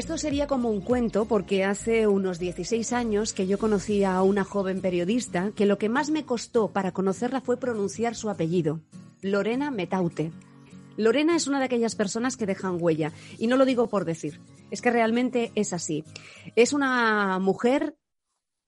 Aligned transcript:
Esto 0.00 0.16
sería 0.16 0.46
como 0.46 0.70
un 0.70 0.80
cuento 0.80 1.26
porque 1.26 1.62
hace 1.62 2.06
unos 2.06 2.38
16 2.38 2.94
años 2.94 3.34
que 3.34 3.46
yo 3.46 3.58
conocí 3.58 4.02
a 4.02 4.22
una 4.22 4.44
joven 4.44 4.80
periodista 4.80 5.52
que 5.54 5.66
lo 5.66 5.76
que 5.76 5.90
más 5.90 6.08
me 6.08 6.24
costó 6.24 6.68
para 6.68 6.92
conocerla 6.92 7.42
fue 7.42 7.58
pronunciar 7.58 8.14
su 8.14 8.30
apellido, 8.30 8.80
Lorena 9.20 9.70
Metaute. 9.70 10.32
Lorena 10.96 11.36
es 11.36 11.48
una 11.48 11.58
de 11.58 11.66
aquellas 11.66 11.96
personas 11.96 12.38
que 12.38 12.46
dejan 12.46 12.78
huella 12.80 13.12
y 13.36 13.46
no 13.46 13.58
lo 13.58 13.66
digo 13.66 13.90
por 13.90 14.06
decir, 14.06 14.40
es 14.70 14.80
que 14.80 14.90
realmente 14.90 15.52
es 15.54 15.74
así. 15.74 16.02
Es 16.56 16.72
una 16.72 17.38
mujer, 17.38 17.94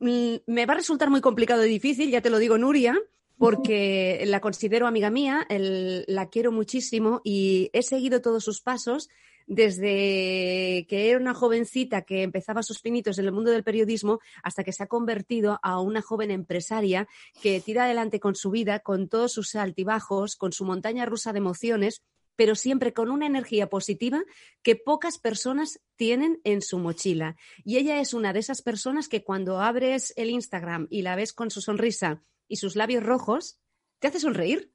mm, 0.00 0.34
me 0.46 0.66
va 0.66 0.74
a 0.74 0.76
resultar 0.76 1.08
muy 1.08 1.22
complicado 1.22 1.64
y 1.64 1.70
difícil, 1.70 2.10
ya 2.10 2.20
te 2.20 2.28
lo 2.28 2.36
digo 2.40 2.58
Nuria, 2.58 2.94
porque 3.38 4.22
la 4.26 4.40
considero 4.40 4.86
amiga 4.86 5.08
mía, 5.08 5.46
la 5.48 6.28
quiero 6.28 6.52
muchísimo 6.52 7.22
y 7.24 7.70
he 7.72 7.82
seguido 7.82 8.20
todos 8.20 8.44
sus 8.44 8.60
pasos 8.60 9.08
desde 9.46 10.86
que 10.88 11.10
era 11.10 11.18
una 11.18 11.34
jovencita 11.34 12.02
que 12.02 12.22
empezaba 12.22 12.62
sus 12.62 12.80
pinitos 12.80 13.18
en 13.18 13.26
el 13.26 13.32
mundo 13.32 13.50
del 13.50 13.64
periodismo 13.64 14.20
hasta 14.42 14.64
que 14.64 14.72
se 14.72 14.82
ha 14.82 14.86
convertido 14.86 15.58
a 15.62 15.80
una 15.80 16.02
joven 16.02 16.30
empresaria 16.30 17.08
que 17.42 17.60
tira 17.60 17.84
adelante 17.84 18.20
con 18.20 18.34
su 18.34 18.50
vida, 18.50 18.80
con 18.80 19.08
todos 19.08 19.32
sus 19.32 19.54
altibajos, 19.54 20.36
con 20.36 20.52
su 20.52 20.64
montaña 20.64 21.06
rusa 21.06 21.32
de 21.32 21.38
emociones 21.38 22.02
pero 22.36 22.54
siempre 22.54 22.92
con 22.92 23.10
una 23.10 23.26
energía 23.26 23.68
positiva 23.68 24.22
que 24.62 24.76
pocas 24.76 25.18
personas 25.18 25.80
tienen 25.96 26.40
en 26.44 26.62
su 26.62 26.78
mochila. 26.78 27.36
Y 27.64 27.76
ella 27.76 28.00
es 28.00 28.14
una 28.14 28.32
de 28.32 28.40
esas 28.40 28.62
personas 28.62 29.08
que 29.08 29.22
cuando 29.22 29.60
abres 29.60 30.12
el 30.16 30.30
Instagram 30.30 30.86
y 30.90 31.02
la 31.02 31.16
ves 31.16 31.32
con 31.32 31.50
su 31.50 31.60
sonrisa 31.60 32.22
y 32.48 32.56
sus 32.56 32.76
labios 32.76 33.04
rojos, 33.04 33.60
te 33.98 34.08
hace 34.08 34.20
sonreír. 34.20 34.72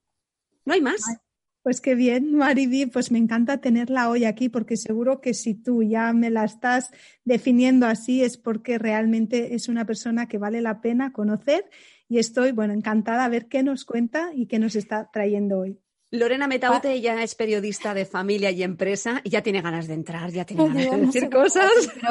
No 0.65 0.73
hay 0.73 0.81
más. 0.81 1.01
Pues 1.67 1.81
qué 1.81 1.95
bien, 1.95 2.33
Mariby, 2.33 2.85
pues 2.85 3.11
me 3.11 3.17
encanta 3.17 3.57
tenerla 3.57 4.09
hoy 4.09 4.23
aquí 4.23 4.47
porque 4.47 4.77
seguro 4.77 5.19
que 5.19 5.33
si 5.33 5.53
tú 5.53 5.83
ya 5.83 6.13
me 6.13 6.29
la 6.29 6.45
estás 6.45 6.91
definiendo 7.25 7.87
así 7.87 8.23
es 8.23 8.37
porque 8.37 8.77
realmente 8.77 9.53
es 9.53 9.67
una 9.67 9.83
persona 9.83 10.29
que 10.29 10.37
vale 10.37 10.61
la 10.61 10.79
pena 10.79 11.11
conocer 11.11 11.69
y 12.07 12.19
estoy, 12.19 12.53
bueno, 12.53 12.73
encantada 12.73 13.25
a 13.25 13.27
ver 13.27 13.49
qué 13.49 13.63
nos 13.63 13.83
cuenta 13.83 14.29
y 14.33 14.45
qué 14.45 14.59
nos 14.59 14.77
está 14.77 15.09
trayendo 15.11 15.59
hoy. 15.59 15.77
Lorena 16.09 16.47
Metaute 16.47 16.93
ah. 16.93 16.95
ya 16.95 17.21
es 17.21 17.35
periodista 17.35 17.93
de 17.93 18.05
familia 18.05 18.49
y 18.49 18.63
empresa 18.63 19.19
y 19.25 19.31
ya 19.31 19.43
tiene 19.43 19.61
ganas 19.61 19.87
de 19.87 19.95
entrar, 19.95 20.31
ya 20.31 20.45
tiene 20.45 20.69
ganas 20.69 20.89
de 20.89 21.05
decir 21.05 21.29
cosas. 21.29 21.69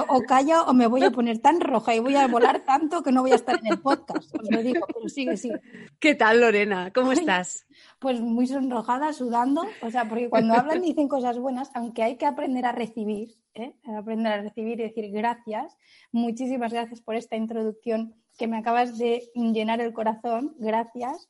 o 0.09 0.21
callo 0.21 0.67
o 0.67 0.75
me 0.75 0.87
voy 0.87 1.03
a 1.03 1.11
poner 1.11 1.39
tan 1.39 1.63
roja 1.63 1.95
y 1.95 2.01
voy 2.01 2.17
a 2.17 2.27
volar 2.27 2.63
tanto 2.67 3.03
que 3.03 3.11
no 3.11 3.23
voy 3.23 3.33
a 3.33 3.37
estar 3.37 3.59
en 3.59 3.73
el 3.73 3.81
podcast. 3.81 4.35
Os 4.35 4.51
lo 4.51 4.63
digo, 4.63 4.87
pero 4.87 5.09
sigue, 5.09 5.39
sigue. 5.39 5.63
¿Qué 5.99 6.15
tal, 6.15 6.43
Lorena? 6.43 6.93
¿Cómo 6.93 7.13
estás? 7.13 7.66
Pues 7.99 8.21
muy 8.21 8.47
sonrojada, 8.47 9.13
sudando. 9.13 9.65
O 9.83 9.91
sea, 9.91 10.09
porque 10.09 10.29
cuando 10.29 10.55
hablan 10.55 10.83
dicen 10.83 11.09
cosas 11.09 11.39
buenas, 11.39 11.71
aunque 11.75 12.03
hay 12.03 12.17
que 12.17 12.27
aprender 12.27 12.67
a 12.67 12.73
recibir, 12.73 13.37
¿eh? 13.55 13.75
aprender 13.97 14.33
a 14.33 14.43
recibir 14.43 14.81
y 14.81 14.85
decir 14.85 15.11
gracias. 15.11 15.77
Muchísimas 16.13 16.73
gracias 16.73 17.01
por 17.01 17.15
esta 17.15 17.37
introducción 17.37 18.15
que 18.39 18.49
me 18.49 18.59
acabas 18.59 18.99
de 18.99 19.31
llenar 19.35 19.81
el 19.81 19.93
corazón. 19.93 20.55
Gracias 20.59 21.29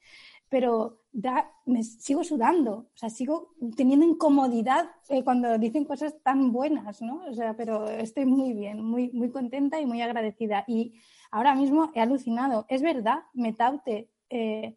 pero 0.48 1.00
da, 1.12 1.50
me 1.64 1.82
sigo 1.82 2.22
sudando, 2.22 2.72
o 2.72 2.96
sea, 2.96 3.10
sigo 3.10 3.54
teniendo 3.76 4.06
incomodidad 4.06 4.86
eh, 5.08 5.24
cuando 5.24 5.58
dicen 5.58 5.84
cosas 5.84 6.14
tan 6.22 6.52
buenas, 6.52 7.02
¿no? 7.02 7.24
O 7.28 7.34
sea, 7.34 7.54
pero 7.56 7.88
estoy 7.88 8.26
muy 8.26 8.52
bien, 8.52 8.82
muy, 8.82 9.10
muy 9.10 9.30
contenta 9.30 9.80
y 9.80 9.86
muy 9.86 10.00
agradecida. 10.02 10.64
Y 10.68 10.94
ahora 11.30 11.54
mismo 11.54 11.90
he 11.94 12.00
alucinado. 12.00 12.64
Es 12.68 12.82
verdad, 12.82 13.20
Metaute, 13.34 14.10
eh, 14.30 14.76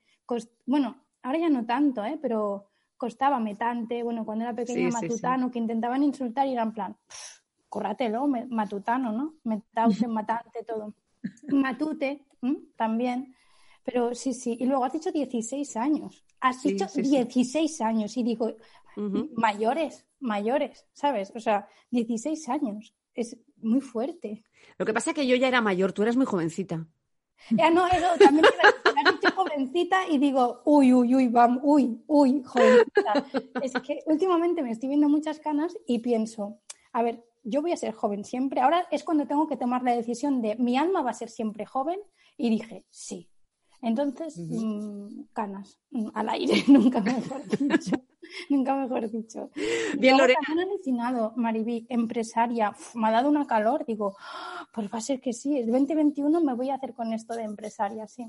bueno, 0.66 0.98
ahora 1.24 1.40
ya 1.40 1.50
no 1.50 1.66
tanto, 1.66 2.04
¿eh? 2.06 2.18
Pero 2.22 2.68
costaba 2.98 3.40
Metante, 3.40 4.04
bueno, 4.04 4.26
cuando 4.26 4.46
era 4.46 4.54
pequeño 4.54 4.90
Matutano, 4.90 5.50
que 5.50 5.60
intentaban 5.60 6.04
insultar 6.04 6.48
y 6.48 6.54
eran 6.54 6.70
en 6.70 6.74
plan, 6.74 6.98
córratelo, 7.70 8.28
Matutano, 8.28 9.12
¿no? 9.12 9.36
Metaute, 9.44 10.08
Matante, 10.08 10.64
todo. 10.64 10.94
Matute, 11.48 12.26
también. 12.76 13.36
Pero 13.84 14.14
sí, 14.14 14.34
sí. 14.34 14.58
Y 14.60 14.66
luego 14.66 14.86
has 14.86 14.94
dicho 14.94 15.12
16 15.12 15.78
años. 15.78 16.24
Has 16.42 16.62
dicho 16.62 16.86
16 16.94 17.82
años. 17.82 18.18
Y 18.18 18.24
digo, 18.24 18.54
mayores, 19.36 20.06
mayores, 20.20 20.86
¿sabes? 20.94 21.32
O 21.36 21.40
sea, 21.40 21.68
16 21.92 22.50
años. 22.50 22.94
Es 23.14 23.38
muy 23.58 23.82
fuerte. 23.82 24.44
Lo 24.78 24.86
que 24.86 24.94
pasa 24.94 25.12
es 25.12 25.16
que 25.16 25.28
yo 25.28 25.36
ya 25.36 25.48
era 25.48 25.62
mayor, 25.62 25.94
tú 25.94 26.04
eras 26.04 26.16
muy 26.16 26.26
jovencita. 26.26 26.86
Ya 27.52 27.70
no, 27.70 27.88
eso 27.88 28.08
también 28.20 28.46
has 29.10 29.20
dicho 29.20 29.36
jovencita 29.36 30.08
y 30.10 30.18
digo, 30.18 30.62
uy, 30.66 30.94
uy, 30.94 31.16
uy, 31.16 31.28
vamos, 31.28 31.62
uy, 31.64 32.04
uy, 32.08 32.44
jovencita. 32.44 33.26
es 33.62 33.74
que 33.74 34.00
últimamente 34.06 34.62
me 34.62 34.72
estoy 34.72 34.90
viendo 34.90 35.10
muchas 35.10 35.40
canas 35.40 35.76
y 35.88 36.00
pienso, 36.00 36.60
a 36.94 37.04
ver, 37.04 37.26
yo 37.44 37.62
voy 37.62 37.72
a 37.72 37.78
ser 37.78 37.94
joven 37.94 38.26
siempre. 38.26 38.62
Ahora 38.62 38.88
es 38.92 39.04
cuando 39.04 39.28
tengo 39.28 39.48
que 39.48 39.58
tomar 39.58 39.84
la 39.84 39.96
decisión 39.96 40.42
de 40.42 40.56
mi 40.56 40.78
alma 40.78 41.02
va 41.02 41.12
a 41.12 41.14
ser 41.14 41.30
siempre 41.30 41.66
joven. 41.66 42.00
Y 42.38 42.50
dije, 42.50 42.86
sí, 42.90 43.30
entonces, 43.82 44.38
mm, 44.38 45.24
canas, 45.34 45.80
mm, 45.92 46.10
al 46.14 46.30
aire, 46.30 46.54
nunca 46.68 47.02
mejor 47.02 47.42
dicho. 47.48 47.96
nunca 48.50 48.76
mejor 48.76 49.10
dicho. 49.10 49.50
Bien, 49.98 50.18
Lorena. 50.18 50.40
Me 50.54 50.64
alucinado, 50.64 51.34
Maribí, 51.36 51.86
empresaria, 51.90 52.74
me 52.96 53.08
ha 53.08 53.12
dado 53.12 53.30
una 53.30 53.48
calor, 53.48 53.86
digo, 53.86 54.16
pues 54.74 54.92
va 54.94 54.98
a 54.98 55.02
ser 55.02 55.22
que 55.22 55.34
sí, 55.34 55.58
el 55.58 55.72
2021 55.72 56.42
me 56.42 56.54
voy 56.54 56.70
a 56.70 56.76
hacer 56.76 56.94
con 56.94 57.14
esto 57.14 57.34
de 57.36 57.44
empresaria, 57.44 58.08
sí. 58.08 58.26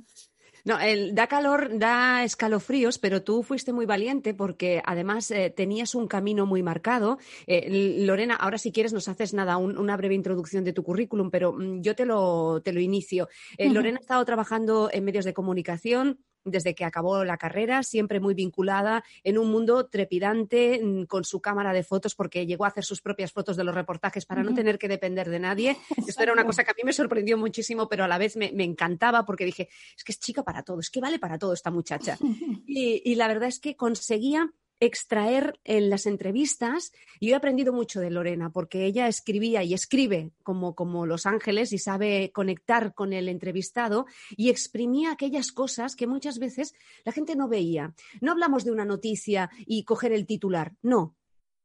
No, 0.65 0.79
el, 0.79 1.15
da 1.15 1.27
calor, 1.27 1.79
da 1.79 2.25
escalofríos, 2.25 2.99
pero 2.99 3.23
tú 3.23 3.43
fuiste 3.43 3.73
muy 3.73 3.87
valiente 3.87 4.35
porque 4.35 4.83
además 4.85 5.31
eh, 5.31 5.51
tenías 5.51 5.95
un 5.95 6.07
camino 6.07 6.47
muy 6.47 6.63
marcado. 6.63 7.19
Eh, 7.47 7.99
Lorena, 8.01 8.35
ahora 8.35 8.59
si 8.59 8.73
quieres 8.73 8.93
nos 8.93 9.09
haces 9.09 9.35
nada, 9.35 9.57
una 9.57 9.97
breve 9.97 10.15
introducción 10.15 10.65
de 10.65 10.73
tu 10.73 10.83
currículum, 10.83 11.31
pero 11.31 11.53
mm, 11.53 11.81
yo 11.81 11.95
te 11.95 12.07
lo, 12.07 12.61
te 12.63 12.73
lo 12.73 12.81
inicio. 12.81 13.29
Eh, 13.57 13.71
Lorena 13.71 13.99
ha 13.99 14.01
estado 14.01 14.25
trabajando 14.25 14.91
en 14.93 15.05
medios 15.05 15.25
de 15.25 15.35
comunicación, 15.35 16.19
desde 16.45 16.75
que 16.75 16.85
acabó 16.85 17.25
la 17.25 17.37
carrera, 17.37 17.83
siempre 17.83 18.21
muy 18.21 18.35
vinculada 18.35 19.05
en 19.25 19.39
un 19.39 19.51
mundo 19.51 19.87
trepidante 19.87 20.81
mm, 20.83 21.05
con 21.05 21.25
su 21.25 21.41
cámara 21.41 21.73
de 21.73 21.83
fotos, 21.83 22.15
porque 22.15 22.47
llegó 22.47 22.65
a 22.65 22.69
hacer 22.69 22.85
sus 22.85 23.01
propias 23.01 23.33
fotos 23.33 23.57
de 23.57 23.65
los 23.65 23.75
reportajes 23.75 24.27
para 24.27 24.43
no 24.43 24.55
tener 24.55 24.79
que 24.79 24.89
depender 24.89 25.29
de 25.31 25.41
nadie. 25.41 25.77
Esto 26.07 26.23
era 26.23 26.33
una 26.33 26.45
cosa 26.45 26.65
que 26.65 26.71
a 26.71 26.75
mí 26.75 26.83
me 26.85 26.93
sorprendió 26.93 27.37
muchísimo, 27.37 27.89
pero 27.89 28.05
a 28.05 28.09
la 28.09 28.19
vez 28.19 28.37
me, 28.37 28.51
encantaba 28.65 29.25
porque 29.25 29.45
dije, 29.45 29.69
es 29.97 30.05
que 30.05 30.13
es 30.13 30.21
chica 30.21 30.43
para 30.43 30.63
todo, 30.63 30.81
es 30.81 30.91
que 30.91 31.01
vale 31.01 31.19
para 31.19 31.39
todo 31.39 31.53
esta 31.53 31.71
muchacha. 31.71 32.19
y 32.67 33.15
la 33.15 33.29
verdad 33.29 33.49
es 33.49 33.61
que 33.61 33.77
conseguía 33.77 34.53
extraer 34.81 35.61
en 35.65 35.91
las 35.91 36.07
entrevistas. 36.07 36.93
Y 37.21 37.29
yo 37.29 37.35
he 37.35 37.37
aprendido 37.37 37.73
mucho 37.73 38.01
de 38.01 38.11
Lorena 38.11 38.51
porque 38.51 38.87
ella 38.87 39.07
escribía 39.07 39.63
y 39.63 39.75
escribe 39.75 40.33
como, 40.43 40.75
como 40.75 41.07
Los 41.07 41.27
Ángeles 41.27 41.73
y 41.73 41.79
sabe 41.79 42.33
conectar 42.33 42.95
con 42.95 43.13
el 43.13 43.29
entrevistado 43.29 44.07
y 44.37 44.49
exprimía 44.49 45.13
aquellas 45.13 45.53
cosas 45.53 45.95
que 45.95 46.07
muchas 46.07 46.39
veces 46.39 46.75
la 47.05 47.13
gente 47.13 47.37
no 47.37 47.49
veía. 47.49 47.95
No 48.21 48.33
hablamos 48.33 48.65
de 48.65 48.73
una 48.73 48.85
noticia 48.85 49.51
y 49.67 49.85
coger 49.85 50.13
el 50.13 50.27
titular, 50.27 50.75
no. 50.83 51.17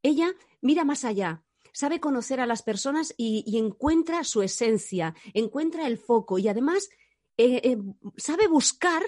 Ella 0.03 0.33
mira 0.61 0.83
más 0.83 1.05
allá, 1.05 1.43
sabe 1.71 1.99
conocer 1.99 2.39
a 2.39 2.45
las 2.45 2.61
personas 2.61 3.13
y, 3.17 3.57
encuentra 3.57 4.23
su 4.23 4.43
esencia, 4.43 5.15
encuentra 5.33 5.87
el 5.87 5.97
foco 5.97 6.37
y 6.37 6.47
además 6.47 6.89
eh, 7.37 7.61
eh, 7.63 7.77
sabe 8.17 8.47
buscar 8.47 9.03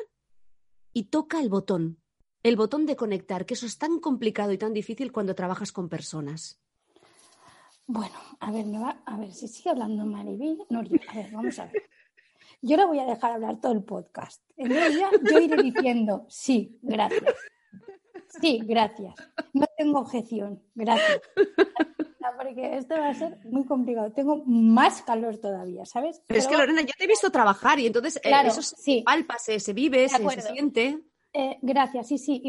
y 0.93 1.05
toca 1.05 1.39
el 1.39 1.49
botón 1.49 2.01
el 2.47 2.55
botón 2.55 2.85
de 2.85 2.95
conectar, 2.95 3.45
que 3.45 3.53
eso 3.53 3.65
es 3.65 3.77
tan 3.77 3.99
complicado 3.99 4.51
y 4.51 4.57
tan 4.57 4.73
difícil 4.73 5.11
cuando 5.11 5.35
trabajas 5.35 5.71
con 5.71 5.89
personas. 5.89 6.59
Bueno, 7.85 8.15
a 8.39 8.51
ver, 8.51 8.65
me 8.65 8.79
va, 8.79 9.01
a 9.05 9.17
ver, 9.17 9.33
si 9.33 9.47
sigue 9.47 9.69
hablando 9.69 10.05
Maribel, 10.05 10.57
no, 10.69 10.79
a 10.79 11.15
ver, 11.15 11.31
vamos 11.31 11.57
a 11.59 11.65
ver. 11.65 11.83
Yo 12.61 12.75
la 12.75 12.85
voy 12.85 12.99
a 12.99 13.05
dejar 13.05 13.31
hablar 13.31 13.61
todo 13.61 13.71
el 13.71 13.83
podcast. 13.83 14.41
En 14.57 14.71
ella 14.71 15.09
yo 15.29 15.39
iré 15.39 15.61
diciendo, 15.61 16.25
sí, 16.27 16.77
gracias. 16.81 17.35
Sí, 18.41 18.59
gracias. 18.63 19.15
No 19.53 19.65
tengo 19.77 19.99
objeción, 19.99 20.61
gracias. 20.75 21.21
Porque 22.35 22.77
esto 22.77 22.95
va 22.95 23.09
a 23.09 23.13
ser 23.13 23.39
muy 23.45 23.65
complicado. 23.65 24.11
Tengo 24.11 24.43
más 24.45 25.01
calor 25.01 25.37
todavía, 25.37 25.85
¿sabes? 25.85 26.21
Pero, 26.27 26.39
es 26.39 26.47
que 26.47 26.57
Lorena, 26.57 26.81
yo 26.81 26.91
te 26.97 27.05
he 27.05 27.07
visto 27.07 27.31
trabajar 27.31 27.79
y 27.79 27.87
entonces 27.87 28.17
eh, 28.17 28.31
eso 28.43 28.61
se 28.61 29.01
palpa, 29.05 29.37
se, 29.39 29.73
vive, 29.73 30.09
se, 30.09 30.41
siente. 30.41 30.99
Eh, 31.39 31.59
gracias, 31.61 32.07
sí, 32.07 32.17
sí. 32.17 32.41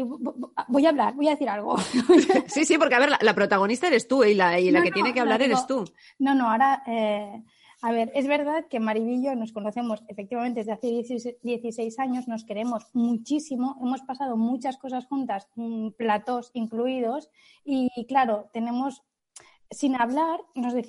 voy 0.67 0.85
a 0.85 0.89
hablar, 0.89 1.13
voy 1.13 1.27
a 1.27 1.31
decir 1.31 1.47
algo. 1.47 1.77
sí, 2.47 2.65
sí, 2.65 2.75
porque 2.79 2.95
a 2.95 2.99
ver, 2.99 3.11
la, 3.21 3.35
protagonista 3.35 3.85
eres 3.85 4.07
tú 4.07 4.23
y 4.23 4.33
la, 4.33 4.59
y 4.59 4.71
la 4.71 4.81
que 4.81 4.89
tiene 4.89 5.13
que 5.13 5.19
hablar 5.19 5.43
eres 5.43 5.67
tú. 5.67 5.85
No, 6.17 6.33
no, 6.33 6.49
ahora 6.49 6.81
eh, 6.87 7.43
a 7.83 7.91
ver, 7.91 8.11
es 8.15 8.25
verdad 8.25 8.65
que 8.67 8.79
Maribillo 8.79 9.35
nos 9.35 9.53
conocemos 9.53 10.03
efectivamente 10.07 10.61
desde 10.61 10.71
hace 10.71 11.37
16 11.43 11.99
años, 11.99 12.27
nos 12.27 12.43
queremos 12.43 12.87
muchísimo, 12.93 13.77
hemos 13.79 14.01
pasado 14.01 14.35
muchas 14.37 14.77
cosas 14.77 15.05
juntas, 15.05 15.47
mm, 15.55 15.91
platos 15.91 16.49
incluidos, 16.55 17.29
y 17.63 17.89
claro, 18.07 18.49
tenemos, 18.53 19.03
sin 19.69 19.95
hablar, 19.95 20.41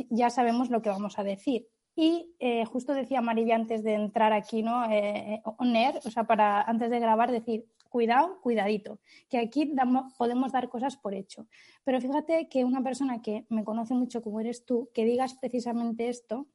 ya 0.09 0.31
sabemos 0.31 0.71
lo 0.71 0.81
que 0.81 0.89
vamos 0.89 1.19
a 1.19 1.23
decir. 1.23 1.69
Y 2.01 2.35
eh, 2.39 2.65
justo 2.65 2.95
decía 2.95 3.21
Maribí 3.21 3.53
antes 3.53 3.85
de 3.85 3.93
entrar 3.93 4.33
aquí, 4.33 4.63
¿no? 4.63 4.91
Eh, 4.91 5.35
eh 5.35 5.43
o 5.45 6.11
sea, 6.11 6.25
para 6.25 6.63
antes 6.63 6.89
de 6.89 6.99
grabar, 6.99 7.31
decir, 7.31 7.67
cuidado, 7.91 8.41
cuidadito, 8.41 9.01
que 9.29 9.37
aquí 9.37 9.75
podemos 10.17 10.51
dar 10.51 10.71
cosas 10.71 10.97
por 10.97 11.13
hecho. 11.13 11.47
Pero 11.85 12.01
fíjate 12.01 12.49
que 12.49 12.65
una 12.65 12.83
persona 12.83 13.21
que 13.21 13.45
me 13.51 13.65
conoce 13.65 13.93
mucho 13.93 14.23
como 14.23 14.41
eres 14.41 14.65
tú, 14.65 14.89
que 14.95 15.05
digas 15.05 15.35
precisamente 15.35 16.09
esto, 16.09 16.47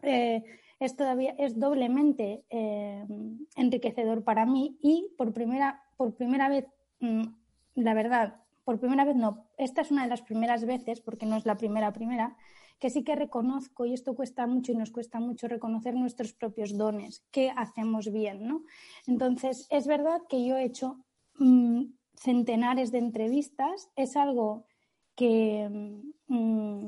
eh, 0.00 0.42
es 0.80 0.96
todavía 0.96 1.34
es 1.38 1.60
doblemente 1.60 2.46
enriquecedor 3.56 4.24
para 4.24 4.46
mí 4.46 4.78
y 4.80 5.10
por 5.18 5.34
primera, 5.34 5.82
por 5.98 6.14
primera 6.14 6.48
vez, 6.48 6.64
mm, 7.00 7.24
la 7.74 7.92
verdad, 7.92 8.40
por 8.64 8.80
primera 8.80 9.04
vez 9.04 9.14
no, 9.14 9.46
esta 9.58 9.82
es 9.82 9.90
una 9.90 10.04
de 10.04 10.08
las 10.08 10.22
primeras 10.22 10.64
veces, 10.64 11.02
porque 11.02 11.26
no 11.26 11.36
es 11.36 11.44
la 11.44 11.58
primera 11.58 11.92
primera, 11.92 12.34
que 12.78 12.90
sí 12.90 13.02
que 13.04 13.16
reconozco, 13.16 13.86
y 13.86 13.94
esto 13.94 14.14
cuesta 14.14 14.46
mucho 14.46 14.72
y 14.72 14.76
nos 14.76 14.90
cuesta 14.90 15.20
mucho 15.20 15.48
reconocer 15.48 15.94
nuestros 15.94 16.32
propios 16.32 16.76
dones, 16.76 17.24
que 17.30 17.50
hacemos 17.56 18.12
bien, 18.12 18.46
¿no? 18.46 18.64
Entonces, 19.06 19.66
es 19.70 19.86
verdad 19.86 20.20
que 20.28 20.44
yo 20.44 20.56
he 20.56 20.64
hecho 20.64 20.98
mm, 21.38 21.84
centenares 22.14 22.92
de 22.92 22.98
entrevistas, 22.98 23.90
es 23.96 24.16
algo 24.16 24.66
que 25.14 25.92
mm, 26.26 26.86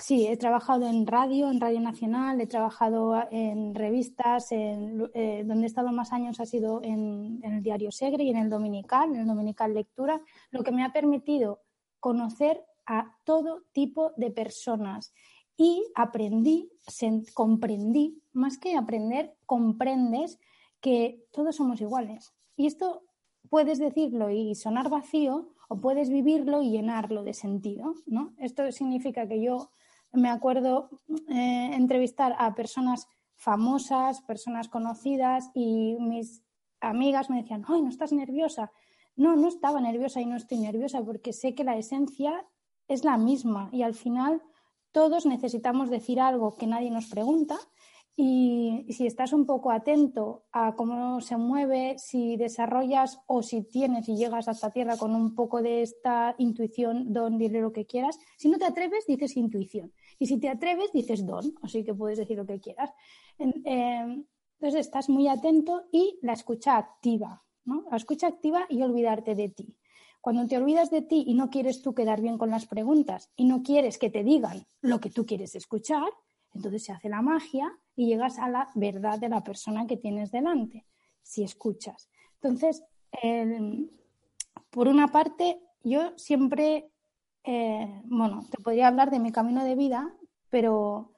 Sí, 0.00 0.28
he 0.28 0.36
trabajado 0.36 0.86
en 0.86 1.08
radio, 1.08 1.50
en 1.50 1.60
Radio 1.60 1.80
Nacional, 1.80 2.40
he 2.40 2.46
trabajado 2.46 3.20
en 3.32 3.74
revistas, 3.74 4.52
en, 4.52 5.10
eh, 5.12 5.42
donde 5.44 5.64
he 5.64 5.66
estado 5.66 5.90
más 5.90 6.12
años 6.12 6.38
ha 6.38 6.46
sido 6.46 6.80
en, 6.84 7.40
el 7.42 7.62
diario 7.64 7.90
Segre 7.90 8.22
y 8.22 8.30
en 8.30 8.36
el 8.36 8.48
Dominical, 8.48 9.10
en 9.10 9.22
el 9.22 9.26
Dominical 9.26 9.74
Lectura, 9.74 10.20
lo 10.52 10.62
que 10.62 10.70
me 10.70 10.84
ha 10.84 10.92
permitido 10.92 11.62
conocer 11.98 12.64
a 12.88 13.14
todo 13.24 13.64
tipo 13.72 14.12
de 14.16 14.30
personas 14.30 15.12
y 15.56 15.84
aprendí, 15.94 16.70
comprendí, 17.34 18.22
más 18.32 18.58
que 18.58 18.76
aprender, 18.76 19.36
comprendes 19.44 20.38
que 20.80 21.24
todos 21.32 21.56
somos 21.56 21.80
iguales. 21.80 22.32
Y 22.56 22.66
esto 22.66 23.02
puedes 23.50 23.78
decirlo 23.78 24.30
y 24.30 24.54
sonar 24.54 24.88
vacío 24.88 25.52
o 25.68 25.80
puedes 25.80 26.08
vivirlo 26.08 26.62
y 26.62 26.70
llenarlo 26.70 27.24
de 27.24 27.34
sentido, 27.34 27.94
¿no? 28.06 28.34
Esto 28.38 28.70
significa 28.72 29.28
que 29.28 29.42
yo 29.42 29.70
me 30.12 30.30
acuerdo 30.30 30.88
eh, 31.28 31.70
entrevistar 31.74 32.34
a 32.38 32.54
personas 32.54 33.06
famosas, 33.34 34.22
personas 34.22 34.68
conocidas 34.68 35.50
y 35.54 35.96
mis 36.00 36.42
amigas 36.80 37.28
me 37.28 37.42
decían, 37.42 37.64
ay, 37.68 37.82
¿no 37.82 37.88
estás 37.88 38.12
nerviosa? 38.12 38.72
No, 39.16 39.36
no 39.36 39.48
estaba 39.48 39.80
nerviosa 39.80 40.20
y 40.20 40.26
no 40.26 40.36
estoy 40.36 40.58
nerviosa 40.58 41.04
porque 41.04 41.32
sé 41.32 41.54
que 41.54 41.64
la 41.64 41.76
esencia 41.76 42.46
es 42.88 43.04
la 43.04 43.16
misma 43.16 43.68
y 43.72 43.82
al 43.82 43.94
final 43.94 44.42
todos 44.90 45.26
necesitamos 45.26 45.90
decir 45.90 46.20
algo 46.20 46.56
que 46.56 46.66
nadie 46.66 46.90
nos 46.90 47.06
pregunta 47.06 47.58
y, 48.20 48.84
si 48.88 49.06
estás 49.06 49.32
un 49.32 49.46
poco 49.46 49.70
atento 49.70 50.42
a 50.50 50.74
cómo 50.74 51.20
se 51.20 51.36
mueve, 51.36 51.94
si 51.98 52.36
desarrollas 52.36 53.20
o 53.28 53.44
si 53.44 53.62
tienes 53.62 54.08
y 54.08 54.16
llegas 54.16 54.48
hasta 54.48 54.72
tierra 54.72 54.96
con 54.96 55.14
un 55.14 55.36
poco 55.36 55.62
de 55.62 55.82
esta 55.82 56.34
intuición, 56.38 57.12
don, 57.12 57.38
dile 57.38 57.60
lo 57.60 57.72
que 57.72 57.86
quieras. 57.86 58.18
Si 58.36 58.48
no 58.48 58.58
te 58.58 58.64
atreves, 58.64 59.06
dices 59.06 59.36
intuición. 59.36 59.92
Y 60.18 60.26
si 60.26 60.40
te 60.40 60.48
atreves, 60.48 60.90
dices 60.92 61.24
don, 61.24 61.54
así 61.62 61.84
que 61.84 61.94
puedes 61.94 62.18
decir 62.18 62.36
lo 62.36 62.44
que 62.44 62.58
quieras. 62.58 62.90
Em, 63.38 64.26
entonces 64.58 64.80
estás 64.80 65.08
muy 65.08 65.28
atento 65.28 65.84
y 65.92 66.18
la 66.20 66.32
escucha 66.32 66.76
activa, 66.76 67.44
¿no? 67.64 67.84
La 67.88 67.98
escucha 67.98 68.26
activa 68.26 68.66
y 68.68 68.82
olvidarte 68.82 69.36
de 69.36 69.50
ti. 69.50 69.76
Cuando 70.20 70.46
te 70.46 70.56
olvidas 70.56 70.90
de 70.90 71.02
ti 71.02 71.24
y 71.26 71.34
no 71.34 71.50
quieres 71.50 71.82
tú 71.82 71.94
quedar 71.94 72.20
bien 72.20 72.38
con 72.38 72.50
las 72.50 72.66
preguntas 72.66 73.30
y 73.36 73.44
no 73.44 73.62
quieres 73.62 73.98
que 73.98 74.10
te 74.10 74.24
digan 74.24 74.66
lo 74.80 75.00
que 75.00 75.10
tú 75.10 75.24
quieres 75.26 75.54
escuchar, 75.54 76.08
entonces 76.54 76.84
se 76.84 76.92
hace 76.92 77.08
la 77.08 77.22
magia 77.22 77.70
y 77.94 78.06
llegas 78.06 78.38
a 78.38 78.48
la 78.48 78.70
verdad 78.74 79.18
de 79.18 79.28
la 79.28 79.42
persona 79.42 79.86
que 79.86 79.96
tienes 79.96 80.30
delante, 80.30 80.86
si 81.22 81.42
escuchas. 81.42 82.08
Entonces, 82.34 82.82
por 84.70 84.88
una 84.88 85.08
parte, 85.08 85.60
yo 85.82 86.12
siempre, 86.16 86.90
eh, 87.44 88.02
bueno, 88.04 88.46
te 88.50 88.62
podría 88.62 88.88
hablar 88.88 89.10
de 89.10 89.18
mi 89.18 89.32
camino 89.32 89.64
de 89.64 89.74
vida, 89.74 90.14
pero 90.50 91.12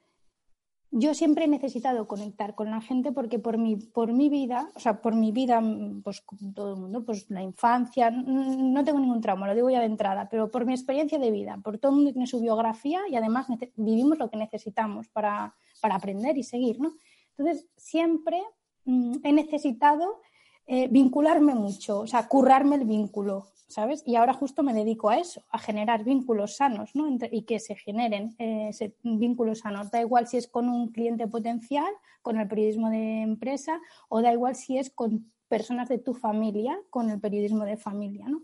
yo 0.92 1.14
siempre 1.14 1.44
he 1.44 1.48
necesitado 1.48 2.08
conectar 2.08 2.54
con 2.54 2.70
la 2.70 2.80
gente 2.80 3.12
porque 3.12 3.38
por 3.38 3.58
mi, 3.58 3.76
por 3.76 4.12
mi 4.12 4.28
vida, 4.28 4.70
o 4.74 4.80
sea, 4.80 5.00
por 5.00 5.14
mi 5.14 5.30
vida, 5.30 5.62
pues 6.02 6.24
todo 6.54 6.74
el 6.74 6.80
mundo, 6.80 7.04
pues 7.04 7.30
la 7.30 7.42
infancia, 7.42 8.10
no 8.10 8.84
tengo 8.84 8.98
ningún 8.98 9.20
trauma, 9.20 9.46
lo 9.46 9.54
digo 9.54 9.70
ya 9.70 9.80
de 9.80 9.86
entrada, 9.86 10.28
pero 10.28 10.50
por 10.50 10.66
mi 10.66 10.72
experiencia 10.72 11.18
de 11.18 11.30
vida, 11.30 11.58
por 11.62 11.78
todo 11.78 11.92
el 11.92 11.96
mundo 11.96 12.12
tiene 12.12 12.26
su 12.26 12.40
biografía 12.40 13.00
y 13.08 13.14
además 13.14 13.46
vivimos 13.76 14.18
lo 14.18 14.30
que 14.30 14.36
necesitamos 14.36 15.08
para, 15.08 15.54
para 15.80 15.94
aprender 15.94 16.36
y 16.36 16.42
seguir, 16.42 16.80
¿no? 16.80 16.94
Entonces, 17.36 17.66
siempre 17.76 18.42
mm, 18.84 19.18
he 19.22 19.32
necesitado 19.32 20.20
eh, 20.66 20.88
vincularme 20.88 21.54
mucho, 21.54 22.00
o 22.00 22.06
sea, 22.06 22.28
currarme 22.28 22.76
el 22.76 22.84
vínculo, 22.84 23.46
¿sabes? 23.68 24.02
Y 24.06 24.16
ahora 24.16 24.34
justo 24.34 24.62
me 24.62 24.74
dedico 24.74 25.08
a 25.10 25.18
eso, 25.18 25.42
a 25.50 25.58
generar 25.58 26.04
vínculos 26.04 26.56
sanos, 26.56 26.94
¿no? 26.94 27.06
y 27.30 27.42
que 27.42 27.58
se 27.60 27.76
generen 27.76 28.34
eh, 28.38 28.70
vínculos 29.02 29.60
sanos. 29.60 29.90
Da 29.90 30.00
igual 30.00 30.26
si 30.26 30.36
es 30.36 30.48
con 30.48 30.68
un 30.68 30.88
cliente 30.88 31.26
potencial, 31.26 31.90
con 32.22 32.38
el 32.38 32.48
periodismo 32.48 32.90
de 32.90 33.22
empresa, 33.22 33.80
o 34.08 34.22
da 34.22 34.32
igual 34.32 34.56
si 34.56 34.78
es 34.78 34.90
con 34.90 35.26
personas 35.48 35.88
de 35.88 35.98
tu 35.98 36.14
familia, 36.14 36.78
con 36.90 37.10
el 37.10 37.20
periodismo 37.20 37.64
de 37.64 37.76
familia, 37.76 38.28
¿no? 38.28 38.42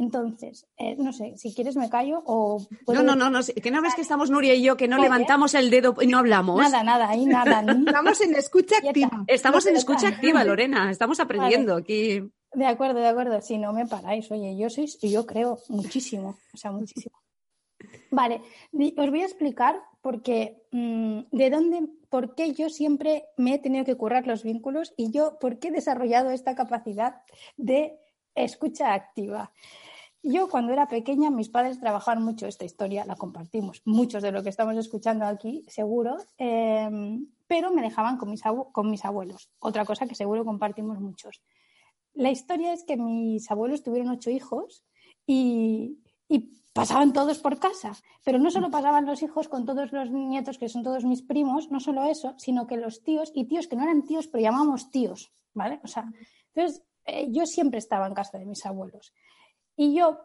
Entonces, 0.00 0.66
eh, 0.78 0.96
no 0.98 1.12
sé, 1.12 1.36
si 1.36 1.54
quieres 1.54 1.76
me 1.76 1.90
callo 1.90 2.22
o... 2.24 2.66
No, 2.86 3.02
no, 3.02 3.14
no, 3.14 3.28
no, 3.28 3.40
que 3.42 3.70
no 3.70 3.82
ves 3.82 3.94
que 3.94 4.00
estamos 4.00 4.30
Nuria 4.30 4.54
y 4.54 4.62
yo, 4.62 4.74
que 4.74 4.88
no 4.88 4.96
levantamos 4.96 5.52
el 5.54 5.68
dedo 5.68 5.94
y 6.00 6.06
no 6.06 6.16
hablamos. 6.16 6.58
Nada, 6.58 6.82
nada, 6.82 7.10
ahí 7.10 7.26
nada. 7.26 7.60
estamos 7.86 8.18
en 8.22 8.34
escucha 8.34 8.78
activa. 8.78 9.24
Estamos 9.26 9.66
en 9.66 9.76
escucha 9.76 10.08
activa, 10.08 10.42
Lorena, 10.42 10.90
estamos 10.90 11.20
aprendiendo 11.20 11.76
aquí. 11.76 12.22
De 12.54 12.64
acuerdo, 12.64 12.98
de 13.00 13.08
acuerdo, 13.08 13.42
si 13.42 13.58
no 13.58 13.74
me 13.74 13.86
paráis, 13.86 14.30
oye, 14.30 14.56
yo 14.56 14.70
soy, 14.70 14.86
yo 15.02 15.26
creo 15.26 15.58
muchísimo, 15.68 16.38
o 16.54 16.56
sea, 16.56 16.72
muchísimo. 16.72 17.20
Vale, 18.10 18.40
os 18.96 19.10
voy 19.10 19.20
a 19.20 19.26
explicar 19.26 19.82
porque 20.00 20.62
mm, 20.72 21.20
de 21.30 21.50
dónde, 21.50 21.88
por 22.08 22.34
qué 22.34 22.54
yo 22.54 22.70
siempre 22.70 23.26
me 23.36 23.52
he 23.52 23.58
tenido 23.58 23.84
que 23.84 23.96
currar 23.96 24.26
los 24.26 24.44
vínculos 24.44 24.94
y 24.96 25.10
yo 25.10 25.38
por 25.38 25.58
qué 25.58 25.68
he 25.68 25.72
desarrollado 25.72 26.30
esta 26.30 26.54
capacidad 26.54 27.16
de 27.58 27.98
escucha 28.34 28.94
activa. 28.94 29.52
Yo 30.22 30.50
cuando 30.50 30.72
era 30.72 30.86
pequeña, 30.86 31.30
mis 31.30 31.48
padres 31.48 31.80
trabajaban 31.80 32.22
mucho 32.22 32.46
esta 32.46 32.66
historia, 32.66 33.06
la 33.06 33.16
compartimos, 33.16 33.80
muchos 33.86 34.22
de 34.22 34.32
lo 34.32 34.42
que 34.42 34.50
estamos 34.50 34.76
escuchando 34.76 35.24
aquí, 35.24 35.64
seguro, 35.68 36.18
em, 36.36 37.26
pero 37.46 37.72
me 37.72 37.80
dejaban 37.80 38.18
con 38.18 38.28
mis, 38.28 39.04
abuelos, 39.04 39.50
otra 39.60 39.86
cosa 39.86 40.06
que 40.06 40.14
seguro 40.14 40.44
compartimos 40.44 41.00
muchos. 41.00 41.42
La 42.12 42.30
historia 42.30 42.74
es 42.74 42.84
que 42.84 42.98
mis 42.98 43.50
abuelos 43.50 43.82
tuvieron 43.82 44.10
ocho 44.10 44.30
hijos 44.30 44.84
y, 45.26 45.98
y 46.28 46.50
pasaban 46.74 47.14
todos 47.14 47.38
por 47.38 47.58
casa, 47.58 47.92
pero 48.22 48.38
no 48.38 48.50
solo 48.50 48.70
pasaban 48.70 49.06
los 49.06 49.22
hijos 49.22 49.48
con 49.48 49.64
todos 49.64 49.90
los 49.90 50.10
nietos, 50.10 50.58
que 50.58 50.68
son 50.68 50.82
todos 50.82 51.04
mis 51.04 51.22
primos, 51.22 51.70
no 51.70 51.80
solo 51.80 52.04
eso, 52.04 52.34
sino 52.36 52.66
que 52.66 52.76
los 52.76 53.02
tíos, 53.02 53.32
y 53.34 53.46
tíos 53.46 53.68
que 53.68 53.76
no 53.76 53.84
eran 53.84 54.04
tíos, 54.04 54.26
pero 54.26 54.42
llamábamos 54.42 54.90
tíos, 54.90 55.32
¿vale? 55.54 55.80
O 55.82 55.88
sea, 55.88 56.12
entonces 56.54 56.82
eh, 57.06 57.28
yo 57.30 57.46
siempre 57.46 57.78
estaba 57.78 58.06
en 58.06 58.14
casa 58.14 58.38
de 58.38 58.44
mis 58.44 58.64
abuelos. 58.66 59.14
Y 59.80 59.94
yo, 59.94 60.18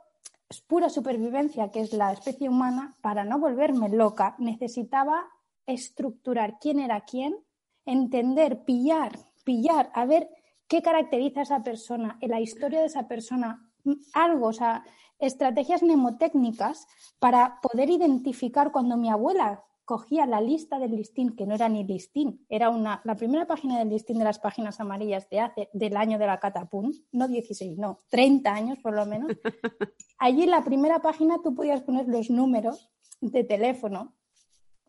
es 0.49 0.59
pura 0.59 0.89
supervivencia, 0.89 1.71
que 1.71 1.79
es 1.79 1.93
la 1.93 2.11
especie 2.11 2.49
humana, 2.49 2.93
para 2.99 3.23
no 3.23 3.39
volverme 3.39 3.87
loca, 3.87 4.35
necesitaba 4.37 5.29
estructurar 5.65 6.59
quién 6.59 6.77
era 6.77 7.05
quién, 7.05 7.37
entender, 7.85 8.65
pillar, 8.65 9.17
pillar, 9.45 9.91
a 9.93 10.05
ver 10.05 10.29
qué 10.67 10.81
caracteriza 10.81 11.39
a 11.39 11.43
esa 11.43 11.63
persona, 11.63 12.19
la 12.19 12.41
historia 12.41 12.81
de 12.81 12.87
esa 12.87 13.07
persona, 13.07 13.71
algo, 14.13 14.47
o 14.47 14.51
sea, 14.51 14.83
estrategias 15.19 15.83
mnemotécnicas 15.83 16.85
para 17.19 17.61
poder 17.61 17.89
identificar 17.89 18.73
cuando 18.73 18.97
mi 18.97 19.09
abuela 19.09 19.63
cogía 19.85 20.25
la 20.25 20.41
lista 20.41 20.79
del 20.79 20.91
listín, 20.91 21.35
que 21.35 21.45
no 21.45 21.55
era 21.55 21.69
ni 21.69 21.83
listín, 21.83 22.45
era 22.49 22.69
una, 22.69 23.01
la 23.05 23.15
primera 23.15 23.45
página 23.45 23.79
del 23.79 23.89
listín 23.89 24.17
de 24.17 24.23
las 24.23 24.39
páginas 24.39 24.79
amarillas 24.79 25.29
de 25.29 25.39
hace, 25.39 25.69
del 25.73 25.95
año 25.95 26.17
de 26.17 26.25
la 26.25 26.39
catapún, 26.39 26.93
no 27.11 27.27
16, 27.27 27.77
no, 27.77 27.99
30 28.09 28.53
años 28.53 28.79
por 28.79 28.93
lo 28.93 29.05
menos. 29.05 29.31
Allí 30.17 30.43
en 30.43 30.51
la 30.51 30.63
primera 30.63 30.99
página 30.99 31.37
tú 31.43 31.53
podías 31.55 31.81
poner 31.81 32.07
los 32.07 32.29
números 32.29 32.89
de 33.21 33.43
teléfono 33.43 34.13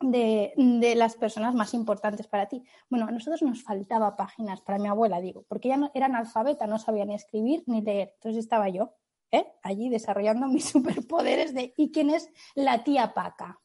de, 0.01 0.53
de, 0.57 0.95
las 0.95 1.17
personas 1.17 1.55
más 1.55 1.75
importantes 1.75 2.27
para 2.27 2.49
ti. 2.49 2.65
Bueno, 2.91 3.07
a 3.07 3.11
nosotros 3.11 3.43
nos 3.43 3.63
faltaba 3.63 4.17
páginas, 4.17 4.61
para 4.61 4.79
mi 4.79 4.89
abuela 4.89 5.21
digo, 5.21 5.45
porque 5.49 5.69
ella 5.69 5.77
no, 5.77 5.91
era 5.95 6.07
analfabeta, 6.07 6.67
no 6.67 6.79
sabía 6.79 7.05
ni 7.05 7.15
escribir 7.15 7.63
ni 7.67 7.83
leer. 7.83 8.13
Entonces 8.15 8.45
estaba 8.45 8.69
yo 8.69 8.95
¿eh? 9.31 9.47
allí 9.63 9.89
desarrollando 9.89 10.49
mis 10.49 10.65
superpoderes 10.71 11.55
de 11.55 11.75
¿y 11.77 11.93
quién 11.93 12.11
es 12.11 12.31
la 12.55 12.85
tía 12.85 13.15
Paca? 13.15 13.61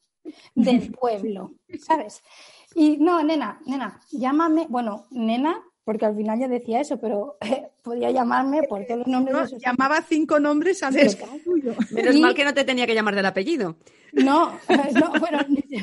Del 0.54 0.92
pueblo, 1.00 1.52
¿sabes? 1.78 2.22
Y 2.74 2.96
no, 2.98 3.22
nena, 3.22 3.60
nena, 3.66 4.00
llámame, 4.10 4.66
bueno, 4.68 5.06
nena, 5.10 5.62
porque 5.84 6.06
al 6.06 6.16
final 6.16 6.38
ya 6.38 6.48
decía 6.48 6.80
eso, 6.80 6.98
pero 6.98 7.36
eh, 7.40 7.68
podía 7.82 8.10
llamarme 8.10 8.62
por 8.62 8.84
todos 8.86 9.00
los 9.00 9.08
nombres. 9.08 9.54
llamaba 9.58 10.00
cinco 10.02 10.38
nombres 10.38 10.82
antes 10.82 11.18
Menos 11.90 12.16
mal 12.18 12.34
que 12.34 12.44
no 12.44 12.54
te 12.54 12.64
tenía 12.64 12.86
que 12.86 12.94
llamar 12.94 13.14
del 13.14 13.26
apellido. 13.26 13.76
No, 14.12 14.52
no 14.94 15.10
bueno, 15.18 15.38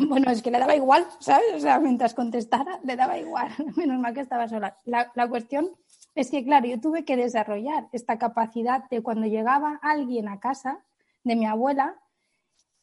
bueno, 0.08 0.31
es 0.31 0.41
que 0.41 0.51
le 0.51 0.60
daba 0.60 0.75
igual, 0.75 1.05
¿sabes? 1.19 1.53
O 1.55 1.60
sea, 1.60 1.79
mientras 1.79 2.13
contestara, 2.13 2.79
le 2.84 2.96
daba 2.96 3.17
igual. 3.17 3.50
Menos 3.75 4.00
mal 4.00 4.13
que 4.13 4.22
estaba 4.22 4.48
sola. 4.48 4.77
La, 4.86 5.12
la 5.15 5.27
cuestión 5.27 5.72
es 6.15 6.31
que, 6.31 6.43
claro, 6.43 6.67
yo 6.67 6.79
tuve 6.79 7.05
que 7.05 7.17
desarrollar 7.17 7.88
esta 7.91 8.17
capacidad 8.17 8.89
de 8.89 9.01
cuando 9.01 9.27
llegaba 9.27 9.79
alguien 9.81 10.27
a 10.27 10.39
casa 10.39 10.84
de 11.24 11.36
mi 11.36 11.46
abuela, 11.46 11.96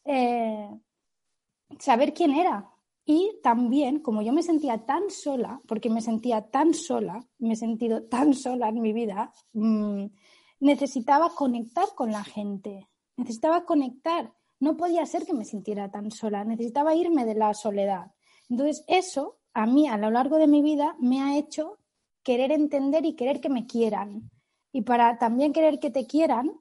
eh, 0.05 0.69
saber 1.79 2.13
quién 2.13 2.31
era. 2.31 2.69
Y 3.05 3.39
también, 3.41 3.99
como 3.99 4.21
yo 4.21 4.33
me 4.33 4.43
sentía 4.43 4.85
tan 4.85 5.09
sola, 5.09 5.61
porque 5.65 5.89
me 5.89 6.01
sentía 6.01 6.49
tan 6.49 6.73
sola, 6.73 7.25
me 7.39 7.53
he 7.53 7.55
sentido 7.55 8.03
tan 8.09 8.33
sola 8.33 8.69
en 8.69 8.81
mi 8.81 8.93
vida, 8.93 9.31
mmm, 9.53 10.07
necesitaba 10.59 11.29
conectar 11.29 11.87
con 11.95 12.11
la 12.11 12.23
gente, 12.23 12.89
necesitaba 13.15 13.65
conectar. 13.65 14.33
No 14.59 14.75
podía 14.75 15.05
ser 15.05 15.25
que 15.25 15.33
me 15.33 15.45
sintiera 15.45 15.89
tan 15.89 16.11
sola, 16.11 16.43
necesitaba 16.43 16.95
irme 16.95 17.25
de 17.25 17.35
la 17.35 17.53
soledad. 17.53 18.11
Entonces, 18.49 18.83
eso 18.87 19.37
a 19.53 19.65
mí 19.65 19.87
a 19.87 19.97
lo 19.97 20.11
largo 20.11 20.37
de 20.37 20.47
mi 20.47 20.61
vida 20.61 20.95
me 20.99 21.21
ha 21.21 21.37
hecho 21.37 21.77
querer 22.23 22.51
entender 22.51 23.05
y 23.05 23.15
querer 23.15 23.39
que 23.39 23.49
me 23.49 23.67
quieran. 23.67 24.29
Y 24.73 24.81
para 24.81 25.17
también 25.17 25.53
querer 25.53 25.79
que 25.79 25.91
te 25.91 26.07
quieran, 26.07 26.51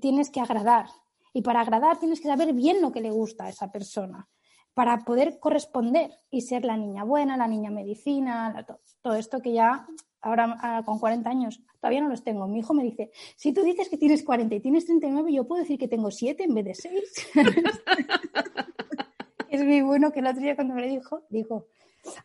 tienes 0.00 0.30
que 0.30 0.40
agradar. 0.40 0.86
Y 1.34 1.42
para 1.42 1.60
agradar 1.60 1.98
tienes 1.98 2.20
que 2.20 2.28
saber 2.28 2.54
bien 2.54 2.80
lo 2.80 2.90
que 2.90 3.00
le 3.00 3.10
gusta 3.10 3.44
a 3.44 3.48
esa 3.50 3.70
persona 3.70 4.28
para 4.74 4.98
poder 4.98 5.38
corresponder 5.38 6.10
y 6.30 6.42
ser 6.42 6.64
la 6.64 6.76
niña 6.76 7.04
buena, 7.04 7.36
la 7.36 7.48
niña 7.48 7.70
medicina, 7.70 8.66
todo, 9.02 9.14
esto 9.14 9.40
que 9.40 9.52
ya 9.52 9.86
ahora 10.20 10.56
ah, 10.60 10.82
con 10.84 10.98
40 10.98 11.28
años 11.28 11.60
todavía 11.80 12.00
no 12.00 12.08
los 12.08 12.22
tengo. 12.22 12.46
Mi 12.46 12.60
hijo 12.60 12.74
me 12.74 12.84
dice, 12.84 13.10
si 13.36 13.52
tú 13.52 13.62
dices 13.62 13.88
que 13.88 13.96
tienes 13.96 14.22
40 14.22 14.54
y 14.54 14.60
tienes 14.60 14.86
39, 14.86 15.32
yo 15.32 15.46
puedo 15.46 15.62
decir 15.62 15.78
que 15.78 15.88
tengo 15.88 16.10
7 16.10 16.44
en 16.44 16.54
vez 16.54 16.64
de 16.64 16.74
6. 16.74 17.02
es 19.50 19.64
muy 19.64 19.82
bueno 19.82 20.12
que 20.12 20.20
el 20.20 20.26
otro 20.26 20.42
día 20.42 20.54
cuando 20.54 20.74
me 20.74 20.82
lo 20.82 20.88
dijo, 20.88 21.24
dijo, 21.30 21.66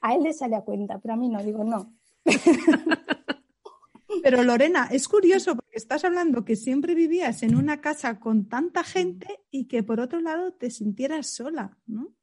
a 0.02 0.14
él 0.14 0.24
le 0.24 0.34
sale 0.34 0.56
a 0.56 0.62
cuenta, 0.62 1.00
pero 1.00 1.14
a 1.14 1.18
mí 1.18 1.30
no, 1.30 1.44
digo, 1.44 1.64
no. 1.64 1.94
Pero 4.24 4.44
Lorena, 4.44 4.88
es 4.92 5.08
curioso 5.08 5.56
porque 5.56 5.78
estás 5.78 6.04
hablando 6.04 6.46
que 6.46 6.56
siempre 6.56 6.96
vivías 6.96 7.44
en 7.44 7.56
una 7.56 7.82
casa 7.82 8.20
con 8.20 8.48
tanta 8.48 8.84
gente 8.84 9.28
y 9.52 9.68
que 9.68 9.84
por 9.84 10.00
otro 10.00 10.20
lado 10.20 10.54
te 10.54 10.72
sintieras 10.72 11.28
sola, 11.28 11.78
¿no? 11.86 12.14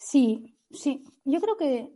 Sí, 0.00 0.56
sí. 0.70 1.04
Yo 1.24 1.40
creo 1.40 1.56
que, 1.56 1.92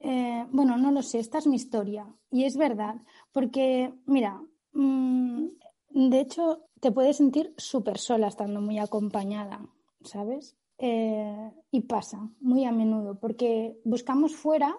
eh, 0.00 0.46
bueno, 0.50 0.76
no 0.76 0.90
lo 0.90 1.02
sé, 1.02 1.20
esta 1.20 1.38
es 1.38 1.46
mi 1.46 1.54
historia 1.56 2.04
y 2.30 2.44
es 2.44 2.56
verdad, 2.56 2.96
porque, 3.32 3.92
mira, 4.06 4.42
mmm, 4.72 5.46
de 5.90 6.20
hecho, 6.20 6.64
te 6.80 6.90
puedes 6.90 7.16
sentir 7.16 7.54
súper 7.56 7.98
sola 7.98 8.26
estando 8.26 8.60
muy 8.60 8.78
acompañada, 8.78 9.60
¿sabes? 10.02 10.56
Eh, 10.78 11.52
y 11.70 11.82
pasa 11.82 12.28
muy 12.40 12.64
a 12.64 12.72
menudo, 12.72 13.20
porque 13.20 13.78
buscamos 13.84 14.34
fuera. 14.34 14.76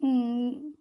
Mmm, 0.00 0.74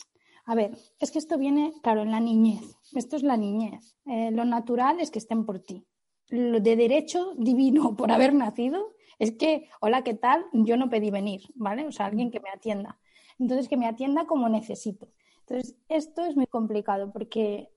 a 0.45 0.53
ver, 0.55 0.77
es 1.00 1.12
que 1.12 1.19
esto 1.19 1.38
viene, 1.38 1.74
claro, 1.81 2.01
en 2.01 2.12
la 2.12 2.19
niñez. 2.19 2.77
Esto 2.93 3.15
es 3.15 3.24
la 3.24 3.38
niñez. 3.38 3.95
Eh, 4.05 4.31
lo 4.31 4.43
natural 4.43 5.00
es 5.00 5.12
que 5.12 5.19
estén 5.19 5.45
por 5.45 5.60
ti. 5.60 5.86
Lo 6.27 6.60
de 6.60 6.75
derecho 6.75 7.34
divino 7.38 7.95
por 7.98 8.12
haber 8.12 8.34
nacido 8.34 8.94
es 9.19 9.31
que, 9.38 9.69
hola, 9.81 10.03
¿qué 10.03 10.13
tal? 10.13 10.45
Yo 10.53 10.77
no 10.77 10.89
pedí 10.89 11.12
venir, 11.12 11.43
¿vale? 11.55 11.86
O 11.88 11.91
sea, 11.91 12.07
alguien 12.07 12.31
que 12.31 12.39
me 12.39 12.50
atienda. 12.50 13.00
Entonces, 13.39 13.67
que 13.67 13.77
me 13.77 13.88
atienda 13.88 14.25
como 14.25 14.50
necesito. 14.50 15.10
Entonces, 15.41 15.77
esto 15.89 16.25
es 16.25 16.36
muy 16.36 16.48
complicado 16.48 17.12
porque 17.12 17.69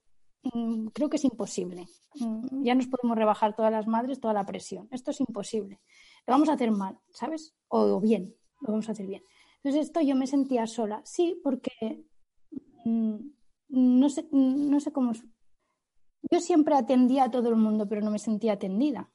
mm, 0.42 0.88
creo 0.88 1.11
que 1.11 1.16
es 1.16 1.25
imposible. 1.25 1.87
Mm, 2.21 2.64
ya 2.64 2.75
nos 2.75 2.87
podemos 2.87 3.16
rebajar 3.16 3.54
todas 3.54 3.73
las 3.73 3.87
madres 3.87 4.21
toda 4.21 4.35
la 4.35 4.47
presión. 4.47 4.88
Esto 4.90 5.11
es 5.11 5.21
imposible. 5.21 5.80
Lo 6.26 6.33
vamos 6.33 6.49
a 6.49 6.54
hacer 6.54 6.71
mal, 6.71 6.99
¿sabes? 7.11 7.54
O 7.68 8.00
bien, 8.00 8.35
lo 8.61 8.73
vamos 8.73 8.88
a 8.88 8.92
hacer 8.92 9.07
bien. 9.07 9.23
Entonces, 9.57 9.88
esto 9.88 10.00
yo 10.00 10.14
me 10.14 10.26
sentía 10.26 10.66
sola. 10.66 11.02
Sí, 11.04 11.40
porque 11.42 12.04
mm, 12.85 13.16
no, 13.68 14.09
sé, 14.09 14.26
no 14.33 14.80
sé 14.80 14.92
cómo. 14.92 15.12
Yo 16.30 16.40
siempre 16.40 16.75
atendía 16.75 17.25
a 17.25 17.30
todo 17.30 17.49
el 17.49 17.57
mundo, 17.57 17.88
pero 17.88 18.00
no 18.00 18.11
me 18.11 18.18
sentía 18.18 18.54
atendida. 18.54 19.11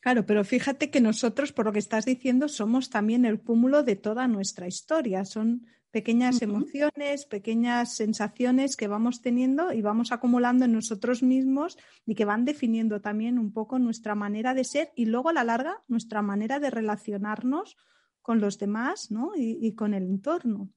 Claro, 0.00 0.26
pero 0.26 0.44
fíjate 0.44 0.90
que 0.90 1.00
nosotros, 1.00 1.52
por 1.52 1.66
lo 1.66 1.72
que 1.72 1.80
estás 1.80 2.04
diciendo, 2.04 2.48
somos 2.48 2.88
también 2.88 3.24
el 3.24 3.40
cúmulo 3.40 3.82
de 3.82 3.96
toda 3.96 4.28
nuestra 4.28 4.68
historia. 4.68 5.24
Son 5.24 5.66
pequeñas 5.90 6.40
emociones, 6.42 7.26
pequeñas 7.26 7.94
sensaciones 7.96 8.76
que 8.76 8.88
vamos 8.88 9.22
teniendo 9.22 9.72
y 9.72 9.82
vamos 9.82 10.12
acumulando 10.12 10.66
en 10.66 10.72
nosotros 10.72 11.22
mismos 11.22 11.78
y 12.06 12.14
que 12.14 12.24
van 12.24 12.44
definiendo 12.44 13.00
también 13.00 13.38
un 13.38 13.52
poco 13.52 13.78
nuestra 13.78 14.14
manera 14.14 14.54
de 14.54 14.64
ser 14.64 14.92
y 14.94 15.06
luego 15.06 15.30
a 15.30 15.32
la 15.32 15.44
larga 15.44 15.82
nuestra 15.88 16.22
manera 16.22 16.60
de 16.60 16.70
relacionarnos 16.70 17.76
con 18.22 18.40
los 18.40 18.58
demás 18.58 19.10
¿no? 19.10 19.32
y, 19.34 19.58
y 19.60 19.74
con 19.74 19.94
el 19.94 20.04
entorno. 20.04 20.70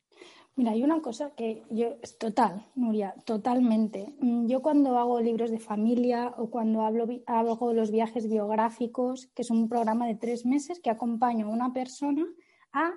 Mira, 0.55 0.72
hay 0.72 0.84
una 0.84 1.01
cosa 1.01 1.31
que 1.31 1.63
yo, 1.70 1.96
es 2.01 2.17
total, 2.17 2.65
Nuria, 2.75 3.15
totalmente. 3.25 4.13
Mm, 4.20 4.48
yo 4.48 4.62
cuando 4.62 4.98
hago 4.98 5.22
libros 5.22 5.50
de 5.50 5.60
familia 5.60 6.34
o 6.38 6.50
cuando 6.50 6.81
hablo, 6.81 7.08
hago 7.25 7.74
los 7.74 7.89
viajes 7.89 8.29
biográficos, 8.29 9.27
que 9.27 9.43
es 9.43 9.50
un 9.50 9.70
programa 9.70 10.08
de 10.08 10.15
tres 10.15 10.46
meses 10.46 10.79
que 10.81 10.89
acompaño 10.89 11.48
a 11.48 11.50
una 11.50 11.72
persona 11.72 12.25
a 12.74 12.91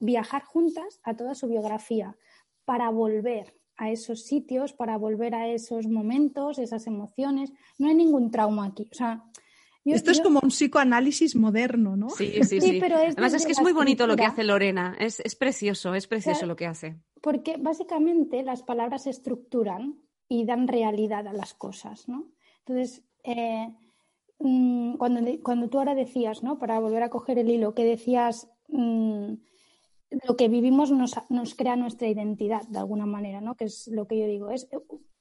viajar 0.00 0.44
juntas 0.44 1.00
a 1.02 1.14
toda 1.14 1.34
su 1.34 1.48
biografía 1.48 2.16
para 2.64 2.88
volver 2.90 3.54
a 3.76 3.90
esos 3.90 4.24
sitios, 4.24 4.72
para 4.72 4.96
volver 4.96 5.34
a 5.34 5.48
esos 5.48 5.86
momentos, 5.86 6.58
esas 6.58 6.86
emociones. 6.86 7.52
No 7.78 7.88
hay 7.88 7.94
ningún 7.94 8.30
trauma 8.30 8.66
aquí. 8.66 8.88
O 8.90 8.94
sea, 8.94 9.24
esto 9.92 10.10
es 10.10 10.20
como 10.20 10.40
un 10.42 10.48
psicoanálisis 10.48 11.36
moderno, 11.36 11.96
¿no? 11.96 12.10
Sí, 12.10 12.42
sí, 12.42 12.60
sí. 12.60 12.78
Pero 12.80 12.96
Además 12.96 13.34
es 13.34 13.46
que 13.46 13.52
es 13.52 13.60
muy 13.60 13.72
bonito 13.72 14.06
lo 14.06 14.16
que 14.16 14.24
hace 14.24 14.44
Lorena, 14.44 14.96
es, 14.98 15.20
precioso, 15.36 15.94
es 15.94 16.06
precioso 16.06 16.46
lo 16.46 16.56
que 16.56 16.66
hace. 16.66 16.96
Porque 17.20 17.56
básicamente 17.58 18.42
las 18.42 18.62
palabras 18.62 19.04
se 19.04 19.10
estructuran 19.10 20.00
y 20.28 20.44
dan 20.44 20.68
realidad 20.68 21.26
a 21.26 21.32
las 21.32 21.54
cosas, 21.54 22.08
¿no? 22.08 22.32
Entonces, 22.60 23.04
eh, 23.22 23.72
mm, 24.40 24.94
cuando, 24.94 25.20
cuando, 25.42 25.68
tú 25.68 25.78
ahora 25.78 25.94
decías, 25.94 26.42
¿no? 26.42 26.58
Para 26.58 26.80
volver 26.80 27.02
a 27.02 27.10
coger 27.10 27.38
el 27.38 27.50
hilo, 27.50 27.74
que 27.74 27.84
decías, 27.84 28.50
mm, 28.68 29.34
lo 30.26 30.36
que 30.36 30.48
vivimos 30.48 30.90
nos, 30.90 31.14
nos, 31.28 31.54
crea 31.54 31.76
nuestra 31.76 32.08
identidad, 32.08 32.62
de 32.68 32.78
alguna 32.78 33.06
manera, 33.06 33.40
¿no? 33.40 33.54
Que 33.56 33.64
es 33.64 33.88
lo 33.88 34.06
que 34.06 34.18
yo 34.18 34.26
digo, 34.26 34.50
es 34.50 34.68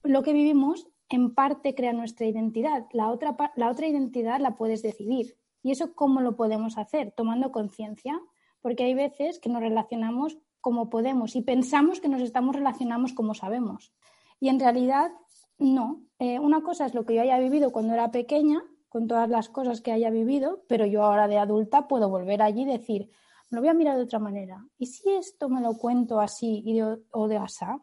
lo 0.04 0.24
que 0.24 0.34
vivimos 0.34 0.88
en 1.10 1.34
parte 1.34 1.76
crea 1.76 1.94
nuestra 1.94 2.26
identidad. 2.26 2.86
La 2.92 3.10
otra, 3.10 3.36
la 3.56 3.70
otra 3.70 3.88
identidad 3.88 4.40
la 4.40 4.56
puedes 4.56 4.82
decidir. 4.82 5.38
¿Y 5.62 5.72
eso 5.72 5.96
cómo 5.96 6.22
lo 6.22 6.36
podemos 6.36 6.78
hacer? 6.78 7.12
Tomando 7.16 7.52
conciencia, 7.52 8.20
porque 8.62 8.84
hay 8.84 8.94
veces 8.94 9.40
que 9.40 9.50
nos 9.50 9.62
relacionamos 9.62 10.38
como 10.62 10.90
podemos 10.90 11.36
y 11.36 11.42
pensamos 11.42 12.00
que 12.02 12.10
nos 12.10 12.22
estamos 12.22 12.56
relacionando 12.56 13.14
como 13.16 13.34
sabemos. 13.34 13.94
Y 14.40 14.50
en 14.50 14.60
realidad 14.60 15.12
no. 15.58 16.02
Eh, 16.20 16.40
una 16.40 16.62
cosa 16.62 16.86
es 16.86 16.94
lo 16.94 17.06
que 17.06 17.16
yo 17.16 17.22
haya 17.22 17.38
vivido 17.40 17.72
cuando 17.72 17.94
era 17.94 18.12
pequeña, 18.12 18.64
con 18.90 19.08
todas 19.08 19.30
las 19.30 19.50
cosas 19.50 19.82
que 19.82 19.92
haya 19.92 20.10
vivido, 20.10 20.64
pero 20.68 20.86
yo 20.86 21.04
ahora 21.04 21.28
de 21.28 21.38
adulta 21.38 21.88
puedo 21.88 22.10
volver 22.10 22.42
allí 22.42 22.64
y 22.64 22.66
decir, 22.66 23.10
me 23.50 23.58
lo 23.58 23.62
voy 23.62 23.70
a 23.70 23.74
mirar 23.74 23.98
de 23.98 24.04
otra 24.04 24.20
manera. 24.20 24.66
¿Y 24.78 24.88
si 24.88 25.10
esto 25.10 25.50
me 25.50 25.62
lo 25.62 25.78
cuento 25.78 26.20
así 26.20 26.64
o 27.12 27.28
de 27.28 27.38
asá? 27.38 27.82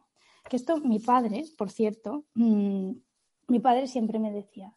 Que 0.49 0.57
esto, 0.57 0.79
mi 0.79 0.99
padre, 0.99 1.45
por 1.57 1.71
cierto, 1.71 2.25
mmm, 2.35 2.93
mi 3.49 3.61
padre 3.61 3.87
siempre 3.87 4.19
me 4.19 4.33
decía, 4.33 4.75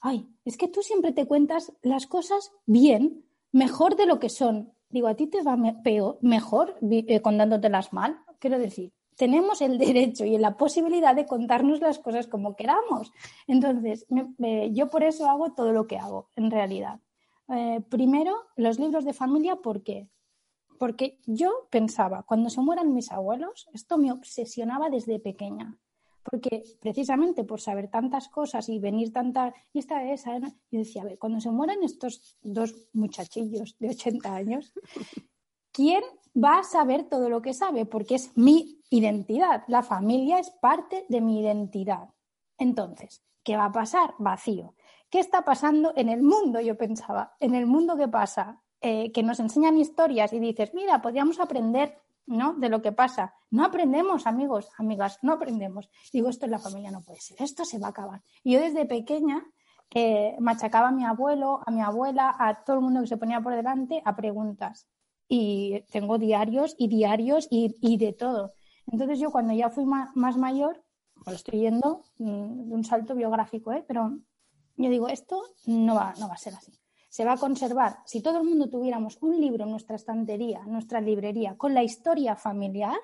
ay, 0.00 0.28
es 0.44 0.56
que 0.56 0.68
tú 0.68 0.82
siempre 0.82 1.12
te 1.12 1.26
cuentas 1.26 1.72
las 1.82 2.06
cosas 2.06 2.52
bien, 2.66 3.24
mejor 3.52 3.96
de 3.96 4.06
lo 4.06 4.18
que 4.18 4.28
son. 4.28 4.72
Digo, 4.90 5.08
¿a 5.08 5.14
ti 5.14 5.26
te 5.26 5.42
va 5.42 5.56
peor, 5.82 6.18
mejor 6.22 6.76
eh, 6.80 7.20
contándotelas 7.20 7.92
mal? 7.92 8.18
Quiero 8.38 8.58
decir, 8.58 8.92
tenemos 9.16 9.60
el 9.60 9.78
derecho 9.78 10.24
y 10.24 10.38
la 10.38 10.56
posibilidad 10.56 11.14
de 11.14 11.26
contarnos 11.26 11.80
las 11.80 11.98
cosas 11.98 12.26
como 12.26 12.56
queramos. 12.56 13.12
Entonces, 13.46 14.06
yo 14.70 14.88
por 14.88 15.02
eso 15.02 15.28
hago 15.28 15.52
todo 15.52 15.72
lo 15.72 15.86
que 15.86 15.98
hago, 15.98 16.30
en 16.36 16.50
realidad. 16.50 17.00
Eh, 17.48 17.80
primero, 17.88 18.36
los 18.56 18.78
libros 18.78 19.04
de 19.04 19.12
familia, 19.12 19.56
¿por 19.56 19.82
qué? 19.82 20.08
Porque 20.78 21.18
yo 21.26 21.66
pensaba, 21.70 22.22
cuando 22.22 22.48
se 22.48 22.60
mueran 22.60 22.94
mis 22.94 23.10
abuelos, 23.10 23.68
esto 23.72 23.98
me 23.98 24.12
obsesionaba 24.12 24.88
desde 24.88 25.18
pequeña. 25.18 25.76
Porque 26.30 26.62
precisamente 26.80 27.44
por 27.44 27.60
saber 27.60 27.88
tantas 27.88 28.28
cosas 28.28 28.68
y 28.68 28.78
venir 28.78 29.12
tanta. 29.12 29.54
Y 29.72 29.78
esta 29.78 30.04
esa. 30.10 30.38
yo 30.38 30.48
decía, 30.70 31.02
a 31.02 31.06
ver, 31.06 31.18
cuando 31.18 31.40
se 31.40 31.50
mueran 31.50 31.82
estos 31.82 32.36
dos 32.42 32.74
muchachillos 32.92 33.76
de 33.78 33.90
80 33.90 34.34
años, 34.34 34.72
¿quién 35.72 36.02
va 36.36 36.58
a 36.58 36.64
saber 36.64 37.04
todo 37.04 37.28
lo 37.28 37.42
que 37.42 37.54
sabe? 37.54 37.86
Porque 37.86 38.16
es 38.16 38.36
mi 38.36 38.82
identidad. 38.90 39.64
La 39.68 39.82
familia 39.82 40.38
es 40.38 40.50
parte 40.50 41.06
de 41.08 41.20
mi 41.20 41.40
identidad. 41.40 42.10
Entonces, 42.58 43.22
¿qué 43.42 43.56
va 43.56 43.66
a 43.66 43.72
pasar? 43.72 44.14
Vacío. 44.18 44.74
¿Qué 45.10 45.20
está 45.20 45.44
pasando 45.44 45.92
en 45.96 46.10
el 46.10 46.22
mundo? 46.22 46.60
Yo 46.60 46.76
pensaba, 46.76 47.36
en 47.40 47.54
el 47.54 47.66
mundo 47.66 47.96
qué 47.96 48.08
pasa, 48.08 48.62
eh, 48.80 49.10
que 49.12 49.22
nos 49.22 49.40
enseñan 49.40 49.78
historias 49.78 50.32
y 50.32 50.38
dices, 50.38 50.74
mira, 50.74 51.00
podríamos 51.00 51.40
aprender 51.40 51.98
¿no? 52.28 52.54
de 52.54 52.68
lo 52.68 52.82
que 52.82 52.92
pasa. 52.92 53.34
No 53.50 53.64
aprendemos, 53.64 54.26
amigos, 54.26 54.70
amigas, 54.78 55.18
no 55.22 55.32
aprendemos. 55.32 55.90
Digo, 56.12 56.28
esto 56.28 56.44
en 56.44 56.52
la 56.52 56.58
familia 56.58 56.90
no 56.90 57.02
puede 57.02 57.20
ser, 57.20 57.40
esto 57.40 57.64
se 57.64 57.78
va 57.78 57.88
a 57.88 57.90
acabar. 57.90 58.22
Y 58.44 58.52
yo 58.52 58.60
desde 58.60 58.86
pequeña 58.86 59.44
eh, 59.94 60.36
machacaba 60.38 60.88
a 60.88 60.92
mi 60.92 61.04
abuelo, 61.04 61.60
a 61.64 61.70
mi 61.70 61.80
abuela, 61.80 62.36
a 62.38 62.62
todo 62.64 62.76
el 62.76 62.82
mundo 62.82 63.00
que 63.00 63.06
se 63.06 63.16
ponía 63.16 63.40
por 63.40 63.54
delante 63.54 64.02
a 64.04 64.14
preguntas. 64.14 64.86
Y 65.26 65.84
tengo 65.90 66.18
diarios 66.18 66.74
y 66.78 66.88
diarios 66.88 67.48
y, 67.50 67.96
de 67.98 68.12
todo. 68.12 68.52
Entonces 68.86 69.18
yo 69.18 69.30
cuando 69.30 69.52
ya 69.52 69.68
fui 69.70 69.84
más, 69.84 70.36
mayor, 70.36 70.82
pues 71.24 71.36
estoy 71.36 71.60
yendo 71.60 72.04
mm, 72.18 72.68
de 72.68 72.74
un 72.74 72.84
salto 72.84 73.14
biográfico, 73.14 73.72
¿eh? 73.72 73.84
pero 73.86 74.18
yo 74.76 74.90
digo, 74.90 75.08
esto 75.08 75.42
no 75.66 75.96
va, 75.96 76.14
no 76.18 76.28
va 76.28 76.34
a 76.34 76.38
ser 76.38 76.54
así. 76.54 76.72
Se 77.08 77.24
va 77.24 77.32
a 77.32 77.38
conservar. 77.38 77.98
Si 78.04 78.20
todo 78.20 78.38
el 78.38 78.44
mundo 78.44 78.68
tuviéramos 78.68 79.18
un 79.20 79.40
libro 79.40 79.64
en 79.64 79.70
nuestra 79.70 79.96
estantería, 79.96 80.60
en 80.64 80.72
nuestra 80.72 81.00
librería, 81.00 81.56
con 81.56 81.74
la 81.74 81.82
historia 81.82 82.36
familiar, 82.36 82.98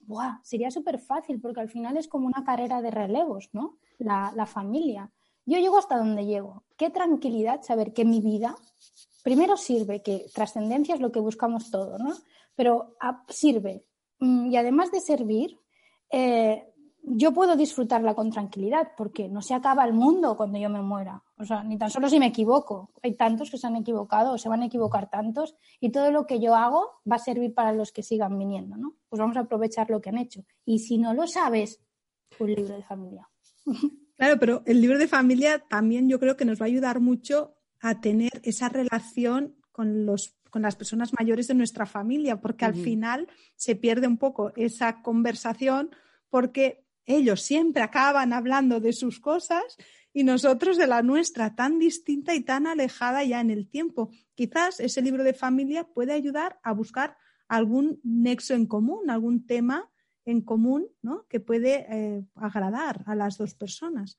¡buah! 0.00 0.40
sería 0.42 0.70
súper 0.70 0.98
fácil, 0.98 1.40
porque 1.40 1.60
al 1.60 1.68
final 1.68 1.96
es 1.96 2.08
como 2.08 2.26
una 2.26 2.44
carrera 2.44 2.80
de 2.80 2.90
relevos, 2.90 3.50
¿no? 3.52 3.78
La, 3.98 4.32
la 4.34 4.46
familia. 4.46 5.10
Yo 5.46 5.58
llego 5.58 5.78
hasta 5.78 5.98
donde 5.98 6.26
llego. 6.26 6.64
Qué 6.76 6.90
tranquilidad 6.90 7.62
saber 7.62 7.92
que 7.92 8.04
mi 8.04 8.20
vida, 8.20 8.54
primero 9.22 9.56
sirve, 9.56 10.02
que 10.02 10.26
trascendencia 10.34 10.94
es 10.94 11.00
lo 11.00 11.10
que 11.10 11.20
buscamos 11.20 11.70
todo, 11.70 11.98
¿no? 11.98 12.14
Pero 12.54 12.96
ah, 13.00 13.24
sirve. 13.28 13.84
Mm, 14.20 14.50
y 14.50 14.56
además 14.56 14.92
de 14.92 15.00
servir, 15.00 15.58
eh, 16.10 16.69
yo 17.02 17.32
puedo 17.32 17.56
disfrutarla 17.56 18.14
con 18.14 18.30
tranquilidad 18.30 18.92
porque 18.96 19.28
no 19.28 19.42
se 19.42 19.54
acaba 19.54 19.84
el 19.84 19.92
mundo 19.92 20.36
cuando 20.36 20.58
yo 20.58 20.68
me 20.68 20.82
muera. 20.82 21.22
O 21.38 21.44
sea, 21.44 21.62
ni 21.64 21.78
tan 21.78 21.90
solo 21.90 22.08
si 22.08 22.18
me 22.18 22.26
equivoco. 22.26 22.92
Hay 23.02 23.14
tantos 23.14 23.50
que 23.50 23.58
se 23.58 23.66
han 23.66 23.76
equivocado 23.76 24.32
o 24.32 24.38
se 24.38 24.48
van 24.48 24.62
a 24.62 24.66
equivocar 24.66 25.08
tantos 25.10 25.56
y 25.80 25.90
todo 25.90 26.10
lo 26.10 26.26
que 26.26 26.40
yo 26.40 26.54
hago 26.54 27.00
va 27.10 27.16
a 27.16 27.20
servir 27.20 27.54
para 27.54 27.72
los 27.72 27.92
que 27.92 28.02
sigan 28.02 28.38
viniendo, 28.38 28.76
¿no? 28.76 28.96
Pues 29.08 29.20
vamos 29.20 29.36
a 29.36 29.40
aprovechar 29.40 29.90
lo 29.90 30.00
que 30.00 30.10
han 30.10 30.18
hecho. 30.18 30.44
Y 30.64 30.80
si 30.80 30.98
no 30.98 31.14
lo 31.14 31.26
sabes, 31.26 31.80
un 32.38 32.54
libro 32.54 32.74
de 32.74 32.82
familia. 32.82 33.28
Claro, 34.16 34.38
pero 34.38 34.62
el 34.66 34.82
libro 34.82 34.98
de 34.98 35.08
familia 35.08 35.60
también 35.60 36.06
yo 36.06 36.20
creo 36.20 36.36
que 36.36 36.44
nos 36.44 36.60
va 36.60 36.66
a 36.66 36.68
ayudar 36.68 37.00
mucho 37.00 37.54
a 37.80 38.02
tener 38.02 38.42
esa 38.44 38.68
relación 38.68 39.56
con 39.72 40.04
los 40.04 40.36
con 40.50 40.60
las 40.60 40.76
personas 40.76 41.12
mayores 41.18 41.46
de 41.46 41.54
nuestra 41.54 41.86
familia, 41.86 42.40
porque 42.40 42.66
al 42.66 42.74
final 42.74 43.28
se 43.56 43.76
pierde 43.76 44.06
un 44.06 44.18
poco 44.18 44.52
esa 44.56 45.00
conversación 45.00 45.90
porque 46.28 46.84
ellos 47.16 47.42
siempre 47.42 47.82
acaban 47.82 48.32
hablando 48.32 48.80
de 48.80 48.92
sus 48.92 49.20
cosas 49.20 49.76
y 50.12 50.24
nosotros 50.24 50.76
de 50.76 50.86
la 50.86 51.02
nuestra, 51.02 51.54
tan 51.54 51.78
distinta 51.78 52.34
y 52.34 52.40
tan 52.40 52.66
alejada 52.66 53.22
ya 53.24 53.40
en 53.40 53.50
el 53.50 53.68
tiempo. 53.68 54.10
Quizás 54.34 54.80
ese 54.80 55.02
libro 55.02 55.22
de 55.22 55.34
familia 55.34 55.84
puede 55.84 56.12
ayudar 56.12 56.58
a 56.62 56.72
buscar 56.72 57.16
algún 57.48 58.00
nexo 58.02 58.54
en 58.54 58.66
común, 58.66 59.10
algún 59.10 59.46
tema 59.46 59.90
en 60.24 60.40
común 60.40 60.88
¿no? 61.02 61.26
que 61.28 61.40
puede 61.40 61.86
eh, 61.88 62.24
agradar 62.34 63.02
a 63.06 63.14
las 63.14 63.38
dos 63.38 63.54
personas. 63.54 64.18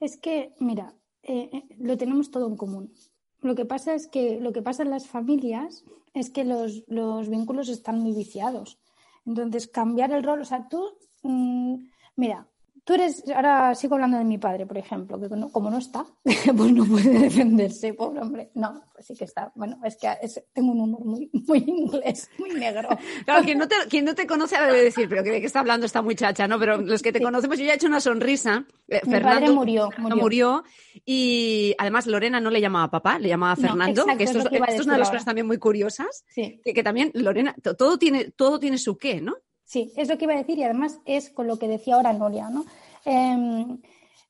Es 0.00 0.16
que, 0.16 0.54
mira, 0.58 0.94
eh, 1.22 1.50
eh, 1.52 1.64
lo 1.78 1.96
tenemos 1.96 2.30
todo 2.30 2.48
en 2.48 2.56
común. 2.56 2.92
Lo 3.40 3.54
que 3.54 3.64
pasa 3.64 3.94
es 3.94 4.06
que 4.06 4.40
lo 4.40 4.52
que 4.52 4.62
pasa 4.62 4.82
en 4.82 4.90
las 4.90 5.06
familias 5.06 5.84
es 6.14 6.30
que 6.30 6.44
los, 6.44 6.84
los 6.86 7.28
vínculos 7.28 7.68
están 7.68 7.98
muy 7.98 8.12
viciados. 8.12 8.78
Entonces, 9.26 9.68
cambiar 9.68 10.12
el 10.12 10.22
rol, 10.22 10.40
o 10.40 10.44
sea, 10.44 10.68
tú 10.68 10.88
mm, 11.22 11.76
Mira, 12.16 12.46
tú 12.84 12.94
eres, 12.94 13.24
ahora 13.34 13.74
sigo 13.74 13.94
hablando 13.94 14.18
de 14.18 14.24
mi 14.24 14.38
padre, 14.38 14.66
por 14.66 14.76
ejemplo, 14.76 15.20
que 15.20 15.28
como 15.50 15.70
no 15.70 15.78
está, 15.78 16.04
pues 16.24 16.72
no 16.72 16.84
puede 16.84 17.18
defenderse, 17.18 17.94
pobre 17.94 18.20
hombre. 18.20 18.50
No, 18.54 18.82
pues 18.92 19.06
sí 19.06 19.14
que 19.14 19.24
está. 19.24 19.52
Bueno, 19.54 19.78
es 19.84 19.96
que 19.96 20.08
tengo 20.52 20.72
un 20.72 20.80
humor 20.80 21.04
muy, 21.04 21.30
muy 21.46 21.58
inglés, 21.58 22.28
muy 22.38 22.50
negro. 22.50 22.88
Claro, 23.24 23.44
quien 23.44 23.58
no 23.58 23.68
te, 23.68 23.76
quien 23.88 24.04
no 24.04 24.14
te 24.14 24.26
conoce 24.26 24.60
debe 24.60 24.84
decir, 24.84 25.08
pero 25.08 25.22
que 25.22 25.36
está 25.44 25.60
hablando 25.60 25.86
esta 25.86 26.02
muchacha, 26.02 26.48
¿no? 26.48 26.58
Pero 26.58 26.78
los 26.78 27.02
que 27.02 27.12
te 27.12 27.20
conocemos, 27.20 27.58
yo 27.58 27.64
ya 27.64 27.72
he 27.72 27.76
hecho 27.76 27.86
una 27.86 28.00
sonrisa. 28.00 28.64
Eh, 28.88 29.00
mi 29.06 29.20
padre 29.20 29.50
murió, 29.50 29.90
murió. 29.98 30.16
murió. 30.16 30.64
Y 31.04 31.74
además 31.78 32.06
Lorena 32.06 32.40
no 32.40 32.50
le 32.50 32.60
llamaba 32.60 32.90
papá, 32.90 33.18
le 33.18 33.28
llamaba 33.28 33.54
Fernando, 33.56 34.04
que 34.16 34.24
esto, 34.24 34.38
es, 34.38 34.84
una 34.84 34.94
de 34.94 34.98
las 34.98 35.10
cosas 35.10 35.24
también 35.24 35.46
muy 35.46 35.58
curiosas. 35.58 36.24
Que, 36.34 36.60
que 36.62 36.82
también 36.82 37.10
Lorena, 37.14 37.54
todo 37.62 37.98
tiene, 37.98 38.30
todo 38.30 38.58
tiene 38.58 38.78
su 38.78 38.96
qué, 38.96 39.20
¿no? 39.20 39.36
Sí, 39.72 39.90
es 39.96 40.10
lo 40.10 40.18
que 40.18 40.26
iba 40.26 40.34
a 40.34 40.36
decir 40.36 40.58
y 40.58 40.64
además 40.64 41.00
es 41.06 41.30
con 41.30 41.46
lo 41.46 41.58
que 41.58 41.66
decía 41.66 41.94
ahora 41.94 42.12
Nuria, 42.12 42.50
¿no? 42.50 42.66
Em, 43.06 43.80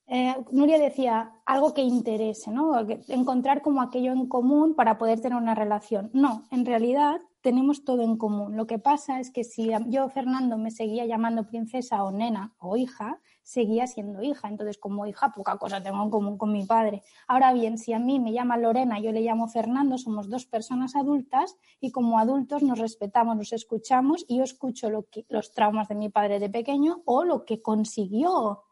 eh, 0.07 0.37
Nuria 0.53 0.79
decía 0.79 1.33
algo 1.45 1.75
que 1.75 1.83
interese, 1.83 2.53
¿no? 2.53 2.79
Encontrar 3.09 3.61
como 3.61 3.83
aquello 3.83 4.13
en 4.13 4.29
común 4.29 4.77
para 4.77 4.99
poder 4.99 5.21
tener 5.21 5.37
una 5.37 5.57
relación. 5.57 6.11
No, 6.13 6.45
en 6.53 6.65
realidad 6.65 7.21
tenemos 7.41 7.85
todo 7.85 8.03
en 8.03 8.19
común. 8.19 8.57
Lo 8.57 8.69
que 8.69 8.79
pasa 8.79 9.19
es 9.19 9.33
que 9.33 9.43
si 9.43 9.73
yo, 9.89 10.09
Fernando, 10.11 10.59
me 10.59 10.71
seguía 10.71 11.07
llamando 11.07 11.49
princesa 11.49 12.05
o 12.05 12.13
nena 12.13 12.55
o 12.59 12.77
hija, 12.77 13.19
seguía 13.43 13.87
siendo 13.87 14.23
hija. 14.23 14.49
Entonces, 14.49 14.79
como 14.79 15.07
hija, 15.07 15.33
poca 15.33 15.57
cosa 15.59 15.83
tengo 15.83 16.03
en 16.03 16.11
común 16.11 16.39
con 16.39 16.53
mi 16.53 16.65
padre. 16.65 17.03
Ahora 17.27 17.53
bien, 17.53 17.79
si 17.79 17.93
a 17.93 17.99
mí 17.99 18.21
me 18.21 18.33
llama 18.33 18.57
Lorena, 18.57 19.01
yo 19.01 19.13
le 19.13 19.21
llamo 19.21 19.49
Fernando, 19.49 19.99
somos 19.99 20.29
dos 20.29 20.47
personas 20.47 20.97
adultas 20.97 21.57
y 21.81 21.91
como 21.91 22.19
adultos 22.19 22.63
nos 22.63 22.79
respetamos, 22.79 23.37
nos 23.37 23.53
escuchamos 23.53 24.25
y 24.29 24.39
yo 24.39 24.45
escucho 24.45 24.89
los 25.29 25.53
traumas 25.53 25.89
de 25.89 25.95
mi 25.95 26.09
padre 26.09 26.39
de 26.39 26.51
pequeño 26.51 27.03
o 27.05 27.25
lo 27.25 27.45
que 27.45 27.63
consiguió. 27.63 28.65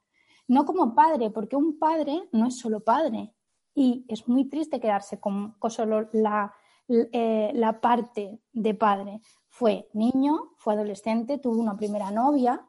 No 0.49 0.65
como 0.65 0.95
padre, 0.95 1.31
porque 1.31 1.57
un 1.57 1.79
padre 1.79 2.29
no 2.33 2.47
es 2.47 2.59
solo 2.59 2.81
padre. 2.81 3.33
Y 3.75 4.05
es 4.09 4.27
muy 4.29 4.47
triste 4.49 4.81
quedarse 4.81 5.21
con, 5.21 5.55
solo 5.69 6.09
la, 6.13 6.53
eh, 6.89 7.53
la 7.55 7.81
parte 7.81 8.41
de 8.53 8.75
padre. 8.75 9.21
Fue 9.49 9.89
niño, 9.93 10.53
fue 10.57 10.75
adolescente, 10.75 11.39
tuvo 11.39 11.61
una 11.61 11.77
primera 11.77 12.11
novia, 12.11 12.67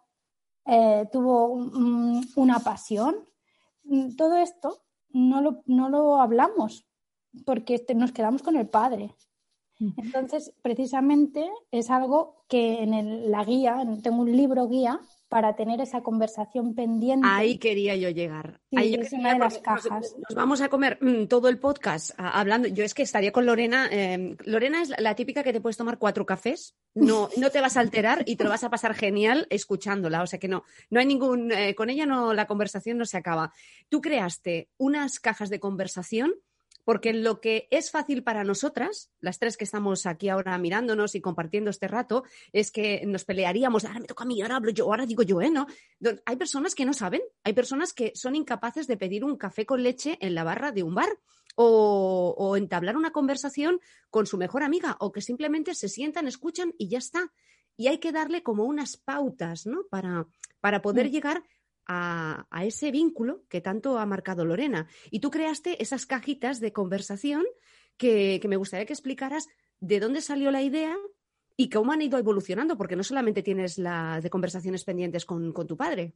eh, 0.65 1.07
tuvo 1.11 1.47
una 2.35 2.59
pasión. 2.59 3.15
Todo 4.17 4.37
esto 4.37 4.83
no 5.09 5.41
lo, 5.41 5.63
no 5.65 5.89
lo 5.89 6.17
hablamos 6.21 6.85
porque 7.45 7.75
este, 7.75 7.95
nos 7.95 8.11
quedamos 8.11 8.41
con 8.41 8.55
el 8.55 8.69
padre. 8.69 9.15
Mm. 9.79 9.91
Entonces, 9.97 10.53
precisamente 10.61 11.49
es 11.71 11.89
algo 11.89 12.45
que 12.47 12.83
en 12.83 13.31
la 13.31 13.43
guía, 13.43 13.83
tengo 14.03 14.21
un 14.21 14.35
libro 14.35 14.67
guía 14.67 14.99
para 15.31 15.55
tener 15.55 15.79
esa 15.79 16.01
conversación 16.01 16.75
pendiente. 16.75 17.25
Ahí 17.25 17.57
quería 17.57 17.95
yo 17.95 18.09
llegar. 18.09 18.59
Ahí 18.75 18.95
es 18.95 19.13
una 19.13 19.31
de 19.31 19.39
las 19.39 19.59
cajas. 19.59 20.13
Nos, 20.17 20.35
vamos 20.35 20.59
a 20.59 20.67
comer 20.67 20.97
mm, 20.99 21.27
todo 21.27 21.47
el 21.47 21.57
podcast 21.57 22.11
hablando. 22.17 22.67
Yo 22.67 22.83
es 22.83 22.93
que 22.93 23.03
estaría 23.03 23.31
con 23.31 23.45
Lorena. 23.45 23.87
Em, 23.89 24.35
Lorena 24.43 24.81
es 24.81 24.89
la, 24.89 25.15
típica 25.15 25.41
que 25.41 25.53
te 25.53 25.61
puedes 25.61 25.77
tomar 25.77 25.97
cuatro 25.97 26.25
cafés, 26.25 26.75
no, 26.95 27.29
no 27.37 27.49
te 27.49 27.61
vas 27.61 27.77
a 27.77 27.79
alterar 27.79 28.23
y 28.25 28.35
te 28.35 28.43
lo 28.43 28.49
vas 28.49 28.65
a 28.65 28.69
pasar 28.69 28.93
genial 28.93 29.47
escuchándola. 29.49 30.21
O 30.21 30.27
sea 30.27 30.37
que 30.37 30.49
no, 30.49 30.65
no 30.89 30.99
hay 30.99 31.05
ningún. 31.05 31.53
Eh, 31.53 31.75
con 31.75 31.89
ella 31.89 32.05
no 32.05 32.33
la 32.33 32.45
conversación 32.45 32.97
no 32.97 33.05
se 33.05 33.15
acaba. 33.15 33.53
Tú 33.87 34.01
creaste 34.01 34.67
unas 34.75 35.21
cajas 35.21 35.49
de 35.49 35.61
conversación 35.61 36.33
porque 36.83 37.13
lo 37.13 37.41
que 37.41 37.67
es 37.71 37.91
fácil 37.91 38.23
para 38.23 38.43
nosotras, 38.43 39.11
las 39.19 39.39
tres 39.39 39.57
que 39.57 39.63
estamos 39.63 40.05
aquí 40.05 40.29
ahora 40.29 40.57
mirándonos 40.57 41.15
y 41.15 41.21
compartiendo 41.21 41.69
este 41.69 41.87
rato, 41.87 42.23
es 42.53 42.71
que 42.71 43.03
nos 43.05 43.25
pelearíamos, 43.25 43.85
ahora 43.85 43.99
me 43.99 44.07
toca 44.07 44.23
a 44.23 44.27
mí, 44.27 44.41
ahora 44.41 44.57
hablo 44.57 44.71
yo, 44.71 44.85
ahora 44.85 45.05
digo 45.05 45.23
yo, 45.23 45.41
¿eh? 45.41 45.49
¿No? 45.49 45.67
Hay 46.25 46.35
personas 46.35 46.75
que 46.75 46.85
no 46.85 46.93
saben, 46.93 47.21
hay 47.43 47.53
personas 47.53 47.93
que 47.93 48.11
son 48.15 48.35
incapaces 48.35 48.87
de 48.87 48.97
pedir 48.97 49.23
un 49.23 49.37
café 49.37 49.65
con 49.65 49.83
leche 49.83 50.17
en 50.21 50.35
la 50.35 50.43
barra 50.43 50.71
de 50.71 50.83
un 50.83 50.95
bar. 50.95 51.17
O, 51.55 52.55
entablar 52.55 52.95
una 52.95 53.11
conversación 53.11 53.81
con 54.09 54.25
su 54.25 54.37
mejor 54.37 54.63
amiga, 54.63 54.95
o 55.01 55.11
que 55.11 55.21
simplemente 55.21 55.75
se 55.75 55.89
sientan, 55.89 56.25
escuchan 56.25 56.73
y 56.77 56.87
ya 56.87 56.97
está. 56.97 57.33
Y 57.75 57.87
hay 57.87 57.99
que 57.99 58.13
darle 58.13 58.41
como 58.41 58.63
unas 58.63 58.95
pautas, 58.95 59.65
¿no? 59.65 59.83
Para, 59.89 60.27
para 60.61 60.81
poder 60.81 61.07
mm. 61.07 61.11
llegar 61.11 61.43
a, 61.87 62.45
ese 62.63 62.91
vínculo 62.91 63.43
que 63.49 63.61
tanto 63.61 63.97
ha 63.97 64.05
marcado 64.05 64.45
Lorena. 64.45 64.87
Y 65.09 65.19
tú 65.19 65.29
creaste 65.31 65.81
esas 65.81 66.05
cajitas 66.05 66.59
de 66.59 66.73
conversación 66.73 67.43
que, 67.97 68.41
me 68.47 68.57
gustaría 68.57 68.85
que 68.85 68.93
explicaras 68.93 69.47
de 69.79 69.99
dónde 69.99 70.21
salió 70.21 70.51
la 70.51 70.61
idea 70.61 70.95
y 71.57 71.69
cómo 71.69 71.91
han 71.91 72.01
ido 72.01 72.17
evolucionando, 72.17 72.77
porque 72.77 72.95
no 72.95 73.03
solamente 73.03 73.43
tienes 73.43 73.77
la 73.77 74.19
de 74.21 74.29
conversaciones 74.29 74.83
pendientes 74.83 75.25
con, 75.25 75.53
tu 75.53 75.77
padre. 75.77 76.13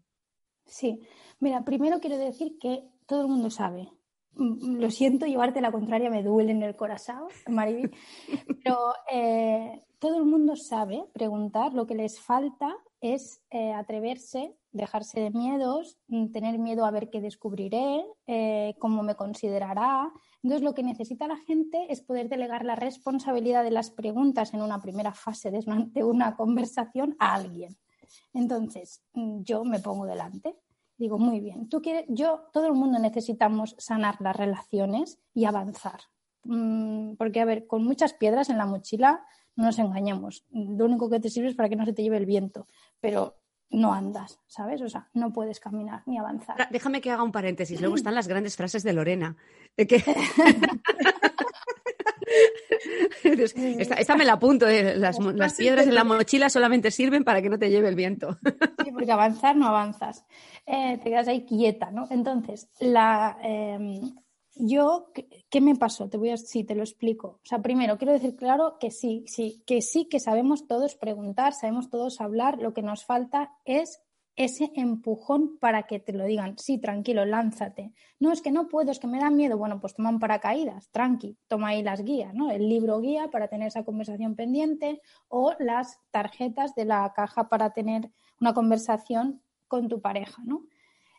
Sí, 0.65 0.99
mira, 1.39 1.63
primero 1.63 1.99
quiero 1.99 2.17
decir 2.17 2.57
que 2.59 2.83
todo 3.05 3.21
el 3.21 3.27
mundo 3.27 3.49
sabe. 3.49 3.89
Mm, 4.33 4.77
lo 4.77 4.89
siento, 4.89 5.25
llevarte 5.25 5.61
la 5.61 5.71
contraria 5.71 6.09
me 6.09 6.23
duele 6.23 6.51
en 6.51 6.63
el 6.63 6.75
corazón, 6.75 7.27
Mariby, 7.47 7.91
pero 8.63 8.93
eh, 9.11 9.83
todo 9.99 10.17
el 10.17 10.25
mundo 10.25 10.55
sabe 10.55 11.05
preguntar, 11.13 11.73
lo 11.73 11.85
que 11.85 11.95
les 11.95 12.19
falta 12.19 12.75
es 13.13 13.41
eh, 13.51 13.73
atreverse, 13.73 14.55
dejarse 14.71 15.19
de 15.19 15.31
miedos, 15.31 15.97
mm, 16.07 16.31
tener 16.31 16.57
miedo 16.57 16.85
a 16.85 16.91
ver 16.91 17.09
qué 17.09 17.21
descubriré, 17.21 18.05
eh, 18.27 18.75
cómo 18.79 19.03
me 19.03 19.15
considerará. 19.15 20.11
Entonces, 20.41 20.63
lo 20.63 20.73
que 20.73 20.83
necesita 20.83 21.27
la 21.27 21.37
gente 21.37 21.85
es 21.89 22.01
poder 22.01 22.29
delegar 22.29 22.65
la 22.65 22.75
responsabilidad 22.75 23.63
de 23.63 23.71
las 23.71 23.91
preguntas 23.91 24.53
en 24.53 24.61
una 24.61 24.81
primera 24.81 25.13
fase 25.13 25.51
de 25.51 26.03
una 26.03 26.35
conversación 26.35 27.15
a 27.19 27.35
alguien. 27.35 27.77
Entonces, 28.33 29.03
mm, 29.13 29.41
yo 29.43 29.63
me 29.63 29.79
pongo 29.79 30.05
delante. 30.05 30.55
Digo, 30.97 31.17
muy 31.17 31.41
bien, 31.41 31.67
tú 31.67 31.81
quieres, 31.81 32.05
yo, 32.07 32.45
todo 32.53 32.67
el 32.67 32.73
mundo 32.73 32.99
necesitamos 32.99 33.75
sanar 33.77 34.21
las 34.21 34.35
relaciones 34.35 35.19
y 35.33 35.45
avanzar. 35.45 35.99
Mm, 36.43 37.15
porque, 37.15 37.41
a 37.41 37.45
ver, 37.45 37.67
con 37.67 37.83
muchas 37.83 38.13
piedras 38.13 38.49
en 38.49 38.57
la 38.57 38.65
mochila 38.65 39.25
no 39.55 39.65
nos 39.65 39.79
engañemos. 39.79 40.45
Lo 40.51 40.85
único 40.85 41.09
que 41.09 41.19
te 41.19 41.29
sirve 41.29 41.49
es 41.49 41.55
para 41.55 41.69
que 41.69 41.75
no 41.75 41.85
se 41.85 41.93
te 41.93 42.03
lleve 42.03 42.17
el 42.17 42.25
viento, 42.25 42.67
pero 42.99 43.37
no 43.69 43.93
andas, 43.93 44.39
¿sabes? 44.47 44.81
O 44.81 44.89
sea, 44.89 45.09
no 45.13 45.31
puedes 45.33 45.59
caminar 45.59 46.03
ni 46.05 46.17
avanzar. 46.17 46.55
Déjame 46.69 47.01
que 47.01 47.11
haga 47.11 47.23
un 47.23 47.31
paréntesis. 47.31 47.79
Luego 47.81 47.95
están 47.95 48.15
las 48.15 48.27
grandes 48.27 48.55
frases 48.55 48.83
de 48.83 48.93
Lorena. 48.93 49.35
esta, 53.97 54.15
me 54.15 54.25
la 54.25 54.33
apunto. 54.33 54.67
Eh, 54.67 54.95
las, 54.95 55.17
piedras 55.57 55.87
en 55.87 55.95
la 55.95 56.03
mochila 56.03 56.49
solamente 56.49 56.91
sirven 56.91 57.23
para 57.23 57.41
que 57.41 57.49
no 57.49 57.57
te 57.57 57.69
lleve 57.69 57.89
el 57.89 57.95
viento. 57.95 58.37
sí, 58.83 58.91
porque 58.91 59.11
avanzar 59.11 59.55
no 59.55 59.67
avanzas. 59.67 60.25
Eh, 60.65 60.99
te 61.03 61.09
quedas 61.09 61.27
ahí 61.27 61.45
quieta, 61.45 61.91
¿no? 61.91 62.07
Entonces, 62.09 62.69
la, 62.79 63.37
em, 63.41 63.99
yo, 64.55 65.11
¿qué 65.49 65.61
me 65.61 65.75
pasó? 65.75 66.09
Te 66.09 66.17
voy 66.17 66.29
a, 66.29 66.37
sí, 66.37 66.63
te 66.63 66.75
lo 66.75 66.83
explico. 66.83 67.39
O 67.43 67.45
sea, 67.45 67.61
primero, 67.61 67.97
quiero 67.97 68.13
decir 68.13 68.35
claro 68.35 68.77
que 68.79 68.91
sí, 68.91 69.23
sí, 69.27 69.61
que 69.65 69.81
sí, 69.81 70.05
que 70.05 70.19
sabemos 70.19 70.67
todos 70.67 70.95
preguntar, 70.95 71.53
sabemos 71.53 71.89
todos 71.89 72.21
hablar, 72.21 72.61
lo 72.61 72.73
que 72.73 72.81
nos 72.81 73.05
falta 73.05 73.51
es 73.65 74.01
ese 74.35 74.71
empujón 74.75 75.57
para 75.59 75.83
que 75.83 75.99
te 75.99 76.11
lo 76.11 76.25
digan, 76.25 76.57
sí, 76.57 76.77
tranquilo, 76.77 77.25
lánzate. 77.25 77.93
No, 78.19 78.31
es 78.31 78.41
que 78.41 78.51
no 78.51 78.67
puedo, 78.67 78.91
es 78.91 78.99
que 78.99 79.07
me 79.07 79.19
da 79.19 79.29
miedo. 79.29 79.57
Bueno, 79.57 79.79
pues 79.79 79.95
toman 79.95 80.19
paracaídas, 80.19 80.89
tranqui, 80.91 81.37
toma 81.47 81.69
ahí 81.69 81.83
las 81.83 82.03
guías, 82.03 82.33
¿no? 82.33 82.51
El 82.51 82.67
libro 82.67 82.99
guía 82.99 83.29
para 83.29 83.47
tener 83.47 83.69
esa 83.69 83.85
conversación 83.85 84.35
pendiente 84.35 85.01
o 85.29 85.53
las 85.59 85.99
tarjetas 86.11 86.75
de 86.75 86.85
la 86.85 87.13
caja 87.15 87.47
para 87.47 87.71
tener 87.71 88.11
una 88.41 88.53
conversación 88.53 89.41
con 89.67 89.87
tu 89.87 90.01
pareja, 90.01 90.41
¿no? 90.45 90.65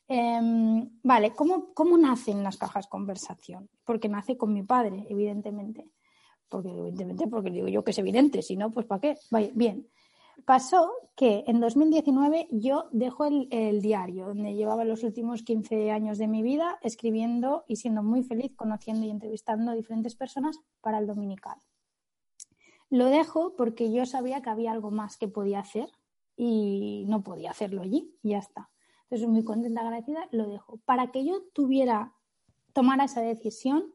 Em, 0.08 0.88
vale, 1.02 1.32
¿cómo, 1.34 1.74
¿cómo 1.74 1.98
nacen 1.98 2.42
las 2.42 2.56
cajas 2.56 2.86
conversación? 2.86 3.68
Porque 3.84 4.08
nace 4.08 4.36
con 4.36 4.52
mi 4.52 4.62
padre, 4.62 5.06
evidentemente. 5.08 5.90
Porque, 6.48 6.68
evidentemente, 6.68 7.26
porque 7.26 7.50
digo 7.50 7.68
yo 7.68 7.82
que 7.82 7.90
es 7.90 7.98
evidente, 7.98 8.42
si 8.42 8.56
no, 8.56 8.72
pues 8.72 8.86
¿para 8.86 9.00
qué? 9.00 9.18
bien. 9.54 9.88
Pasó 10.44 10.92
que 11.16 11.44
en 11.46 11.60
2019 11.60 12.48
yo 12.52 12.88
dejo 12.92 13.24
el, 13.24 13.48
el, 13.50 13.80
diario, 13.80 14.26
donde 14.26 14.54
llevaba 14.54 14.84
los 14.84 15.02
últimos 15.02 15.42
15 15.42 15.90
años 15.90 16.18
de 16.18 16.28
mi 16.28 16.42
vida 16.42 16.78
escribiendo 16.82 17.64
y 17.66 17.76
siendo 17.76 18.02
muy 18.02 18.22
feliz, 18.22 18.52
conociendo 18.54 19.06
y 19.06 19.10
entrevistando 19.10 19.72
a 19.72 19.74
diferentes 19.74 20.14
personas 20.14 20.60
para 20.82 20.98
el 20.98 21.06
dominical. 21.06 21.56
Lo 22.90 23.06
dejo 23.06 23.54
porque 23.56 23.90
yo 23.90 24.06
sabía 24.06 24.42
que 24.42 24.50
había 24.50 24.72
algo 24.72 24.90
más 24.90 25.16
que 25.16 25.26
podía 25.26 25.60
hacer 25.60 25.88
y 26.36 27.04
no 27.08 27.24
podía 27.24 27.50
hacerlo 27.50 27.82
allí, 27.82 28.14
y 28.22 28.30
ya 28.30 28.38
está. 28.38 28.70
Entonces, 29.08 29.28
muy 29.28 29.44
contenta, 29.44 29.80
agradecida, 29.80 30.28
lo 30.32 30.48
dejo. 30.48 30.78
Para 30.84 31.12
que 31.12 31.24
yo 31.24 31.42
tuviera, 31.52 32.12
tomara 32.72 33.04
esa 33.04 33.20
decisión, 33.20 33.92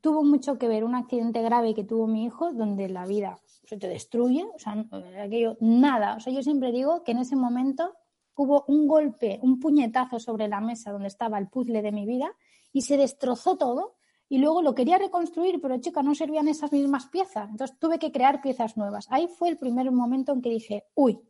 tuvo 0.00 0.22
mucho 0.22 0.56
que 0.58 0.68
ver 0.68 0.84
un 0.84 0.94
accidente 0.94 1.42
grave 1.42 1.74
que 1.74 1.82
tuvo 1.82 2.06
mi 2.06 2.24
hijo, 2.24 2.52
donde 2.52 2.88
la 2.88 3.06
vida 3.06 3.40
se 3.64 3.76
te 3.76 3.88
destruye, 3.88 4.44
o 4.54 4.58
sea, 4.58 4.84
aquello, 5.20 5.56
nada. 5.60 6.16
O 6.16 6.20
sea, 6.20 6.32
yo 6.32 6.42
siempre 6.42 6.70
digo 6.70 7.02
que 7.02 7.12
en 7.12 7.18
ese 7.18 7.34
momento 7.34 7.94
hubo 8.36 8.64
un 8.68 8.86
golpe, 8.86 9.40
un 9.42 9.58
puñetazo 9.58 10.20
sobre 10.20 10.46
la 10.46 10.60
mesa 10.60 10.92
donde 10.92 11.08
estaba 11.08 11.38
el 11.38 11.48
puzzle 11.48 11.82
de 11.82 11.90
mi 11.90 12.06
vida 12.06 12.30
y 12.72 12.82
se 12.82 12.96
destrozó 12.96 13.56
todo 13.56 13.96
y 14.28 14.38
luego 14.38 14.62
lo 14.62 14.74
quería 14.74 14.98
reconstruir, 14.98 15.60
pero 15.60 15.78
chica, 15.78 16.02
no 16.02 16.14
servían 16.14 16.48
esas 16.48 16.72
mismas 16.72 17.06
piezas. 17.06 17.50
Entonces 17.50 17.78
tuve 17.78 17.98
que 17.98 18.12
crear 18.12 18.40
piezas 18.40 18.76
nuevas. 18.76 19.06
Ahí 19.10 19.28
fue 19.28 19.48
el 19.48 19.58
primer 19.58 19.90
momento 19.90 20.32
en 20.32 20.42
que 20.42 20.50
dije, 20.50 20.84
uy, 20.94 21.20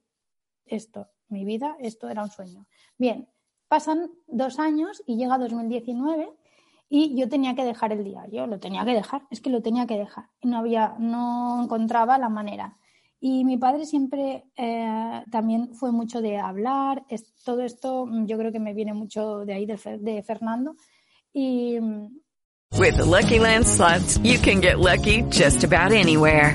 esto, 0.64 1.08
mi 1.28 1.44
vida, 1.44 1.76
esto 1.80 2.08
era 2.08 2.22
un 2.22 2.30
sueño. 2.30 2.66
Bien, 2.98 3.28
pasan 3.68 4.10
dos 4.26 4.58
años 4.58 5.02
y 5.06 5.16
llega 5.16 5.38
2019 5.38 6.30
y 6.88 7.18
yo 7.18 7.28
tenía 7.28 7.54
que 7.54 7.64
dejar 7.64 7.92
el 7.92 8.04
diario, 8.04 8.46
lo 8.46 8.58
tenía 8.58 8.84
que 8.84 8.92
dejar, 8.94 9.22
es 9.30 9.40
que 9.40 9.50
lo 9.50 9.62
tenía 9.62 9.86
que 9.86 9.98
dejar. 9.98 10.26
No 10.42 10.58
había, 10.58 10.94
no 10.98 11.62
encontraba 11.64 12.18
la 12.18 12.28
manera. 12.28 12.76
Y 13.18 13.44
mi 13.44 13.56
padre 13.56 13.86
siempre 13.86 14.44
eh, 14.56 15.24
también 15.30 15.74
fue 15.74 15.90
mucho 15.90 16.20
de 16.20 16.38
hablar, 16.38 17.04
es, 17.08 17.34
todo 17.44 17.62
esto 17.62 18.06
mm, 18.06 18.26
yo 18.26 18.38
creo 18.38 18.52
que 18.52 18.60
me 18.60 18.74
viene 18.74 18.92
mucho 18.92 19.44
de 19.44 19.54
ahí, 19.54 19.66
de, 19.66 20.22
Fernando. 20.22 20.76
Y. 21.32 21.80
Mm, 21.80 22.20
With 22.78 22.98
Lucky 22.98 23.38
Land 23.38 23.66
slots, 23.66 24.18
you 24.18 24.38
can 24.38 24.60
get 24.60 24.78
lucky 24.78 25.22
just 25.30 25.64
about 25.64 25.92
anywhere. 25.92 26.54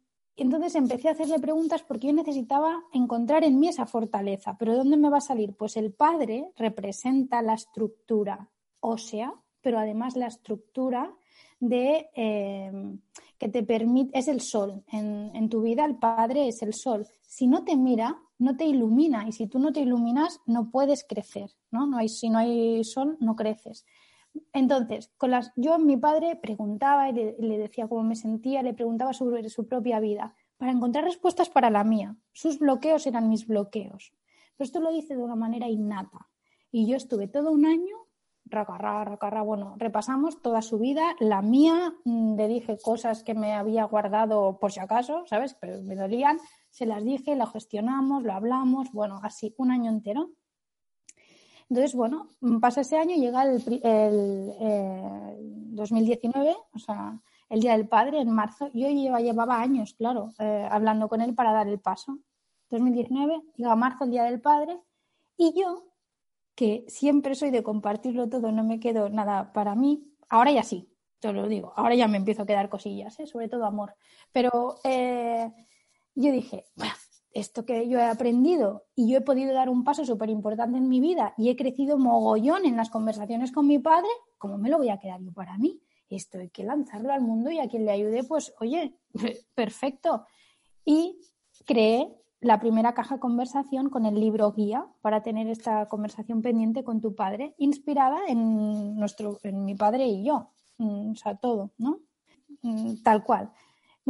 entonces 0.41 0.75
empecé 0.75 1.07
a 1.07 1.11
hacerle 1.11 1.39
preguntas 1.39 1.83
porque 1.83 2.07
yo 2.07 2.13
necesitaba 2.13 2.83
encontrar 2.93 3.43
en 3.43 3.59
mí 3.59 3.67
esa 3.67 3.85
fortaleza. 3.85 4.57
¿Pero 4.57 4.75
dónde 4.75 4.97
me 4.97 5.09
va 5.09 5.17
a 5.17 5.21
salir? 5.21 5.53
Pues 5.53 5.77
el 5.77 5.93
padre 5.93 6.51
representa 6.57 7.41
la 7.41 7.53
estructura 7.53 8.49
ósea, 8.79 9.33
pero 9.61 9.79
además 9.79 10.15
la 10.15 10.27
estructura 10.27 11.13
de 11.59 12.09
eh, 12.15 12.71
que 13.37 13.49
te 13.49 13.63
permite, 13.63 14.17
es 14.17 14.27
el 14.27 14.41
sol. 14.41 14.83
En, 14.91 15.49
tu 15.49 15.61
vida 15.61 15.85
el 15.85 15.95
padre 15.95 16.47
es 16.47 16.61
el 16.61 16.73
sol. 16.73 17.07
Si 17.21 17.47
no 17.47 17.63
te 17.63 17.75
mira, 17.75 18.19
no 18.39 18.57
te 18.57 18.65
ilumina. 18.65 19.27
Y 19.27 19.31
si 19.31 19.47
tú 19.47 19.59
no 19.59 19.71
te 19.71 19.81
iluminas, 19.81 20.39
no 20.45 20.69
puedes 20.69 21.03
crecer. 21.03 21.51
¿no? 21.71 21.85
No 21.85 22.07
si 22.07 22.29
no 22.29 22.39
hay 22.39 22.83
sol, 22.83 23.17
no 23.19 23.35
creces. 23.35 23.85
Entonces, 24.53 25.11
con 25.17 25.31
las, 25.31 25.51
yo 25.55 25.77
mi 25.79 25.97
padre 25.97 26.35
preguntaba 26.35 27.09
y 27.09 27.13
le, 27.13 27.57
decía 27.57 27.87
cómo 27.87 28.03
me 28.03 28.15
sentía, 28.15 28.63
le 28.63 28.73
preguntaba 28.73 29.13
sobre 29.13 29.47
su 29.49 29.67
propia 29.67 29.99
vida, 29.99 30.35
para 30.57 30.71
encontrar 30.71 31.03
respuestas 31.03 31.49
para 31.49 31.69
la 31.69 31.83
mía. 31.83 32.15
Sus 32.31 32.59
bloqueos 32.59 33.07
eran 33.07 33.29
mis 33.29 33.47
bloqueos. 33.47 34.13
Pero 34.55 34.65
esto 34.65 34.79
lo 34.79 34.91
hice 34.91 35.15
de 35.15 35.23
una 35.23 35.35
manera 35.35 35.67
innata. 35.67 36.29
Y 36.71 36.87
yo 36.87 36.95
estuve 36.95 37.27
todo 37.27 37.51
un 37.51 37.65
año, 37.65 37.95
racarra, 38.45 39.03
racarra, 39.03 39.41
bueno, 39.41 39.75
repasamos 39.77 40.41
toda 40.41 40.61
su 40.61 40.77
vida, 40.77 41.15
la 41.19 41.41
mía, 41.41 41.93
mm, 42.05 42.35
le 42.35 42.47
dije 42.47 42.77
cosas 42.81 43.23
que 43.23 43.33
me 43.33 43.53
había 43.53 43.85
guardado 43.85 44.59
por 44.59 44.71
si 44.71 44.79
acaso, 44.79 45.23
¿sabes? 45.25 45.55
Pero 45.59 45.81
me 45.81 45.95
dolían, 45.95 46.37
se 46.69 46.85
las 46.85 47.03
dije, 47.03 47.35
lo 47.35 47.47
gestionamos, 47.47 48.23
lo 48.23 48.33
hablamos, 48.33 48.91
bueno, 48.91 49.19
así 49.23 49.55
un 49.57 49.71
año 49.71 49.89
entero. 49.89 50.31
Entonces, 51.71 51.95
bueno, 51.95 52.27
pasa 52.59 52.81
ese 52.81 52.97
año, 52.97 53.15
llega 53.15 53.43
el, 53.43 53.63
2019, 55.73 56.49
eh, 56.49 56.55
o 56.73 56.79
sea, 56.79 57.17
el 57.47 57.61
Día 57.61 57.77
del 57.77 57.87
Padre, 57.87 58.19
en 58.19 58.29
marzo. 58.29 58.69
Yo 58.73 58.89
llevaba, 58.89 59.61
años, 59.61 59.93
claro, 59.93 60.33
eh, 60.37 60.67
hablando 60.69 61.07
con 61.07 61.21
él 61.21 61.33
para 61.33 61.53
dar 61.53 61.69
el 61.69 61.79
paso. 61.79 62.19
2019, 62.71 63.41
llega 63.55 63.73
marzo, 63.77 64.03
el 64.03 64.11
Día 64.11 64.23
del 64.25 64.41
Padre, 64.41 64.81
y 65.37 65.53
yo, 65.57 65.85
que 66.55 66.83
siempre 66.89 67.35
soy 67.35 67.51
de 67.51 67.63
compartirlo 67.63 68.27
todo, 68.27 68.51
no 68.51 68.65
me 68.65 68.81
quedo 68.81 69.07
nada 69.07 69.53
para 69.53 69.73
mí, 69.73 70.11
ahora 70.27 70.51
ya 70.51 70.63
sí, 70.63 70.89
te 71.21 71.31
lo 71.31 71.47
digo, 71.47 71.71
ahora 71.77 71.95
ya 71.95 72.09
me 72.09 72.17
empiezo 72.17 72.41
a 72.41 72.45
quedar 72.45 72.67
cosillas, 72.67 73.17
¿eh? 73.21 73.27
sobre 73.27 73.47
todo 73.47 73.65
amor. 73.65 73.95
Pero 74.33 74.75
eh, 74.83 75.49
yo 76.15 76.33
dije, 76.33 76.65
esto 77.33 77.65
que 77.65 77.87
yo 77.87 77.97
he 77.99 78.03
aprendido 78.03 78.83
y 78.95 79.11
yo 79.11 79.17
he 79.17 79.21
podido 79.21 79.53
dar 79.53 79.69
un 79.69 79.83
paso 79.83 80.05
súper 80.05 80.29
importante 80.29 80.77
en 80.77 80.89
mi 80.89 80.99
vida 80.99 81.33
y 81.37 81.49
he 81.49 81.55
crecido 81.55 81.97
mogollón 81.97 82.65
en 82.65 82.75
las 82.75 82.89
conversaciones 82.89 83.51
con 83.51 83.67
mi 83.67 83.79
padre, 83.79 84.09
¿cómo 84.37 84.57
me 84.57 84.69
lo 84.69 84.77
voy 84.77 84.89
a 84.89 84.99
quedar 84.99 85.21
yo 85.21 85.31
para 85.31 85.57
mí? 85.57 85.79
Esto 86.09 86.39
hay 86.39 86.49
que 86.49 86.63
lanzarlo 86.63 87.13
al 87.13 87.21
mundo 87.21 87.51
y 87.51 87.59
a 87.59 87.69
quien 87.69 87.85
le 87.85 87.91
ayude, 87.91 88.23
pues 88.23 88.53
oye, 88.59 88.97
perfecto. 89.55 90.25
Y 90.83 91.19
creé 91.65 92.13
la 92.41 92.59
primera 92.59 92.93
caja 92.93 93.19
conversación 93.19 93.89
con 93.89 94.05
el 94.05 94.19
libro 94.19 94.51
guía 94.51 94.85
para 95.01 95.21
tener 95.21 95.47
esta 95.47 95.87
conversación 95.87 96.41
pendiente 96.41 96.83
con 96.83 96.99
tu 96.99 97.15
padre, 97.15 97.53
inspirada 97.57 98.19
en 98.27 98.95
nuestro, 98.95 99.39
en 99.43 99.63
mi 99.63 99.75
padre 99.75 100.07
y 100.07 100.25
yo. 100.25 100.49
Mm, 100.79 101.11
o 101.11 101.15
sea, 101.15 101.35
todo, 101.35 101.71
¿no? 101.77 101.99
Mm, 102.63 103.03
tal 103.03 103.23
cual. 103.23 103.51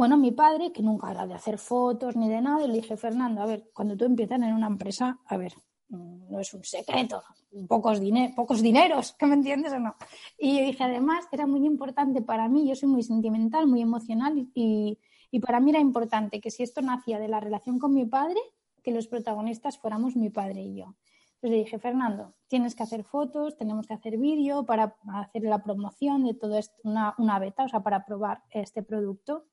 Bueno, 0.02 0.16
mi 0.16 0.32
padre, 0.32 0.72
que 0.72 0.82
nunca 0.82 1.12
era 1.12 1.28
de 1.28 1.34
hacer 1.34 1.58
fotos 1.58 2.16
ni 2.16 2.28
de 2.28 2.40
nada, 2.40 2.66
le 2.66 2.74
dije, 2.74 2.96
Fernando, 2.96 3.40
a 3.40 3.46
ver, 3.46 3.70
cuando 3.72 3.96
tú 3.96 4.04
empiezas 4.04 4.42
en 4.42 4.52
una 4.52 4.66
empresa, 4.66 5.20
a 5.26 5.36
ver, 5.36 5.54
mm, 5.90 6.28
no 6.28 6.40
es 6.40 6.52
un 6.54 6.64
secreto, 6.64 7.22
pocos, 7.68 8.00
pocos 8.34 8.62
dineros, 8.62 9.12
¿que 9.12 9.26
me 9.26 9.34
entiendes 9.34 9.72
o 9.72 9.78
no? 9.78 9.94
Y 10.36 10.58
yo 10.58 10.64
dije, 10.66 10.82
además, 10.82 11.28
era 11.30 11.46
muy 11.46 11.64
importante 11.64 12.20
para 12.20 12.48
mí, 12.48 12.66
yo 12.66 12.74
soy 12.74 12.88
muy 12.88 13.04
sentimental, 13.04 13.68
muy 13.68 13.80
emocional 13.80 14.50
y, 14.56 14.98
y 15.30 15.38
para 15.38 15.60
mí 15.60 15.70
era 15.70 15.78
importante 15.78 16.40
que 16.40 16.50
si 16.50 16.64
esto 16.64 16.82
nacía 16.82 17.20
de 17.20 17.28
la 17.28 17.38
relación 17.38 17.78
con 17.78 17.94
mi 17.94 18.04
padre, 18.04 18.40
que 18.82 18.90
los 18.90 19.06
protagonistas 19.06 19.78
fuéramos 19.78 20.16
mi 20.16 20.30
padre 20.30 20.62
y 20.62 20.78
yo. 20.78 20.96
Entonces 21.34 21.50
le 21.50 21.58
dije, 21.58 21.78
Fernando, 21.78 22.34
tienes 22.48 22.74
que 22.74 22.82
hacer 22.82 23.04
fotos, 23.04 23.56
tenemos 23.56 23.86
que 23.86 23.94
hacer 23.94 24.18
vídeo 24.18 24.66
para 24.66 24.96
hacer 25.14 25.44
la 25.44 25.62
promoción 25.62 26.24
de 26.24 26.34
todo 26.34 26.58
esto, 26.58 26.74
una, 26.82 27.14
una 27.18 27.38
beta, 27.38 27.62
o 27.62 27.68
sea, 27.68 27.84
para 27.84 28.04
probar 28.04 28.42
este 28.50 28.82
producto 28.82 29.44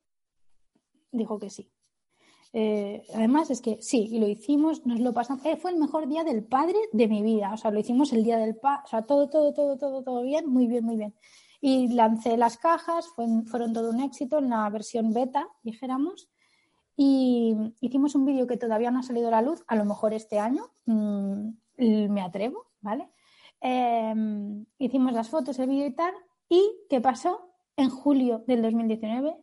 dijo 1.11 1.39
que 1.39 1.49
sí. 1.49 1.71
Eh, 2.51 3.03
además 3.13 3.51
es 3.51 3.61
que 3.61 3.79
sí, 3.81 4.07
y 4.11 4.19
lo 4.19 4.27
hicimos, 4.27 4.85
nos 4.85 4.99
lo 4.99 5.13
pasamos. 5.13 5.45
Eh, 5.45 5.57
fue 5.57 5.71
el 5.71 5.77
mejor 5.77 6.07
día 6.07 6.23
del 6.23 6.43
padre 6.43 6.77
de 6.91 7.07
mi 7.07 7.21
vida. 7.21 7.53
O 7.53 7.57
sea, 7.57 7.71
lo 7.71 7.79
hicimos 7.79 8.11
el 8.13 8.23
día 8.23 8.37
del 8.37 8.55
padre. 8.55 8.81
O 8.85 8.87
sea, 8.87 9.03
todo, 9.03 9.29
todo, 9.29 9.53
todo, 9.53 9.77
todo, 9.77 10.03
todo 10.03 10.23
bien, 10.23 10.47
muy 10.47 10.67
bien, 10.67 10.83
muy 10.83 10.97
bien. 10.97 11.13
Y 11.61 11.89
lancé 11.89 12.37
las 12.37 12.57
cajas, 12.57 13.07
fueron 13.15 13.73
todo 13.73 13.89
un 13.89 13.99
éxito 14.01 14.39
en 14.39 14.49
la 14.49 14.69
versión 14.69 15.13
beta, 15.13 15.47
dijéramos. 15.63 16.29
Y 16.95 17.55
hicimos 17.81 18.15
un 18.15 18.25
vídeo 18.25 18.47
que 18.47 18.57
todavía 18.57 18.91
no 18.91 18.99
ha 18.99 19.03
salido 19.03 19.27
a 19.29 19.31
la 19.31 19.41
luz, 19.41 19.63
a 19.67 19.75
lo 19.75 19.85
mejor 19.85 20.13
este 20.13 20.39
año, 20.39 20.71
mm, 20.85 21.49
me 21.77 22.21
atrevo, 22.21 22.67
¿vale? 22.81 23.09
Em, 23.61 24.65
hicimos 24.77 25.13
las 25.13 25.29
fotos, 25.29 25.59
el 25.59 25.69
vídeo 25.69 25.87
y 25.87 25.93
tal. 25.95 26.13
¿Y 26.49 26.61
qué 26.89 27.01
pasó? 27.01 27.53
En 27.77 27.89
julio 27.89 28.43
del 28.47 28.61
2019 28.61 29.37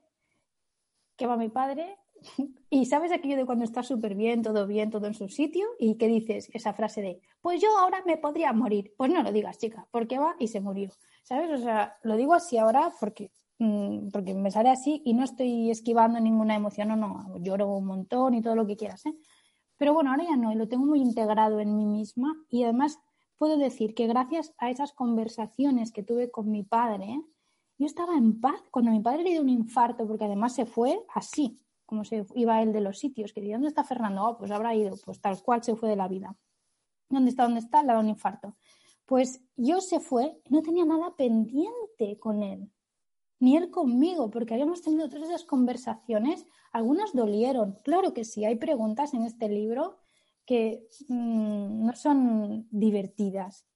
que 1.16 1.26
va 1.26 1.36
mi 1.36 1.48
padre. 1.48 1.98
Y 2.68 2.86
sabes 2.86 3.12
aquello 3.12 3.36
de 3.36 3.46
cuando 3.46 3.64
está 3.64 3.82
súper 3.82 4.16
bien, 4.16 4.42
todo 4.42 4.66
bien, 4.66 4.90
todo 4.90 5.06
en 5.06 5.14
su 5.14 5.28
sitio, 5.28 5.66
y 5.78 5.96
que 5.96 6.08
dices 6.08 6.50
esa 6.52 6.74
frase 6.74 7.00
de, 7.00 7.20
pues 7.40 7.60
yo 7.62 7.68
ahora 7.78 8.02
me 8.04 8.16
podría 8.16 8.52
morir. 8.52 8.92
Pues 8.96 9.10
no 9.10 9.22
lo 9.22 9.32
digas, 9.32 9.58
chica, 9.58 9.86
porque 9.92 10.18
va 10.18 10.34
y 10.38 10.48
se 10.48 10.60
murió. 10.60 10.90
¿Sabes? 11.22 11.50
O 11.50 11.58
sea, 11.58 11.96
lo 12.02 12.16
digo 12.16 12.34
así 12.34 12.58
ahora 12.58 12.92
porque, 13.00 13.30
mm, 13.58 14.08
porque 14.10 14.34
me 14.34 14.50
sale 14.50 14.70
así 14.70 15.00
y 15.04 15.14
no 15.14 15.24
estoy 15.24 15.70
esquivando 15.70 16.18
ninguna 16.20 16.56
emoción, 16.56 16.88
no, 16.88 16.96
no, 16.96 17.36
lloro 17.38 17.68
un 17.68 17.86
montón 17.86 18.34
y 18.34 18.42
todo 18.42 18.56
lo 18.56 18.66
que 18.66 18.76
quieras, 18.76 19.06
¿eh? 19.06 19.14
Pero 19.76 19.92
bueno, 19.94 20.10
ahora 20.10 20.24
ya 20.24 20.36
no, 20.36 20.52
y 20.52 20.56
lo 20.56 20.68
tengo 20.68 20.86
muy 20.86 21.00
integrado 21.00 21.60
en 21.60 21.76
mí 21.76 21.86
misma 21.86 22.34
y 22.48 22.64
además 22.64 22.98
puedo 23.38 23.56
decir 23.58 23.94
que 23.94 24.06
gracias 24.06 24.54
a 24.58 24.70
esas 24.70 24.92
conversaciones 24.92 25.92
que 25.92 26.02
tuve 26.02 26.30
con 26.30 26.50
mi 26.50 26.62
padre, 26.62 27.20
yo 27.78 27.86
estaba 27.86 28.16
en 28.16 28.40
paz 28.40 28.62
cuando 28.70 28.90
mi 28.90 29.00
padre 29.00 29.22
le 29.22 29.30
dio 29.30 29.42
un 29.42 29.48
infarto, 29.48 30.06
porque 30.06 30.24
además 30.24 30.54
se 30.54 30.66
fue 30.66 31.04
así, 31.14 31.58
como 31.84 32.04
se 32.04 32.26
iba 32.34 32.62
él 32.62 32.72
de 32.72 32.80
los 32.80 32.98
sitios, 32.98 33.32
que 33.32 33.40
¿dónde 33.52 33.68
está 33.68 33.84
Fernando? 33.84 34.24
Oh, 34.24 34.38
pues 34.38 34.50
habrá 34.50 34.74
ido, 34.74 34.96
pues 35.04 35.20
tal 35.20 35.40
cual 35.42 35.62
se 35.62 35.76
fue 35.76 35.88
de 35.88 35.96
la 35.96 36.08
vida. 36.08 36.36
¿Dónde 37.08 37.30
está? 37.30 37.44
¿Dónde 37.44 37.60
está? 37.60 37.82
Le 37.82 37.92
da 37.92 38.00
un 38.00 38.08
infarto. 38.08 38.56
Pues 39.04 39.40
yo 39.56 39.80
se 39.80 40.00
fue, 40.00 40.40
no 40.48 40.62
tenía 40.62 40.84
nada 40.84 41.14
pendiente 41.16 42.18
con 42.18 42.42
él, 42.42 42.72
ni 43.38 43.56
él 43.56 43.70
conmigo, 43.70 44.30
porque 44.30 44.54
habíamos 44.54 44.82
tenido 44.82 45.08
todas 45.08 45.28
esas 45.28 45.44
conversaciones, 45.44 46.44
algunas 46.72 47.12
dolieron, 47.12 47.78
claro 47.84 48.12
que 48.12 48.24
sí, 48.24 48.44
hay 48.44 48.56
preguntas 48.56 49.14
en 49.14 49.22
este 49.22 49.48
libro 49.48 49.98
que 50.44 50.88
mm, 51.08 51.86
no 51.86 51.94
son 51.94 52.66
divertidas, 52.70 53.66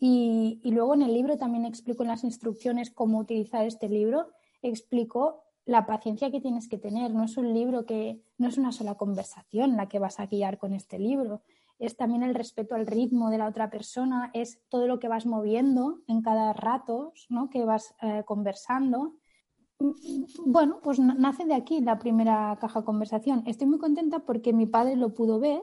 y, 0.00 0.60
luego 0.64 0.94
en 0.94 1.02
el 1.02 1.12
libro 1.12 1.36
también 1.38 1.64
explico 1.64 2.02
en 2.02 2.08
las 2.08 2.24
instrucciones 2.24 2.90
cómo 2.90 3.18
utilizar 3.18 3.66
este 3.66 3.88
libro, 3.88 4.28
explico 4.62 5.42
la 5.64 5.86
paciencia 5.86 6.30
que 6.30 6.40
tienes 6.40 6.68
que 6.68 6.78
tener. 6.78 7.12
No 7.12 7.24
es 7.24 7.36
un 7.36 7.52
libro 7.52 7.84
que, 7.84 8.22
no 8.38 8.48
es 8.48 8.58
una 8.58 8.72
sola 8.72 8.94
conversación 8.94 9.76
la 9.76 9.88
que 9.88 9.98
vas 9.98 10.20
a 10.20 10.26
guiar 10.26 10.58
con 10.58 10.72
este 10.72 10.98
libro. 10.98 11.42
Es 11.78 11.96
también 11.96 12.22
el 12.22 12.34
respeto 12.34 12.74
al 12.74 12.86
ritmo 12.86 13.30
de 13.30 13.38
la 13.38 13.48
otra 13.48 13.70
persona, 13.70 14.30
es 14.34 14.60
todo 14.68 14.86
lo 14.86 14.98
que 14.98 15.08
vas 15.08 15.26
moviendo 15.26 16.00
en 16.06 16.22
cada 16.22 16.52
rato, 16.52 17.12
¿no? 17.28 17.50
que 17.50 17.64
vas 17.64 17.94
eh, 18.00 18.22
conversando. 18.24 19.14
Bueno, 20.44 20.80
pues 20.82 20.98
nace 20.98 21.44
de 21.44 21.54
aquí 21.54 21.80
la 21.80 21.98
primera 21.98 22.56
caja 22.60 22.84
conversación. 22.84 23.42
Estoy 23.46 23.68
muy 23.68 23.78
contenta 23.78 24.20
porque 24.20 24.52
mi 24.52 24.66
padre 24.66 24.96
lo 24.96 25.14
pudo 25.14 25.38
ver 25.38 25.62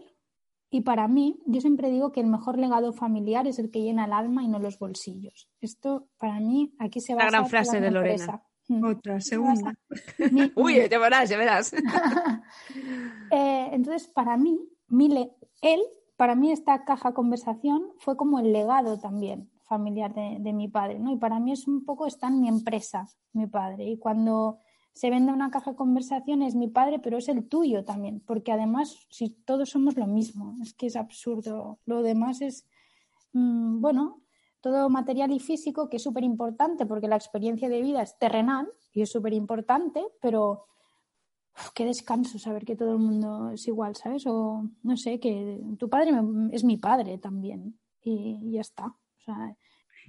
y 0.76 0.82
para 0.82 1.08
mí, 1.08 1.42
yo 1.46 1.62
siempre 1.62 1.90
digo 1.90 2.12
que 2.12 2.20
el 2.20 2.28
mejor 2.28 2.58
legado 2.58 2.92
familiar 2.92 3.48
es 3.48 3.60
el 3.60 3.72
que 3.72 3.82
llena 3.82 4.04
el 4.04 4.12
alma 4.12 4.44
y 4.44 4.50
no 4.50 4.60
los 4.60 4.78
bolsillos. 4.78 5.50
Esto, 5.62 6.10
para 6.18 6.42
mí, 6.42 6.76
aquí 6.80 7.00
se 7.00 7.16
va 7.16 7.24
La 7.24 7.30
gran 7.30 7.48
frase 7.48 7.80
de 7.80 7.92
Lorena. 7.92 8.44
Mm. 8.68 8.84
Otra, 8.84 9.22
segunda. 9.22 9.74
Uy, 10.58 10.86
ya 10.92 11.00
verás, 11.00 11.30
ya 11.30 11.38
verás. 11.38 11.74
Eh, 13.32 13.70
entonces, 13.72 14.10
para 14.10 14.36
mí, 14.36 14.60
él, 15.62 15.82
para 16.18 16.36
mí 16.36 16.52
esta 16.52 16.84
caja 16.84 17.14
conversación 17.14 17.94
fue 17.98 18.18
como 18.18 18.40
el 18.40 18.52
legado 18.52 19.00
también 19.00 19.50
familiar 19.64 20.14
de, 20.14 20.40
de, 20.42 20.52
mi 20.52 20.68
padre, 20.68 21.00
¿no? 21.00 21.10
Y 21.10 21.18
para 21.18 21.40
mí 21.40 21.54
es 21.54 21.70
un 21.70 21.86
poco, 21.86 22.06
está 22.06 22.28
en 22.28 22.42
mi 22.42 22.50
empresa, 22.50 23.08
mi 23.32 23.48
padre. 23.48 23.86
Y 23.86 23.98
cuando 23.98 24.60
se 24.96 25.10
vende 25.10 25.34
una 25.34 25.52
caja 25.52 25.72
de 25.72 25.78
conversación 25.78 26.42
es 26.42 26.56
mi 26.56 26.70
padre, 26.70 27.00
pero 27.00 27.18
es 27.18 27.28
el 27.28 27.50
tuyo 27.50 27.84
también, 27.84 28.22
porque 28.26 28.54
además, 28.54 28.98
si 29.10 29.30
todos 29.30 29.70
somos 29.70 29.98
lo 29.98 30.08
mismo, 30.08 30.56
es 30.62 30.74
que 30.74 30.88
es 30.88 30.96
absurdo. 30.96 31.80
Lo 31.86 32.02
demás 32.02 32.42
es, 32.42 32.66
mm, 33.34 33.82
bueno, 33.82 34.22
todo 34.62 34.90
material 34.90 35.34
y 35.34 35.40
físico, 35.40 35.90
que 35.90 35.98
es 35.98 36.04
súper 36.04 36.24
importante, 36.24 36.86
porque 36.86 37.10
la 37.10 37.18
experiencia 37.18 37.68
de 37.68 37.82
vida 37.82 38.02
es 38.02 38.18
terrenal 38.18 38.72
y 38.94 39.02
es 39.02 39.12
súper 39.12 39.34
importante, 39.34 40.02
pero 40.22 40.66
qué 41.74 41.84
descanso 41.86 42.40
saber 42.40 42.64
que 42.64 42.78
todo 42.78 42.94
el 42.94 43.00
mundo 43.00 43.50
es 43.52 43.68
igual, 43.68 43.98
¿sabes? 43.98 44.26
O 44.28 44.64
no 44.82 44.96
sé, 44.96 45.20
que 45.20 45.62
tu 45.78 45.90
padre 45.90 46.12
es 46.54 46.64
mi 46.64 46.78
padre 46.78 47.18
también 47.18 47.78
y, 48.02 48.40
y 48.42 48.52
ya 48.54 48.62
está. 48.62 48.86
O 48.86 49.22
sea, 49.26 49.58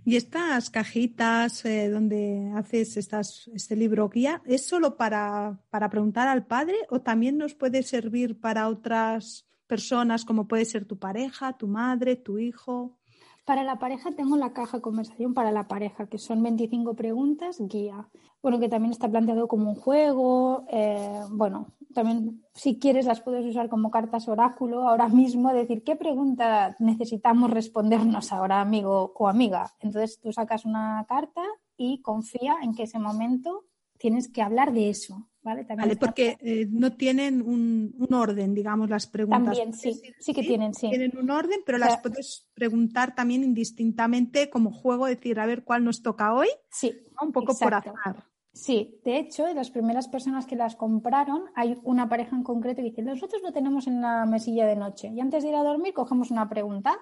y 0.05 0.17
estas 0.17 0.71
cajitas 0.71 1.65
eh, 1.65 1.89
donde 1.89 2.53
haces 2.55 2.97
estas, 2.97 3.49
este 3.55 3.77
libro 3.77 4.09
guía, 4.09 4.43
¿es 4.47 4.67
solo 4.67 4.97
para, 4.97 5.61
para 5.71 5.91
preguntar 5.91 6.29
al 6.29 6.47
padre 6.47 6.77
o 6.91 7.01
también 7.01 7.39
nos 7.39 7.55
puede 7.55 7.83
servir 7.83 8.39
para 8.39 8.69
otras 8.69 9.47
personas 9.67 10.25
como 10.25 10.47
puede 10.47 10.65
ser 10.65 10.85
tu 10.85 10.99
pareja, 10.99 11.57
tu 11.57 11.67
madre, 11.67 12.17
tu 12.17 12.39
hijo? 12.39 12.99
Para 13.47 13.63
la 13.63 13.79
pareja 13.79 14.11
tengo 14.11 14.37
la 14.37 14.53
caja 14.53 14.81
conversación 14.81 15.33
para 15.33 15.53
la 15.53 15.69
pareja, 15.69 16.09
que 16.09 16.19
son 16.19 16.43
25 16.43 16.95
preguntas 16.95 17.59
guía. 17.61 18.09
Bueno, 18.43 18.59
que 18.59 18.69
también 18.69 18.91
está 18.91 19.09
planteado 19.09 19.47
como 19.47 19.71
un 19.71 19.77
juego. 19.77 20.67
Eh, 20.69 21.21
bueno, 21.31 21.69
también 21.95 22.43
si 22.55 22.81
quieres 22.81 23.07
las 23.07 23.21
puedes 23.21 23.47
usar 23.47 23.69
como 23.69 23.93
cartas 23.93 24.27
oráculo 24.27 24.89
ahora 24.89 25.09
mismo, 25.09 25.53
decir 25.53 25.85
qué 25.85 25.95
pregunta 25.95 26.75
necesitamos 26.81 27.53
respondernos 27.53 28.33
ahora, 28.33 28.61
amigo 28.61 29.13
o 29.15 29.29
amiga. 29.29 29.73
Entonces 29.79 30.19
tú 30.21 30.33
sacas 30.33 30.65
una 30.65 31.07
carta 31.09 31.45
y 31.77 32.03
confía 32.03 32.57
en 32.63 32.75
que 32.75 32.83
ese 32.83 32.99
momento 32.99 33.65
tienes 33.97 34.29
que 34.29 34.43
hablar 34.43 34.73
de 34.73 34.91
eso. 34.91 35.29
¿Vale? 35.47 35.97
porque 35.97 36.37
eh, 36.41 36.67
no 36.71 36.93
tienen 36.93 37.41
un, 37.41 37.95
orden, 38.13 38.55
digamos, 38.55 38.91
las 38.91 39.07
preguntas. 39.07 39.57
También, 39.57 39.73
sí, 39.73 40.01
sí, 40.19 40.35
que 40.35 40.43
tienen, 40.43 40.75
sí. 40.75 40.89
Tienen 40.91 41.17
un 41.17 41.31
orden, 41.31 41.61
pero 41.65 41.79
las 41.79 42.01
puedes 42.01 42.49
preguntar 42.55 43.15
también 43.15 43.45
indistintamente 43.45 44.51
como 44.51 44.71
juego, 44.73 45.07
decir, 45.07 45.41
a 45.41 45.47
ver 45.47 45.65
cuál 45.65 45.85
nos 45.85 46.03
toca 46.03 46.35
hoy. 46.35 46.49
Sí. 46.71 46.93
Un 47.21 47.33
poco 47.33 47.57
por 47.57 47.75
azar. 47.75 48.27
Sí, 48.53 49.01
de 49.05 49.19
hecho, 49.19 49.45
de 49.45 49.53
las 49.53 49.71
primeras 49.71 50.09
personas 50.09 50.47
que 50.47 50.57
las 50.57 50.77
compraron, 50.77 51.45
hay 51.55 51.79
una 51.83 52.09
pareja 52.09 52.35
en 52.35 52.43
concreto 52.43 52.81
que 52.81 52.89
dice, 52.89 53.03
nosotros 53.03 53.43
lo 53.43 53.53
tenemos 53.53 53.87
en 53.87 54.01
la 54.01 54.25
mesilla 54.25 54.67
de 54.67 54.77
noche 54.77 55.09
y 55.15 55.21
antes 55.21 55.43
de 55.43 55.51
ir 55.51 55.57
a 55.57 55.63
dormir 55.63 55.93
cogemos 55.93 56.31
una 56.31 56.49
pregunta 56.49 56.99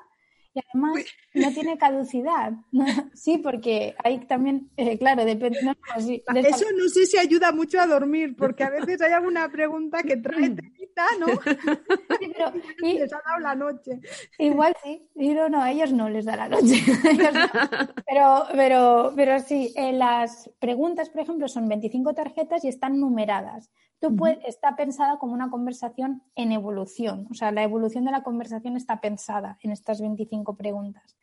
y 0.54 0.60
además 0.70 1.04
no 1.34 1.52
tiene 1.52 1.76
caducidad. 1.76 2.52
sí, 3.14 3.38
porque 3.38 3.94
hay 4.02 4.20
también, 4.26 4.70
eh, 4.76 4.96
claro, 4.98 5.24
depende. 5.24 5.58
Eso 5.58 6.66
no 6.76 6.88
sé 6.88 7.06
si 7.06 7.18
ayuda 7.18 7.52
mucho 7.52 7.80
a 7.80 7.86
dormir, 7.86 8.36
porque 8.36 8.62
a 8.62 8.70
veces 8.70 9.00
hay 9.00 9.12
alguna 9.12 9.50
pregunta 9.50 10.02
que 10.02 10.16
trae 10.16 10.50
telita, 10.50 11.06
¿no? 11.18 11.26
pero 11.26 12.52
les 12.82 13.12
ha 13.12 13.20
dado 13.26 13.40
la 13.40 13.54
noche. 13.56 14.00
Igual 14.38 14.76
sí, 14.82 15.08
no, 15.16 15.48
no, 15.48 15.60
a 15.60 15.72
ellos 15.72 15.92
no 15.92 16.08
les 16.08 16.24
da 16.24 16.36
la 16.36 16.48
noche. 16.48 16.82
pero, 18.06 18.44
pero, 18.52 19.12
pero 19.16 19.40
sí, 19.40 19.72
eh, 19.76 19.92
las 19.92 20.50
preguntas, 20.60 21.10
por 21.10 21.22
ejemplo, 21.22 21.48
son 21.48 21.68
25 21.68 22.14
tarjetas 22.14 22.64
y 22.64 22.68
están 22.68 23.00
numeradas. 23.00 23.70
Tú 24.10 24.26
está 24.44 24.76
pensada 24.76 25.18
como 25.18 25.32
una 25.32 25.50
conversación 25.50 26.22
en 26.34 26.52
evolución, 26.52 27.26
o 27.30 27.34
sea, 27.34 27.52
la 27.52 27.62
evolución 27.62 28.04
de 28.04 28.10
la 28.10 28.22
conversación 28.22 28.76
está 28.76 29.00
pensada 29.00 29.58
en 29.62 29.70
estas 29.70 30.00
25 30.00 30.56
preguntas. 30.56 31.16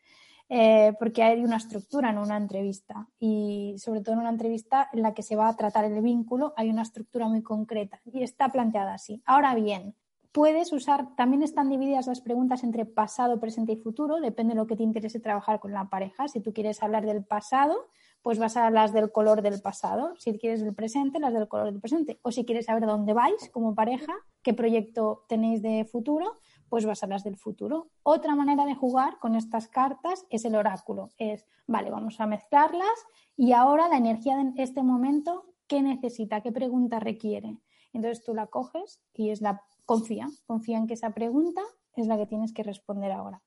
Eh, 0.53 0.93
porque 0.99 1.23
hay 1.23 1.45
una 1.45 1.55
estructura 1.55 2.09
en 2.09 2.17
una 2.17 2.35
entrevista 2.35 3.07
y 3.19 3.75
sobre 3.77 4.01
todo 4.01 4.15
en 4.15 4.19
una 4.19 4.31
entrevista 4.31 4.89
en 4.91 5.01
la 5.01 5.13
que 5.13 5.23
se 5.23 5.37
va 5.37 5.47
a 5.47 5.55
tratar 5.55 5.85
el 5.85 6.01
vínculo 6.01 6.53
hay 6.57 6.69
una 6.69 6.81
estructura 6.81 7.29
muy 7.29 7.41
concreta 7.41 8.01
y 8.03 8.21
está 8.21 8.49
planteada 8.49 8.95
así. 8.95 9.21
Ahora 9.25 9.55
bien, 9.55 9.95
puedes 10.31 10.73
usar, 10.73 11.15
también 11.15 11.43
están 11.43 11.69
divididas 11.69 12.07
las 12.07 12.19
preguntas 12.19 12.63
entre 12.63 12.85
pasado, 12.85 13.39
presente 13.39 13.73
y 13.73 13.77
futuro, 13.77 14.19
depende 14.19 14.53
de 14.53 14.59
lo 14.59 14.67
que 14.67 14.75
te 14.75 14.83
interese 14.83 15.21
trabajar 15.21 15.59
con 15.59 15.71
la 15.71 15.89
pareja. 15.89 16.27
Si 16.27 16.41
tú 16.41 16.51
quieres 16.51 16.83
hablar 16.83 17.05
del 17.05 17.23
pasado, 17.23 17.87
pues 18.21 18.37
vas 18.37 18.57
a 18.57 18.69
las 18.69 18.93
del 18.93 19.11
color 19.11 19.41
del 19.41 19.61
pasado. 19.61 20.13
Si 20.17 20.37
quieres 20.37 20.61
del 20.61 20.75
presente, 20.75 21.19
las 21.19 21.33
del 21.33 21.47
color 21.47 21.65
del 21.65 21.79
presente. 21.79 22.19
O 22.21 22.31
si 22.31 22.45
quieres 22.45 22.65
saber 22.65 22.85
dónde 22.85 23.13
vais 23.13 23.49
como 23.49 23.75
pareja, 23.75 24.13
qué 24.43 24.53
proyecto 24.53 25.25
tenéis 25.27 25.61
de 25.61 25.85
futuro, 25.85 26.37
pues 26.69 26.85
vas 26.85 27.03
a 27.03 27.07
las 27.07 27.23
del 27.23 27.37
futuro. 27.37 27.89
Otra 28.03 28.35
manera 28.35 28.65
de 28.65 28.75
jugar 28.75 29.19
con 29.19 29.35
estas 29.35 29.67
cartas 29.67 30.25
es 30.29 30.45
el 30.45 30.55
oráculo. 30.55 31.09
Es, 31.17 31.47
vale, 31.67 31.89
vamos 31.89 32.19
a 32.19 32.27
mezclarlas 32.27 33.05
y 33.35 33.53
ahora 33.53 33.89
la 33.89 33.97
energía 33.97 34.37
de 34.37 34.61
este 34.61 34.83
momento, 34.83 35.45
¿qué 35.67 35.81
necesita? 35.81 36.41
¿Qué 36.41 36.51
pregunta 36.51 36.99
requiere? 36.99 37.57
Entonces 37.93 38.23
tú 38.23 38.33
la 38.33 38.47
coges 38.47 39.01
y 39.13 39.31
es 39.31 39.41
la 39.41 39.63
confía, 39.85 40.29
confía 40.45 40.77
en 40.77 40.87
que 40.87 40.93
esa 40.93 41.09
pregunta 41.09 41.61
es 41.95 42.07
la 42.07 42.17
que 42.17 42.25
tienes 42.25 42.53
que 42.53 42.63
responder 42.63 43.11
ahora. 43.11 43.41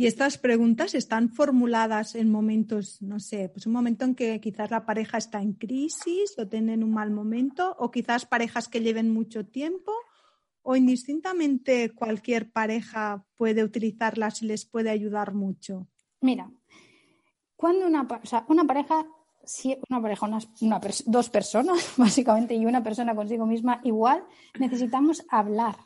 Y 0.00 0.06
estas 0.06 0.38
preguntas 0.38 0.94
están 0.94 1.28
formuladas 1.28 2.14
en 2.14 2.32
momentos, 2.32 3.02
no 3.02 3.20
sé, 3.20 3.50
pues 3.50 3.66
un 3.66 3.74
momento 3.74 4.06
en 4.06 4.14
que 4.14 4.40
quizás 4.40 4.70
la 4.70 4.86
pareja 4.86 5.18
está 5.18 5.42
en 5.42 5.52
crisis 5.52 6.38
o 6.38 6.48
tienen 6.48 6.82
un 6.82 6.94
mal 6.94 7.10
momento, 7.10 7.76
o 7.78 7.90
quizás 7.90 8.24
parejas 8.24 8.66
que 8.66 8.80
lleven 8.80 9.10
mucho 9.10 9.44
tiempo, 9.44 9.92
o 10.62 10.74
indistintamente 10.74 11.90
cualquier 11.90 12.50
pareja 12.50 13.26
puede 13.36 13.62
utilizarlas 13.62 14.40
y 14.40 14.46
les 14.46 14.64
puede 14.64 14.88
ayudar 14.88 15.34
mucho? 15.34 15.86
Mira, 16.22 16.50
cuando 17.54 17.86
una, 17.86 18.08
una 18.48 18.64
pareja, 18.64 19.06
una 19.90 20.00
pareja, 20.00 20.30
dos 21.04 21.28
personas 21.28 21.92
básicamente 21.98 22.54
y 22.54 22.64
una 22.64 22.82
persona 22.82 23.14
consigo 23.14 23.44
misma 23.44 23.82
igual, 23.84 24.24
necesitamos 24.58 25.26
hablar, 25.28 25.76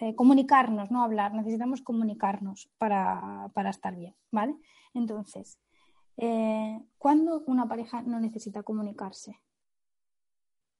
eh, 0.00 0.14
comunicarnos, 0.14 0.90
no 0.90 1.02
hablar, 1.02 1.34
necesitamos 1.34 1.80
comunicarnos 1.82 2.68
para, 2.78 3.50
estar 3.70 3.94
bien, 3.94 4.14
¿vale? 4.32 4.56
Entonces, 4.92 5.58
eh, 6.16 6.80
¿cuándo 6.98 7.44
una 7.46 7.68
pareja 7.68 8.02
no 8.02 8.18
necesita 8.18 8.62
comunicarse? 8.62 9.40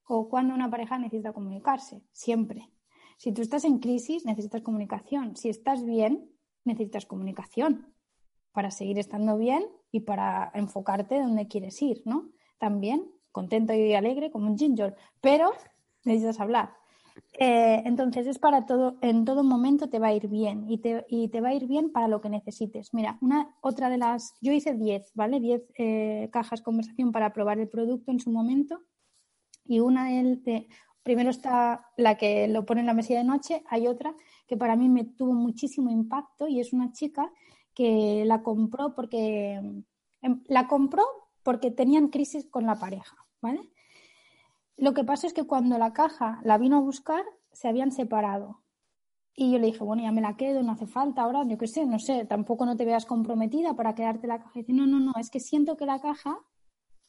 ¿O 0.07 0.29
cuando 0.29 0.55
una 0.55 0.71
pareja 0.71 0.99
necesita 0.99 1.33
comunicarse? 1.33 2.03
Siempre. 2.13 2.71
Si 3.17 3.33
tú 3.33 3.43
estás 3.43 3.65
en 3.65 3.79
crisis, 3.79 4.25
necesitas 4.27 4.63
comunicación. 4.63 5.37
Si 5.37 5.49
estás 5.49 5.85
bien, 5.85 6.31
necesitas 6.65 7.07
comunicación 7.07 7.95
para 8.53 8.71
seguir 8.71 8.99
estando 8.99 9.39
bien 9.39 9.65
y 9.91 10.01
para 10.01 10.51
enfocarte 10.55 11.21
donde 11.21 11.49
quieres 11.49 11.81
ir, 11.83 12.03
¿no? 12.05 12.31
También 12.59 13.11
contento 13.33 13.73
y 13.75 13.95
alegre 13.95 14.31
como 14.31 14.47
un 14.47 14.59
ginger, 14.59 14.97
pero 15.21 15.53
necesitas 16.05 16.41
hablar. 16.41 16.77
Eh, 17.39 17.83
entonces 17.85 18.27
es 18.27 18.39
para 18.39 18.67
todo, 18.67 18.97
en 19.01 19.25
todo 19.25 19.43
momento 19.45 19.89
te 19.89 19.99
va 19.99 20.09
a 20.09 20.15
ir 20.15 20.29
bien 20.29 20.71
y 20.71 20.79
te, 20.79 21.05
y 21.09 21.29
te 21.29 21.41
va 21.41 21.49
a 21.49 21.55
ir 21.55 21.67
bien 21.67 21.91
para 21.91 22.09
lo 22.09 22.21
que 22.21 22.29
necesites. 22.29 22.95
Mira, 22.95 23.19
una 23.21 23.57
otra 23.61 23.91
de 23.91 23.99
las, 23.99 24.35
yo 24.41 24.53
hice 24.53 24.75
10, 24.75 25.13
¿vale? 25.15 25.41
10 25.41 25.63
eh, 25.79 26.29
cajas 26.33 26.63
conversación 26.63 27.13
para 27.13 27.33
probar 27.33 27.59
el 27.59 27.69
producto 27.69 28.11
en 28.11 28.21
su 28.21 28.31
momento 28.31 28.81
y 29.65 29.81
una 29.81 30.09
de, 30.09 30.69
Primero 31.05 31.29
está 31.29 31.87
la 31.99 32.17
que 32.17 32.49
lo 32.49 32.65
pone 32.65 32.81
en 32.81 32.87
la 32.87 32.95
mesilla 32.95 33.19
de 33.19 33.27
noche, 33.27 33.63
hay 33.69 33.87
otra 33.87 34.15
que 34.49 34.57
para 34.57 34.75
mí 34.75 34.89
me 34.89 35.05
tuvo 35.05 35.35
muchísimo 35.35 35.91
impacto 35.91 36.49
y 36.49 36.61
es 36.61 36.73
una 36.73 36.93
chica 36.93 37.31
que 37.75 38.25
la 38.25 38.43
compró 38.43 38.95
porque 38.95 39.61
em, 40.23 40.43
la 40.47 40.67
compró 40.67 41.05
porque 41.43 41.71
tenían 41.71 42.09
crisis 42.09 42.47
con 42.51 42.65
la 42.65 42.77
pareja, 42.77 43.17
¿vale? 43.43 43.61
Lo 44.77 44.95
que 44.95 45.05
pasa 45.05 45.27
es 45.27 45.33
que 45.33 45.45
cuando 45.45 45.79
la 45.79 45.93
caja 45.93 46.41
la 46.43 46.59
vino 46.59 46.77
a 46.77 46.81
buscar, 46.81 47.25
se 47.53 47.69
habían 47.69 47.93
separado. 47.93 48.61
Y 49.37 49.53
yo 49.53 49.59
le 49.59 49.67
dije, 49.67 49.83
bueno, 49.83 50.03
ya 50.03 50.13
me 50.13 50.21
la 50.21 50.37
quedo, 50.37 50.63
no 50.63 50.73
hace 50.73 50.87
falta 50.87 51.23
ahora, 51.23 51.45
yo 51.45 51.59
qué 51.59 51.67
sé, 51.67 51.87
no 51.87 51.99
sé, 51.99 52.25
tampoco 52.25 52.67
no 52.67 52.77
te 52.77 52.85
veas 52.85 53.05
comprometida 53.05 53.75
para 53.75 53.95
quedarte 53.95 54.27
la 54.27 54.39
caja. 54.39 54.53
Y 54.55 54.61
dice, 54.61 54.73
no, 54.73 54.87
no, 54.87 55.01
no, 55.01 55.13
es 55.19 55.31
que 55.31 55.41
siento 55.41 55.77
que 55.77 55.87
la 55.87 55.99
caja 55.99 56.39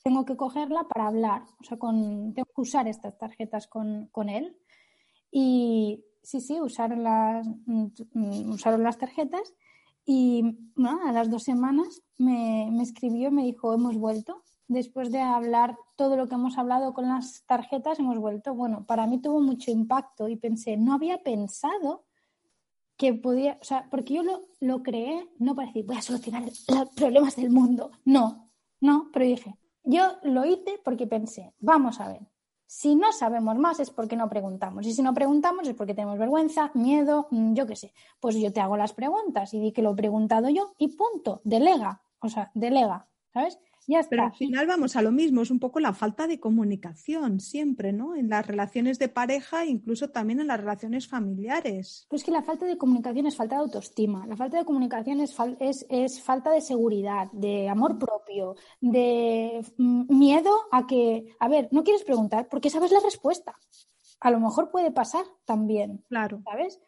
tengo 0.04 0.26
que 0.26 0.38
cogerla 0.38 0.88
para 0.88 1.08
hablar, 1.08 1.44
o 1.60 1.64
sea, 1.64 1.78
con, 1.78 2.34
tengo 2.34 2.48
que 2.56 2.62
usar 2.62 2.88
estas 2.88 3.18
tarjetas 3.18 3.68
con, 3.68 4.30
él. 4.30 4.56
Y 5.32 6.04
sí, 6.22 6.42
sí, 6.42 6.60
usaron 6.62 7.04
las, 7.04 7.48
mm, 7.66 8.50
usaron 8.52 8.84
las 8.84 8.98
tarjetas 8.98 9.54
y 10.06 10.44
a 10.78 11.12
las 11.12 11.30
dos 11.32 11.44
semanas 11.44 12.04
me, 12.18 12.70
me 12.72 12.84
escribió 12.84 13.32
me 13.32 13.44
dijo, 13.44 13.74
hemos 13.74 13.98
vuelto. 13.98 14.44
Después 14.68 15.12
de 15.12 15.22
hablar 15.22 15.78
todo 15.96 16.18
lo 16.18 16.28
que 16.28 16.36
hemos 16.36 16.58
hablado 16.58 16.94
con 16.94 17.08
las 17.08 17.44
tarjetas, 17.46 18.00
hemos 18.00 18.18
vuelto. 18.18 18.54
Bueno, 18.56 18.86
para 18.86 19.08
mí 19.08 19.22
tuvo 19.22 19.40
mucho 19.42 19.72
impacto 19.72 20.28
y 20.28 20.36
pensé, 20.36 20.78
no 20.78 20.94
había 20.94 21.22
pensado 21.24 22.06
que 22.98 23.14
podía, 23.14 23.58
o 23.62 23.64
sea, 23.64 23.88
porque 23.92 24.16
yo 24.16 24.24
lo, 24.24 24.42
lo 24.60 24.82
creé 24.82 25.30
no 25.38 25.56
para 25.56 25.68
decir, 25.68 25.86
voy 25.86 25.98
a 25.98 26.02
solucionar 26.02 26.44
los 26.44 26.90
problemas 26.96 27.36
del 27.36 27.50
mundo. 27.50 27.92
No, 28.06 28.50
no, 28.80 29.10
pero 29.12 29.26
dije, 29.26 29.58
yo 29.84 30.18
lo 30.24 30.46
hice 30.46 30.80
porque 30.84 31.06
pensé, 31.06 31.54
vamos 31.60 32.00
a 32.00 32.08
ver, 32.08 32.28
si 32.68 32.96
no 32.96 33.12
sabemos 33.12 33.58
más 33.58 33.80
es 33.80 33.90
porque 33.92 34.16
no 34.16 34.30
preguntamos. 34.30 34.86
Y 34.86 34.94
si 34.94 35.02
no 35.02 35.14
preguntamos 35.14 35.68
es 35.68 35.76
porque 35.76 35.94
tenemos 35.94 36.18
vergüenza, 36.18 36.72
miedo, 36.74 37.28
mm, 37.32 37.54
yo 37.54 37.68
qué 37.68 37.76
sé. 37.76 37.94
Pues 38.20 38.36
yo 38.36 38.52
te 38.52 38.60
hago 38.60 38.76
las 38.78 38.94
preguntas 38.94 39.54
y 39.54 39.60
di 39.60 39.72
que 39.72 39.82
lo 39.82 39.92
he 39.92 39.96
preguntado 39.96 40.50
yo 40.50 40.74
y 40.78 40.90
punto, 40.90 41.42
delega. 41.44 42.02
O 42.20 42.30
sea, 42.30 42.52
delega, 42.54 43.08
¿sabes? 43.34 43.60
Pero 44.10 44.24
al 44.24 44.34
final 44.34 44.68
vamos 44.68 44.96
a 44.96 45.02
lo 45.02 45.12
mismo, 45.12 45.42
es 45.42 45.52
un 45.52 45.60
poco 45.60 45.80
la 45.80 45.94
falta 45.94 46.28
de 46.28 46.40
comunicación 46.40 47.40
siempre, 47.40 47.94
¿no? 47.94 48.16
En 48.16 48.30
las 48.30 48.46
relaciones 48.46 49.00
de 49.00 49.10
pareja, 49.10 49.66
incluso 49.66 50.10
también 50.10 50.40
en 50.40 50.48
las 50.48 50.60
relaciones 50.60 51.08
familiares. 51.08 52.06
Pues 52.10 52.24
que 52.24 52.32
la 52.32 52.42
falta 52.42 52.66
de 52.66 52.78
comunicación 52.78 53.28
es 53.28 53.36
falta 53.36 53.56
de 53.56 53.62
autoestima, 53.62 54.26
la 54.28 54.36
falta 54.36 54.58
de 54.58 54.66
comunicación 54.66 55.22
es, 55.22 55.36
es, 55.90 56.22
falta 56.22 56.52
de 56.52 56.62
seguridad, 56.62 57.32
de 57.32 57.70
amor 57.70 58.00
propio, 58.00 58.56
de 58.82 59.64
mm, 59.78 60.18
miedo 60.18 60.52
a 60.72 60.88
que, 60.88 61.36
a 61.40 61.48
ver, 61.48 61.70
no 61.72 61.84
quieres 61.84 62.04
preguntar 62.04 62.48
porque 62.50 62.70
sabes 62.70 62.92
la 62.92 63.00
respuesta. 63.00 63.56
A 64.20 64.32
lo 64.32 64.40
mejor 64.40 64.72
puede 64.72 64.92
pasar 64.92 65.26
también. 65.46 66.04
Claro. 66.08 66.42
¿Sabes? 66.44 66.80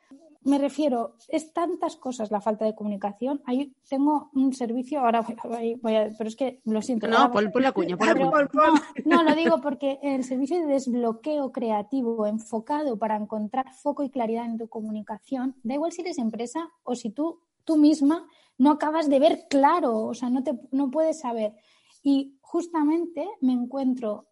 me 0.47 0.57
refiero, 0.57 1.15
es 1.27 1.51
tantas 1.51 1.97
cosas 1.97 2.31
la 2.31 2.39
falta 2.39 2.63
de 2.63 2.73
comunicación. 2.73 3.41
Ahí 3.45 3.75
tengo 3.89 4.29
un 4.33 4.53
servicio, 4.53 5.01
ahora 5.01 5.25
voy, 5.43 5.95
a, 5.95 6.09
pero 6.17 6.29
es 6.29 6.37
que 6.37 6.61
lo 6.63 6.81
siento. 6.81 7.07
No, 7.07 7.29
por, 7.29 7.43
la 7.61 7.73
cuña, 7.73 7.97
por 7.97 8.07
la 8.07 8.15
cuña. 8.15 8.81
No, 9.05 9.23
lo 9.23 9.35
digo 9.35 9.59
porque 9.61 9.99
el 10.01 10.23
servicio 10.23 10.59
de 10.59 10.73
desbloqueo 10.73 11.51
creativo 11.51 12.25
enfocado 12.27 12.97
para 12.97 13.17
encontrar 13.17 13.73
foco 13.73 14.03
y 14.03 14.09
claridad 14.09 14.45
en 14.45 14.57
tu 14.57 14.69
comunicación, 14.69 15.55
da 15.63 15.73
igual 15.73 15.91
si 15.91 16.01
eres 16.01 16.17
empresa 16.17 16.69
o 16.83 16.95
si 16.95 17.09
tú, 17.09 17.41
tú 17.65 17.75
misma 17.75 18.25
no 18.57 18.71
acabas 18.71 19.09
de 19.09 19.19
ver 19.19 19.47
claro, 19.49 19.99
o 19.99 20.13
sea, 20.13 20.29
no, 20.29 20.43
te, 20.43 20.57
no 20.71 20.89
puedes 20.89 21.19
saber. 21.19 21.55
Y 22.01 22.37
justamente 22.39 23.27
me 23.41 23.51
encuentro, 23.51 24.27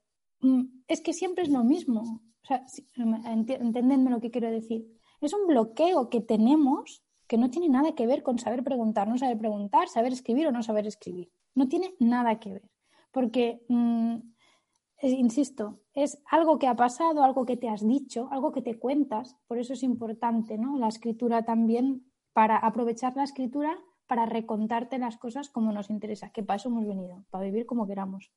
es 0.88 1.02
que 1.02 1.14
siempre 1.14 1.44
es 1.44 1.50
lo 1.50 1.64
mismo. 1.64 2.22
O 2.48 2.48
entendedme 2.98 4.12
lo 4.12 4.22
que 4.22 4.30
quiero 4.30 4.52
decir 4.52 4.86
es 5.22 5.34
un 5.34 5.48
bloqueo 5.48 6.10
que 6.10 6.22
tenemos 6.22 7.04
que 7.28 7.38
no 7.38 7.50
tiene 7.50 7.70
nada 7.70 7.96
que 7.96 8.06
ver 8.06 8.22
con 8.22 8.38
saber 8.38 8.64
preguntar, 8.64 9.08
no 9.08 9.18
saber 9.18 9.38
preguntar, 9.38 9.88
saber 9.88 10.14
escribir 10.14 10.48
o 10.48 10.52
no 10.52 10.62
saber 10.62 10.86
escribir. 10.86 11.32
No 11.56 11.68
tiene 11.68 11.96
nada 12.00 12.40
que 12.40 12.52
ver. 12.54 12.70
Porque, 13.12 13.66
mm, 13.68 14.16
eh, 15.02 15.10
insisto, 15.10 15.80
es 15.94 16.22
algo 16.30 16.60
que 16.60 16.68
ha 16.68 16.76
pasado, 16.76 17.24
algo 17.24 17.46
que 17.46 17.58
te 17.58 17.70
has 17.70 17.86
dicho, 17.86 18.28
algo 18.32 18.52
que 18.52 18.62
te 18.62 18.78
cuentas. 18.78 19.38
Por 19.48 19.58
eso 19.58 19.74
es 19.74 19.82
importante 19.82 20.58
¿no? 20.58 20.78
la 20.78 20.88
escritura 20.88 21.44
también, 21.44 22.06
para 22.34 22.58
aprovechar 22.58 23.16
la 23.16 23.24
escritura 23.24 23.80
para 24.08 24.26
recontarte 24.28 25.00
las 25.00 25.18
cosas 25.18 25.50
como 25.50 25.72
nos 25.72 25.90
interesa, 25.90 26.30
que 26.30 26.44
para 26.44 26.58
eso 26.58 26.70
hemos 26.70 26.86
venido, 26.86 27.26
para 27.32 27.46
vivir 27.46 27.66
como 27.66 27.88
queramos. 27.88 28.32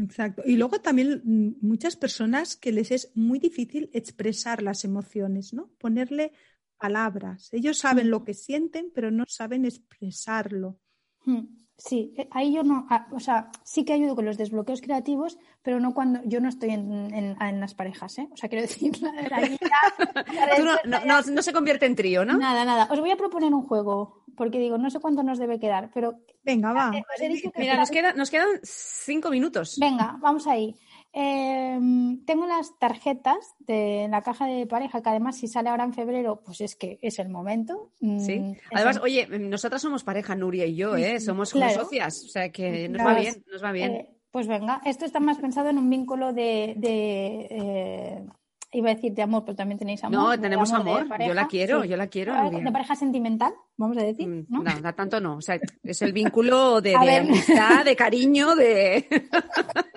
Exacto. 0.00 0.42
Y 0.44 0.56
luego 0.56 0.80
también 0.80 1.22
mm, 1.24 1.66
muchas 1.66 1.96
personas 1.96 2.56
que 2.56 2.72
les 2.72 2.90
es 2.90 3.12
muy 3.14 3.38
difícil 3.38 3.90
expresar 3.92 4.62
las 4.62 4.84
emociones, 4.84 5.52
¿no? 5.52 5.70
Ponerle 5.78 6.32
palabras. 6.78 7.48
Ellos 7.52 7.78
saben 7.78 8.10
lo 8.10 8.24
que 8.24 8.34
sienten, 8.34 8.90
pero 8.92 9.10
no 9.10 9.24
saben 9.28 9.64
expresarlo. 9.64 10.80
Hmm, 11.24 11.44
Sí, 11.76 12.14
eh, 12.16 12.28
ahí 12.30 12.54
yo 12.54 12.62
no, 12.62 12.86
ah, 12.88 13.08
o 13.10 13.18
sea, 13.18 13.50
sí 13.64 13.84
que 13.84 13.92
ayudo 13.92 14.14
con 14.14 14.24
los 14.24 14.38
desbloqueos 14.38 14.80
creativos, 14.80 15.38
pero 15.62 15.80
no 15.80 15.92
cuando 15.92 16.20
yo 16.24 16.40
no 16.40 16.48
estoy 16.48 16.70
en, 16.70 17.12
en- 17.12 17.36
en 17.42 17.60
las 17.60 17.74
parejas, 17.74 18.16
¿eh? 18.18 18.28
O 18.32 18.36
sea, 18.36 18.48
quiero 18.48 18.62
decir, 18.68 18.92
ahí 19.32 19.58
ya- 19.60 20.54
Tú 20.56 20.64
no, 20.64 20.76
no- 20.84 21.04
no- 21.04 21.20
no 21.22 21.42
se 21.42 21.52
convierte 21.52 21.86
en 21.86 21.96
trío, 21.96 22.24
¿no? 22.24 22.38
Nada, 22.38 22.64
nada. 22.64 22.86
Os 22.90 23.00
voy 23.00 23.10
a 23.10 23.16
proponer 23.16 23.52
un 23.52 23.62
juego, 23.66 24.22
porque 24.36 24.58
digo, 24.60 24.78
no 24.78 24.88
sé 24.88 25.00
cuánto 25.00 25.24
nos 25.24 25.38
debe 25.38 25.58
quedar, 25.58 25.90
pero 25.92 26.20
Venga, 26.44 26.72
va. 26.72 26.92
eh, 26.96 27.02
os 27.14 27.20
he 27.20 27.28
dicho 27.28 27.50
que 27.50 27.60
Mira, 27.60 27.76
nos, 27.76 27.90
queda- 27.90 28.12
nos 28.12 28.30
quedan 28.30 28.48
cinco 28.62 29.30
minutos. 29.30 29.76
Venga, 29.80 30.16
vamos 30.20 30.46
ahí. 30.46 30.76
Eh, 31.16 31.78
tengo 32.26 32.46
las 32.46 32.76
tarjetas 32.78 33.54
de 33.60 34.08
la 34.10 34.22
caja 34.22 34.46
de 34.46 34.66
pareja, 34.66 35.00
que 35.00 35.08
además 35.10 35.36
si 35.36 35.46
sale 35.46 35.68
ahora 35.70 35.84
en 35.84 35.92
febrero, 35.94 36.42
pues 36.44 36.60
es 36.60 36.74
que 36.74 36.98
es 37.02 37.18
el 37.20 37.28
momento. 37.28 37.92
Mm, 38.00 38.18
Sí. 38.20 38.56
Además, 38.72 38.96
el- 38.96 39.02
oye, 39.02 39.26
nosotras 39.38 39.80
somos 39.80 40.02
pareja, 40.02 40.34
Nuria 40.34 40.66
y 40.66 40.74
yo, 40.74 40.96
¿eh? 40.96 41.20
Somos 41.20 41.52
como 41.52 41.64
claro. 41.66 41.82
socias, 41.84 42.24
o 42.24 42.28
sea 42.28 42.50
que 42.50 42.88
nos 42.88 43.06
va 43.06 43.14
bien, 43.14 43.44
nos 43.52 43.62
va 43.62 43.70
bien. 43.72 43.90
Eh, 43.92 44.10
pues 44.32 44.48
venga, 44.48 44.80
esto 44.84 45.04
está 45.04 45.20
más 45.20 45.38
pensado 45.38 45.68
en 45.70 45.78
un 45.78 45.88
vínculo 45.88 46.32
de, 46.32 46.74
de, 46.76 47.46
eh, 47.50 48.24
iba 48.72 48.90
a 48.90 48.94
decir 48.96 49.12
de 49.14 49.22
amor, 49.22 49.44
pero 49.44 49.54
también 49.54 49.78
tenéis 49.78 50.02
amor. 50.02 50.18
no, 50.36 50.40
tenemos 50.40 50.72
amor. 50.72 51.06
pareja, 51.06 51.28
yo 51.28 51.34
la 51.34 51.46
quiero, 51.46 51.82
sí. 51.84 51.88
yo 51.90 51.96
la 51.96 52.08
quiero, 52.08 52.32
Ah, 52.34 52.42
Nuria. 52.42 52.64
De 52.64 52.72
pareja 52.72 52.96
sentimental, 52.96 53.54
vamos 53.76 53.96
a 53.98 54.02
decir, 54.02 54.26
Mm, 54.26 54.46
¿no? 54.48 54.62
No, 54.64 54.80
no, 54.80 54.94
tanto 54.96 55.20
no. 55.20 55.36
O 55.36 55.40
sea, 55.40 55.60
es 55.84 56.02
el 56.02 56.12
vínculo 56.12 56.80
de, 56.80 56.90
de 57.00 57.16
amistad, 57.18 57.84
de 57.84 57.94
cariño, 57.94 58.56
de. 58.56 59.06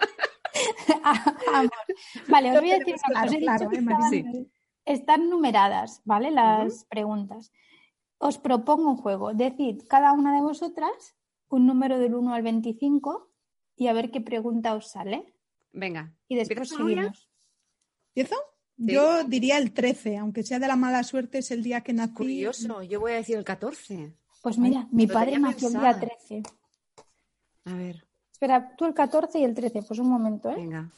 Amor. 1.53 1.72
Vale, 2.28 2.51
os 2.51 2.60
voy 2.62 2.72
a 2.72 2.80
decir 2.80 2.95
una 2.95 3.14
cosa. 3.14 3.26
Os 3.26 3.34
he 3.34 3.39
claro, 3.39 3.60
dicho 3.60 3.70
que 3.72 3.78
¿eh, 3.78 3.82
Marisa? 3.82 4.16
estaban- 4.18 4.51
están 4.86 5.30
numeradas, 5.30 6.01
¿vale? 6.05 6.32
Las 6.32 6.86
preguntas. 6.86 7.51
Os 8.20 8.38
propongo 8.38 8.89
un 8.91 8.97
juego. 8.97 9.34
Decid 9.34 9.84
cada 9.88 10.14
una 10.14 10.34
de 10.36 10.41
vosotras 10.41 11.16
un 11.49 11.66
número 11.66 11.99
del 11.99 12.16
1 12.16 12.34
al 12.34 12.41
25 12.41 13.30
y 13.76 13.88
a 13.88 13.93
ver 13.93 14.12
qué 14.12 14.22
pregunta 14.22 14.74
os 14.74 14.88
sale. 14.89 15.34
Venga. 15.72 16.14
Y 16.28 16.36
después 16.36 16.70
seguimos. 16.70 17.30
¿Empiezo? 18.16 18.36
Yo 18.78 19.24
diría 19.24 19.58
el 19.58 19.74
13, 19.74 20.18
aunque 20.18 20.43
sea 20.43 20.60
de 20.60 20.68
la 20.68 20.76
mala 20.76 21.03
suerte, 21.03 21.39
es 21.39 21.51
el 21.51 21.64
día 21.64 21.82
que 21.82 21.93
nací. 21.93 22.14
Curioso, 22.14 22.84
yo 22.84 22.99
voy 22.99 23.14
a 23.14 23.16
decir 23.16 23.38
el 23.38 23.43
14. 23.43 24.14
Pues 24.41 24.58
mira, 24.58 24.88
mi 24.91 25.08
padre 25.08 25.39
nació 25.39 25.68
el 25.70 25.74
día 25.74 25.99
pensado. 25.99 26.12
13. 26.28 26.43
A 27.66 27.74
ver, 27.74 28.07
Espera, 28.38 28.76
tú 28.78 28.86
el 28.86 28.94
14 28.94 29.40
y 29.40 29.44
el 29.46 29.56
13. 29.56 29.82
Pues 29.82 30.00
un 30.00 30.10
momento, 30.10 30.52
¿eh? 30.52 30.56
venga. 30.58 30.92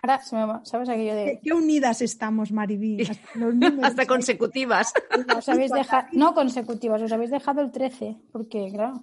Ahora 0.00 0.22
se 0.22 0.36
me 0.36 0.44
va, 0.44 0.64
¿sabes 0.64 0.88
aquello 0.88 1.10
¿Qué, 1.10 1.16
de... 1.16 1.40
qué 1.42 1.52
unidas 1.52 2.02
estamos, 2.02 2.52
Maribí? 2.52 3.02
Hasta, 3.02 3.28
los 3.34 3.52
números. 3.52 3.82
Hasta 3.82 4.06
consecutivas. 4.06 4.92
Os 5.36 5.48
habéis 5.48 5.72
dejado... 5.72 6.06
No 6.12 6.34
consecutivas, 6.34 7.02
os 7.02 7.10
habéis 7.10 7.32
dejado 7.32 7.62
el 7.62 7.72
13. 7.72 8.16
Porque, 8.30 8.70
claro... 8.72 9.02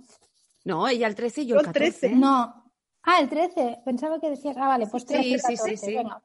No, 0.63 0.87
ella 0.87 1.07
el 1.07 1.15
13 1.15 1.41
y 1.41 1.47
yo 1.47 1.55
Yo 1.55 1.59
el 1.59 1.67
el 1.67 1.73
14. 1.73 1.99
13. 1.99 2.15
No. 2.15 2.71
Ah, 3.03 3.19
el 3.19 3.27
13. 3.27 3.79
Pensaba 3.83 4.21
que 4.21 4.29
decías... 4.29 4.55
Ah, 4.57 4.69
vale, 4.69 4.87
pues 4.87 5.05
13 5.05 5.23
Sí, 5.23 5.29
sí, 5.31 5.39
sí, 5.39 5.55
14, 5.57 5.77
sí. 5.77 5.95
venga. 5.95 6.21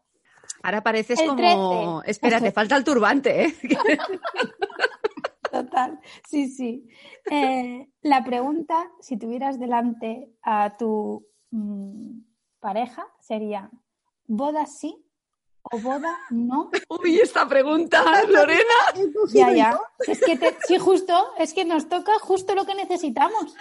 Ahora 0.63 0.83
pareces 0.85 1.19
El 1.19 1.29
como. 1.29 2.01
13. 2.03 2.11
Espera, 2.13 2.41
te 2.41 2.53
falta 2.53 2.77
el 2.77 2.85
turbante, 2.85 3.47
¿eh? 3.47 3.55
Total, 5.55 6.01
sí, 6.29 6.49
sí. 6.49 6.89
Eh, 7.31 7.89
la 8.03 8.25
pregunta, 8.25 8.91
si 9.01 9.17
tuvieras 9.17 9.61
delante 9.61 10.33
a 10.43 10.77
tu 10.77 11.25
mm, 11.53 12.19
pareja, 12.59 13.07
sería, 13.21 13.71
¿boda 14.27 14.67
sí 14.67 15.01
o 15.63 15.79
boda 15.79 16.19
no? 16.31 16.71
Uy, 16.89 17.21
esta 17.21 17.47
pregunta, 17.49 18.03
Lorena. 18.29 18.79
Ya, 19.33 19.53
ya. 19.53 19.81
Es 20.09 20.21
que, 20.21 20.37
te- 20.37 20.57
sí, 20.67 20.77
justo, 20.79 21.15
es 21.39 21.55
que 21.55 21.65
nos 21.65 21.89
toca 21.89 22.19
justo 22.19 22.57
lo 22.57 22.67
que 22.67 22.75
necesitamos. 22.75 23.55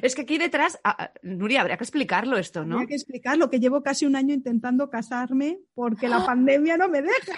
Es 0.00 0.14
que 0.14 0.22
aquí 0.22 0.38
detrás, 0.38 0.80
ah, 0.82 0.96
ah, 0.98 1.12
Nuria, 1.22 1.60
habría 1.60 1.76
que 1.76 1.84
explicarlo 1.84 2.38
esto, 2.38 2.64
¿no? 2.64 2.76
Tenía 2.76 2.88
que 2.88 2.94
explicarlo, 2.94 3.50
que 3.50 3.60
llevo 3.60 3.82
casi 3.82 4.06
un 4.06 4.16
año 4.16 4.32
intentando 4.34 4.88
casarme 4.88 5.60
porque 5.74 6.08
la 6.08 6.24
pandemia 6.24 6.78
no 6.78 6.88
me 6.88 7.02
deja. 7.02 7.34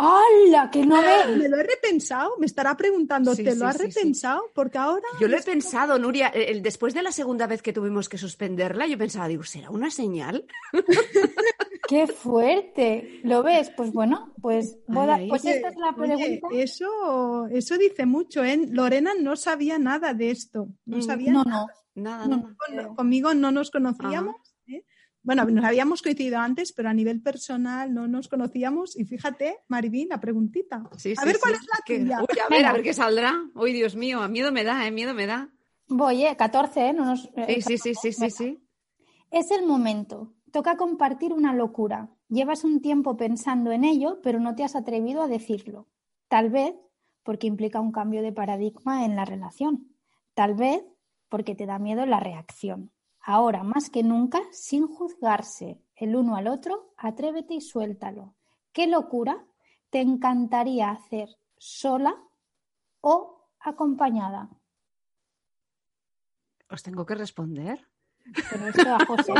¡Hala! 0.00 0.70
Que 0.70 0.84
no 0.86 1.00
ve. 1.02 1.36
Me 1.36 1.48
lo 1.48 1.56
he 1.58 1.62
repensado, 1.62 2.36
me 2.38 2.46
estará 2.46 2.76
preguntando, 2.76 3.34
Sí, 3.34 3.44
¿te 3.44 3.52
sí, 3.52 3.58
lo 3.58 3.66
has 3.66 3.76
sí, 3.76 3.82
sí. 3.82 3.88
repensado? 3.98 4.50
Porque 4.54 4.78
ahora... 4.78 5.06
Yo 5.20 5.28
lo 5.28 5.36
he 5.36 5.42
pensado, 5.42 5.98
Nuria, 5.98 6.28
el- 6.28 6.56
el- 6.56 6.62
después 6.62 6.94
de 6.94 7.02
la 7.02 7.12
segunda 7.12 7.46
vez 7.46 7.62
que 7.62 7.72
tuvimos 7.72 8.08
que 8.08 8.18
suspenderla, 8.18 8.86
yo 8.86 8.96
pensaba, 8.98 9.28
digo, 9.28 9.42
¿será 9.44 9.70
una 9.70 9.90
señal? 9.90 10.44
¡Qué 11.88 12.06
fuerte! 12.06 13.20
¿Lo 13.24 13.42
ves? 13.42 13.70
Pues 13.76 13.92
bueno, 13.92 14.32
pues 14.40 14.78
boda. 14.86 15.16
Ay, 15.16 15.28
Pues 15.28 15.44
Oye, 15.44 15.56
esta 15.56 15.68
es 15.68 15.76
la 15.76 15.88
oye, 15.90 16.38
pregunta. 16.40 16.48
eso, 16.62 17.46
eso 17.50 17.78
dice 17.78 18.06
mucho, 18.06 18.44
¿eh? 18.44 18.60
Lorena 18.70 19.12
no 19.18 19.34
sabía 19.36 19.78
nada 19.78 20.14
de 20.14 20.30
esto. 20.30 20.68
No 20.86 20.98
Mm, 20.98 21.02
sabía 21.02 21.32
No, 21.32 21.44
nada. 21.44 21.66
no. 21.96 22.02
Nada, 22.02 22.26
No, 22.28 22.36
nada. 22.36 22.54
Con- 22.86 22.94
conmigo 22.96 23.34
no 23.34 23.50
nos 23.50 23.70
conocíamos. 23.72 24.36
Bueno, 25.22 25.44
nos 25.44 25.64
habíamos 25.64 26.00
coincidido 26.02 26.38
antes, 26.38 26.72
pero 26.72 26.88
a 26.88 26.94
nivel 26.94 27.20
personal 27.20 27.92
no 27.92 28.08
nos 28.08 28.28
conocíamos. 28.28 28.98
Y 28.98 29.04
fíjate, 29.04 29.58
Maribí, 29.68 30.06
la 30.06 30.18
preguntita. 30.20 30.82
Sí, 30.96 31.12
a 31.16 31.20
sí, 31.20 31.26
ver 31.26 31.38
cuál 31.40 31.54
sí. 31.54 31.60
es 31.62 31.66
la 31.68 31.78
Que- 31.84 31.98
tuya. 32.00 32.18
Uy, 32.20 32.38
a 32.38 32.48
ver, 32.48 32.58
Venga. 32.58 32.70
a 32.70 32.72
ver 32.72 32.82
qué 32.82 32.94
saldrá. 32.94 33.34
Uy, 33.54 33.72
Dios 33.72 33.96
mío, 33.96 34.22
a 34.22 34.28
miedo 34.28 34.50
me 34.50 34.64
da, 34.64 34.86
eh, 34.86 34.90
miedo 34.90 35.12
me 35.12 35.26
da. 35.26 35.50
Voy, 35.88 36.24
¿eh? 36.24 36.36
14, 36.36 36.88
¿eh? 36.88 36.92
No 36.94 37.04
nos, 37.04 37.22
Sí, 37.22 37.60
sí, 37.62 37.76
sí, 37.78 37.94
sí, 37.94 38.12
sí, 38.12 38.20
Venga. 38.20 38.34
sí. 38.36 38.66
Es 39.30 39.50
el 39.50 39.66
momento. 39.66 40.34
Toca 40.52 40.76
compartir 40.76 41.32
una 41.32 41.54
locura. 41.54 42.08
Llevas 42.28 42.64
un 42.64 42.80
tiempo 42.80 43.16
pensando 43.16 43.72
en 43.72 43.84
ello, 43.84 44.20
pero 44.22 44.40
no 44.40 44.54
te 44.54 44.64
has 44.64 44.74
atrevido 44.74 45.22
a 45.22 45.28
decirlo. 45.28 45.88
Tal 46.28 46.48
vez 46.50 46.74
porque 47.22 47.46
implica 47.46 47.78
un 47.80 47.92
cambio 47.92 48.22
de 48.22 48.32
paradigma 48.32 49.04
en 49.04 49.14
la 49.16 49.24
relación. 49.24 49.94
Tal 50.34 50.54
vez 50.54 50.82
porque 51.28 51.54
te 51.54 51.66
da 51.66 51.78
miedo 51.78 52.06
la 52.06 52.18
reacción. 52.20 52.90
Ahora, 53.22 53.62
más 53.62 53.90
que 53.90 54.02
nunca, 54.02 54.40
sin 54.50 54.86
juzgarse 54.86 55.78
el 55.96 56.16
uno 56.16 56.36
al 56.36 56.48
otro, 56.48 56.92
atrévete 56.96 57.54
y 57.54 57.60
suéltalo. 57.60 58.34
¿Qué 58.72 58.86
locura 58.86 59.44
te 59.90 60.00
encantaría 60.00 60.90
hacer 60.90 61.28
sola 61.58 62.14
o 63.00 63.46
acompañada? 63.60 64.48
¿Os 66.70 66.82
tengo 66.82 67.04
que 67.04 67.14
responder? 67.16 67.84
Pero 68.50 68.66
esto 68.68 68.94
a 68.94 68.98
José. 69.06 69.32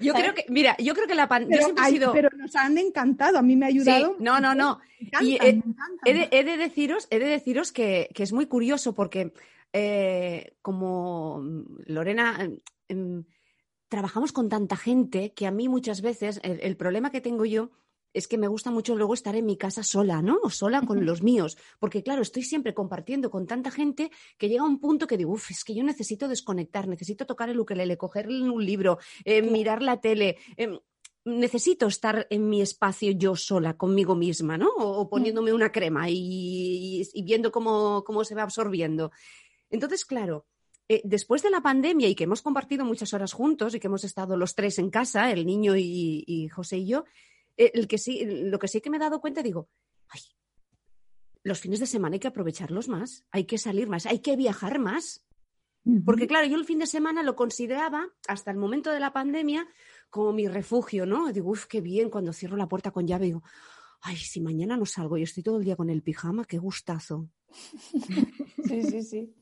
Yo 0.00 0.12
creo 0.12 0.34
que, 0.34 0.44
mira, 0.48 0.76
yo 0.78 0.94
creo 0.94 1.06
que 1.06 1.14
la 1.14 1.28
pandemia. 1.28 1.68
Pero, 1.74 1.88
sido. 1.88 2.12
pero 2.12 2.28
nos 2.36 2.54
han 2.56 2.76
encantado, 2.78 3.38
a 3.38 3.42
mí 3.42 3.56
me 3.56 3.66
ha 3.66 3.70
Sí, 3.70 3.78
ayudado. 3.78 4.16
no, 4.18 4.40
no, 4.40 4.54
no. 4.54 4.80
Me 5.00 5.06
encantan, 5.06 5.26
Y, 5.28 5.34
eh, 5.36 5.62
me. 5.64 6.10
He 6.10 6.14
de, 6.14 6.28
he 6.32 6.44
de 6.44 6.56
deciros, 6.56 7.06
he 7.10 7.18
de 7.18 7.26
deciros 7.26 7.72
que, 7.72 8.10
que 8.14 8.22
es 8.24 8.32
muy 8.32 8.46
curioso 8.46 8.94
porque 8.94 9.32
eh, 9.74 10.56
como 10.62 11.40
mm, 11.42 11.62
Lorena 11.88 12.38
em, 12.40 12.58
em, 12.88 13.24
trabajamos 13.88 14.32
con 14.32 14.48
tanta 14.48 14.76
gente 14.76 15.34
que 15.34 15.46
a 15.46 15.50
mí 15.50 15.68
muchas 15.68 16.00
veces 16.00 16.40
el, 16.42 16.60
el 16.62 16.76
problema 16.76 17.10
que 17.10 17.20
tengo 17.20 17.44
yo 17.44 17.70
es 18.14 18.28
que 18.28 18.38
me 18.38 18.46
gusta 18.46 18.70
mucho 18.70 18.94
luego 18.94 19.12
estar 19.12 19.34
en 19.34 19.44
mi 19.44 19.56
casa 19.56 19.82
sola, 19.82 20.22
¿no? 20.22 20.38
O 20.44 20.48
sola 20.48 20.82
con 20.82 21.04
los 21.04 21.20
míos, 21.24 21.58
porque 21.80 22.04
claro, 22.04 22.22
estoy 22.22 22.44
siempre 22.44 22.72
compartiendo 22.72 23.28
con 23.28 23.44
tanta 23.48 23.72
gente 23.72 24.10
que 24.38 24.48
llega 24.48 24.62
un 24.62 24.78
punto 24.78 25.08
que 25.08 25.16
digo, 25.16 25.32
uff, 25.32 25.50
es 25.50 25.64
que 25.64 25.74
yo 25.74 25.82
necesito 25.82 26.28
desconectar, 26.28 26.86
necesito 26.86 27.26
tocar 27.26 27.48
el 27.50 27.58
ukelele, 27.58 27.96
coger 27.98 28.28
un 28.28 28.64
libro, 28.64 28.98
eh, 29.24 29.42
mirar 29.42 29.82
la 29.82 30.00
tele. 30.00 30.36
em, 30.56 30.78
necesito 31.26 31.86
estar 31.86 32.26
en 32.30 32.48
mi 32.50 32.60
espacio 32.60 33.10
yo 33.12 33.34
sola, 33.34 33.76
conmigo 33.78 34.14
misma, 34.14 34.58
¿no? 34.58 34.68
O, 34.76 35.00
o 35.00 35.08
poniéndome 35.08 35.52
una 35.54 35.72
crema 35.72 36.08
y, 36.10 37.00
y- 37.00 37.08
y 37.14 37.22
viendo 37.24 37.50
cómo, 37.50 38.04
cómo 38.04 38.24
se 38.24 38.34
va 38.34 38.42
absorbiendo. 38.42 39.10
Entonces, 39.74 40.04
claro, 40.04 40.46
eh, 40.88 41.02
después 41.04 41.42
de 41.42 41.50
la 41.50 41.60
pandemia 41.60 42.08
y 42.08 42.14
que 42.14 42.24
hemos 42.24 42.42
compartido 42.42 42.84
muchas 42.84 43.12
horas 43.12 43.32
juntos 43.32 43.74
y 43.74 43.80
que 43.80 43.88
hemos 43.88 44.04
estado 44.04 44.36
los 44.36 44.54
tres 44.54 44.78
en 44.78 44.90
casa, 44.90 45.30
el 45.32 45.44
niño 45.44 45.76
y, 45.76 46.24
y 46.26 46.48
José 46.48 46.78
y 46.78 46.86
yo, 46.86 47.04
eh, 47.56 47.72
el 47.74 47.88
que 47.88 47.98
sí, 47.98 48.24
lo 48.24 48.58
que 48.58 48.68
sí 48.68 48.80
que 48.80 48.88
me 48.88 48.98
he 48.98 49.00
dado 49.00 49.20
cuenta, 49.20 49.42
digo, 49.42 49.68
ay, 50.08 50.20
los 51.42 51.58
fines 51.58 51.80
de 51.80 51.86
semana 51.86 52.14
hay 52.14 52.20
que 52.20 52.28
aprovecharlos 52.28 52.88
más, 52.88 53.24
hay 53.32 53.44
que 53.44 53.58
salir 53.58 53.88
más, 53.88 54.06
hay 54.06 54.20
que 54.20 54.36
viajar 54.36 54.78
más. 54.78 55.26
Porque 56.06 56.26
claro, 56.26 56.46
yo 56.46 56.56
el 56.56 56.64
fin 56.64 56.78
de 56.78 56.86
semana 56.86 57.22
lo 57.22 57.36
consideraba, 57.36 58.08
hasta 58.26 58.50
el 58.50 58.56
momento 58.56 58.90
de 58.90 59.00
la 59.00 59.12
pandemia, 59.12 59.68
como 60.08 60.32
mi 60.32 60.48
refugio, 60.48 61.04
¿no? 61.04 61.30
Digo, 61.30 61.50
uff, 61.50 61.66
qué 61.66 61.82
bien, 61.82 62.08
cuando 62.08 62.32
cierro 62.32 62.56
la 62.56 62.68
puerta 62.68 62.90
con 62.90 63.06
llave, 63.06 63.26
digo, 63.26 63.42
ay, 64.00 64.16
si 64.16 64.40
mañana 64.40 64.78
no 64.78 64.86
salgo 64.86 65.18
y 65.18 65.24
estoy 65.24 65.42
todo 65.42 65.58
el 65.58 65.64
día 65.64 65.76
con 65.76 65.90
el 65.90 66.02
pijama, 66.02 66.46
qué 66.46 66.56
gustazo. 66.56 67.28
Sí, 68.66 68.82
sí, 68.82 69.02
sí. 69.02 69.34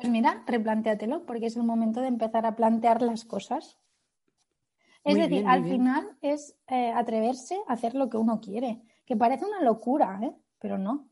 Pues 0.00 0.10
mira, 0.10 0.42
replantéatelo, 0.46 1.24
porque 1.24 1.46
es 1.46 1.56
el 1.56 1.62
momento 1.62 2.00
de 2.00 2.08
empezar 2.08 2.46
a 2.46 2.56
plantear 2.56 3.00
las 3.00 3.24
cosas. 3.24 3.78
Es 5.04 5.14
Muy 5.14 5.22
decir, 5.22 5.38
bien, 5.38 5.48
al 5.48 5.62
bien. 5.62 5.76
final 5.76 6.16
es 6.20 6.56
eh, 6.66 6.90
atreverse 6.90 7.56
a 7.68 7.74
hacer 7.74 7.94
lo 7.94 8.10
que 8.10 8.16
uno 8.16 8.40
quiere, 8.40 8.82
que 9.06 9.16
parece 9.16 9.44
una 9.44 9.62
locura, 9.62 10.18
¿eh? 10.22 10.32
pero 10.58 10.78
no. 10.78 11.08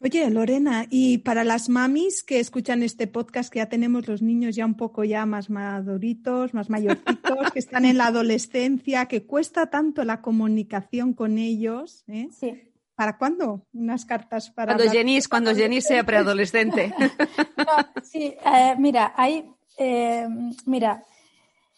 Oye, 0.00 0.28
Lorena, 0.30 0.86
y 0.90 1.18
para 1.18 1.44
las 1.44 1.68
mamis 1.68 2.22
que 2.22 2.40
escuchan 2.40 2.82
este 2.82 3.06
podcast, 3.06 3.52
que 3.52 3.58
ya 3.58 3.68
tenemos 3.68 4.06
los 4.08 4.22
niños 4.22 4.54
ya 4.54 4.66
un 4.66 4.74
poco 4.74 5.04
ya 5.04 5.24
más 5.26 5.50
maduritos, 5.50 6.52
más 6.54 6.68
mayorcitos, 6.70 7.52
que 7.52 7.58
están 7.58 7.84
en 7.84 7.98
la 7.98 8.06
adolescencia, 8.08 9.06
que 9.06 9.26
cuesta 9.26 9.70
tanto 9.70 10.04
la 10.04 10.20
comunicación 10.20 11.14
con 11.14 11.38
ellos, 11.38 12.04
¿eh? 12.08 12.28
Sí. 12.32 12.73
¿Para 12.94 13.18
cuándo? 13.18 13.66
Unas 13.72 14.04
cartas 14.04 14.50
para. 14.50 14.74
Cuando 14.74 14.92
Jenny, 14.92 15.20
cuando 15.22 15.54
Jenny 15.54 15.80
sea 15.80 16.04
preadolescente. 16.04 16.94
sí, 18.02 18.36
eh, 18.44 18.74
mira, 18.78 19.12
hay. 19.16 19.50
Eh, 19.76 20.28
mira, 20.66 21.02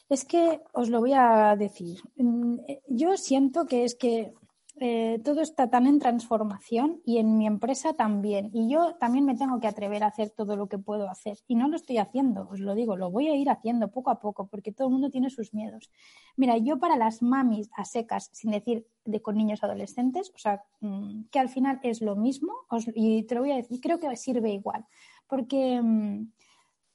es 0.09 0.25
que 0.25 0.61
os 0.73 0.91
lo 0.91 1.01
voy 1.01 1.15
a 1.15 1.57
decir. 1.57 1.99
Mm, 2.17 2.59
yo 2.89 3.17
siento 3.17 3.67
que 3.67 3.85
es 3.85 3.95
que 3.95 4.35
eh, 4.79 5.23
todo 5.25 5.41
está 5.41 5.71
tan 5.71 5.87
en 5.87 5.99
transformación 5.99 7.01
y 7.07 7.17
en 7.17 7.39
mi 7.39 7.47
empresa 7.47 7.95
también. 7.95 8.51
Y 8.53 8.69
yo 8.69 8.95
también 8.97 9.25
me 9.25 9.35
tengo 9.35 9.59
que 9.59 9.67
atrever 9.67 10.05
a 10.05 10.09
hacer 10.09 10.29
todo 10.29 10.55
lo 10.55 10.69
que 10.69 10.77
puedo 10.77 11.09
hacer. 11.09 11.39
Y 11.49 11.55
no 11.55 11.69
lo 11.69 11.77
estoy 11.77 11.97
haciendo, 11.97 12.47
os 12.51 12.61
lo 12.61 12.75
digo, 12.75 12.95
lo 12.97 13.11
voy 13.11 13.29
a 13.29 13.35
ir 13.35 13.49
haciendo 13.49 13.91
poco 13.91 14.11
a 14.11 14.21
poco 14.21 14.49
porque 14.49 14.73
todo 14.73 14.89
el 14.89 14.93
mundo 14.93 15.09
tiene 15.09 15.31
sus 15.31 15.55
miedos. 15.55 15.91
Mira, 16.37 16.59
yo 16.59 16.79
para 16.79 16.97
las 16.97 17.23
mamis 17.23 17.71
a 17.75 17.87
secas, 17.87 18.29
sin 18.33 18.51
decir 18.51 18.87
de 19.07 19.23
con 19.23 19.37
niños 19.37 19.65
adolescentes, 19.65 20.31
o 20.35 20.39
sea, 20.39 20.63
mm, 20.81 21.29
que 21.31 21.39
al 21.39 21.49
final 21.49 21.81
es 21.83 22.03
lo 22.03 22.15
mismo, 22.15 22.53
y 22.95 23.23
te 23.23 23.35
lo 23.35 23.41
voy 23.41 23.53
a 23.53 23.57
decir, 23.57 23.81
creo 23.81 23.99
que 23.99 24.15
sirve 24.17 24.53
igual. 24.53 24.85
Porque 25.27 25.81
mm, 25.83 26.33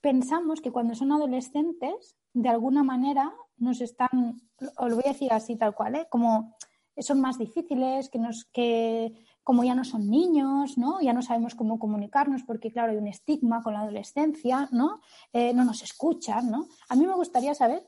pensamos 0.01 0.61
que 0.61 0.71
cuando 0.71 0.93
son 0.93 1.11
adolescentes, 1.11 2.15
de 2.33 2.49
alguna 2.49 2.83
manera 2.83 3.33
nos 3.57 3.81
están, 3.81 4.39
os 4.77 4.89
lo 4.89 4.95
voy 4.95 5.03
a 5.05 5.13
decir 5.13 5.33
así 5.33 5.55
tal 5.55 5.73
cual, 5.73 5.95
¿eh? 5.95 6.07
como 6.09 6.55
son 6.97 7.21
más 7.21 7.37
difíciles, 7.37 8.09
que 8.09 8.19
nos, 8.19 8.45
que 8.45 9.13
como 9.43 9.63
ya 9.63 9.75
no 9.75 9.83
son 9.83 10.09
niños, 10.09 10.77
¿no? 10.77 11.01
Ya 11.01 11.13
no 11.13 11.21
sabemos 11.21 11.55
cómo 11.55 11.79
comunicarnos, 11.79 12.43
porque 12.43 12.71
claro, 12.71 12.91
hay 12.91 12.97
un 12.97 13.07
estigma 13.07 13.63
con 13.63 13.73
la 13.73 13.81
adolescencia, 13.81 14.69
¿no? 14.71 15.01
Eh, 15.33 15.53
no 15.53 15.63
nos 15.63 15.81
escuchan, 15.81 16.51
¿no? 16.51 16.67
A 16.89 16.95
mí 16.95 17.07
me 17.07 17.15
gustaría 17.15 17.53
saber 17.53 17.87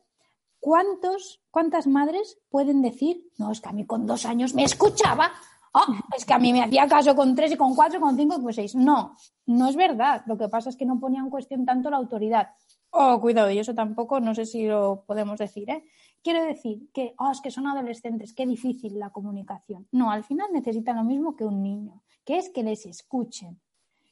cuántos, 0.59 1.41
cuántas 1.51 1.87
madres 1.87 2.39
pueden 2.49 2.81
decir, 2.81 3.29
no, 3.37 3.51
es 3.51 3.61
que 3.61 3.69
a 3.69 3.73
mí 3.73 3.85
con 3.85 4.05
dos 4.05 4.25
años 4.25 4.53
me 4.53 4.63
escuchaba, 4.63 5.31
oh, 5.73 5.93
es 6.15 6.25
que 6.25 6.33
a 6.33 6.39
mí 6.39 6.53
me 6.53 6.63
hacía 6.63 6.87
caso 6.87 7.15
con 7.15 7.35
tres 7.35 7.51
y 7.51 7.57
con 7.57 7.75
cuatro, 7.75 7.99
con 7.99 8.15
cinco 8.15 8.37
y 8.39 8.43
con 8.43 8.53
seis. 8.53 8.75
No, 8.75 9.15
no 9.45 9.67
es 9.67 9.75
verdad. 9.75 10.23
Lo 10.25 10.37
que 10.37 10.47
pasa 10.47 10.69
es 10.69 10.77
que 10.77 10.85
no 10.85 10.99
ponía 10.99 11.19
en 11.19 11.29
cuestión 11.29 11.65
tanto 11.65 11.89
la 11.89 11.97
autoridad. 11.97 12.49
Oh, 12.91 13.19
cuidado, 13.19 13.49
y 13.49 13.57
eso 13.57 13.73
tampoco, 13.73 14.19
no 14.19 14.35
sé 14.35 14.45
si 14.45 14.67
lo 14.67 15.03
podemos 15.07 15.39
decir, 15.39 15.69
¿eh? 15.69 15.83
Quiero 16.24 16.45
decir 16.45 16.89
que, 16.93 17.13
oh, 17.17 17.32
es 17.32 17.41
que 17.41 17.51
son 17.51 17.67
adolescentes, 17.67 18.34
qué 18.34 18.45
difícil 18.45 18.97
la 18.97 19.09
comunicación. 19.09 19.88
No, 19.91 20.09
al 20.09 20.24
final 20.24 20.47
necesitan 20.53 20.95
lo 20.95 21.03
mismo 21.03 21.36
que 21.36 21.43
un 21.43 21.61
niño, 21.61 22.01
que 22.24 22.38
es 22.38 22.49
que 22.49 22.63
les 22.63 22.86
escuchen, 22.86 23.59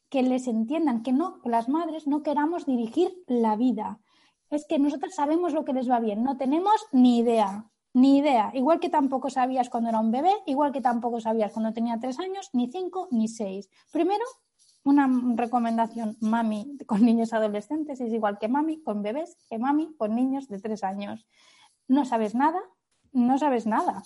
que 0.09 0.21
les 0.21 0.47
entiendan, 0.47 1.03
que 1.03 1.13
no, 1.13 1.39
las 1.45 1.69
madres 1.69 2.07
no 2.07 2.21
queramos 2.21 2.65
dirigir 2.65 3.23
la 3.27 3.55
vida. 3.55 4.01
Es 4.49 4.65
que 4.67 4.77
nosotros 4.77 5.15
sabemos 5.15 5.53
lo 5.53 5.63
que 5.63 5.71
les 5.71 5.89
va 5.89 6.01
bien, 6.01 6.21
no 6.21 6.35
tenemos 6.35 6.85
ni 6.91 7.19
idea, 7.19 7.71
ni 7.93 8.17
idea. 8.17 8.51
Igual 8.53 8.81
que 8.81 8.89
tampoco 8.89 9.29
sabías 9.29 9.69
cuando 9.69 9.87
era 9.87 10.01
un 10.01 10.11
bebé, 10.11 10.33
igual 10.45 10.73
que 10.73 10.81
tampoco 10.81 11.21
sabías 11.21 11.53
cuando 11.53 11.71
tenía 11.71 11.97
tres 11.97 12.19
años, 12.19 12.49
ni 12.51 12.69
cinco, 12.69 13.07
ni 13.11 13.29
seis. 13.29 13.69
Primero, 13.89 14.25
una 14.83 15.07
recomendación, 15.35 16.17
mami 16.19 16.77
con 16.85 17.05
niños 17.05 17.31
adolescentes 17.31 18.01
es 18.01 18.11
igual 18.11 18.37
que 18.37 18.49
mami 18.49 18.81
con 18.81 19.01
bebés, 19.01 19.37
que 19.49 19.59
mami 19.59 19.95
con 19.95 20.13
niños 20.13 20.49
de 20.49 20.59
tres 20.59 20.83
años 20.83 21.25
no 21.91 22.05
sabes 22.05 22.33
nada, 22.35 22.61
no 23.11 23.37
sabes 23.37 23.67
nada. 23.67 24.03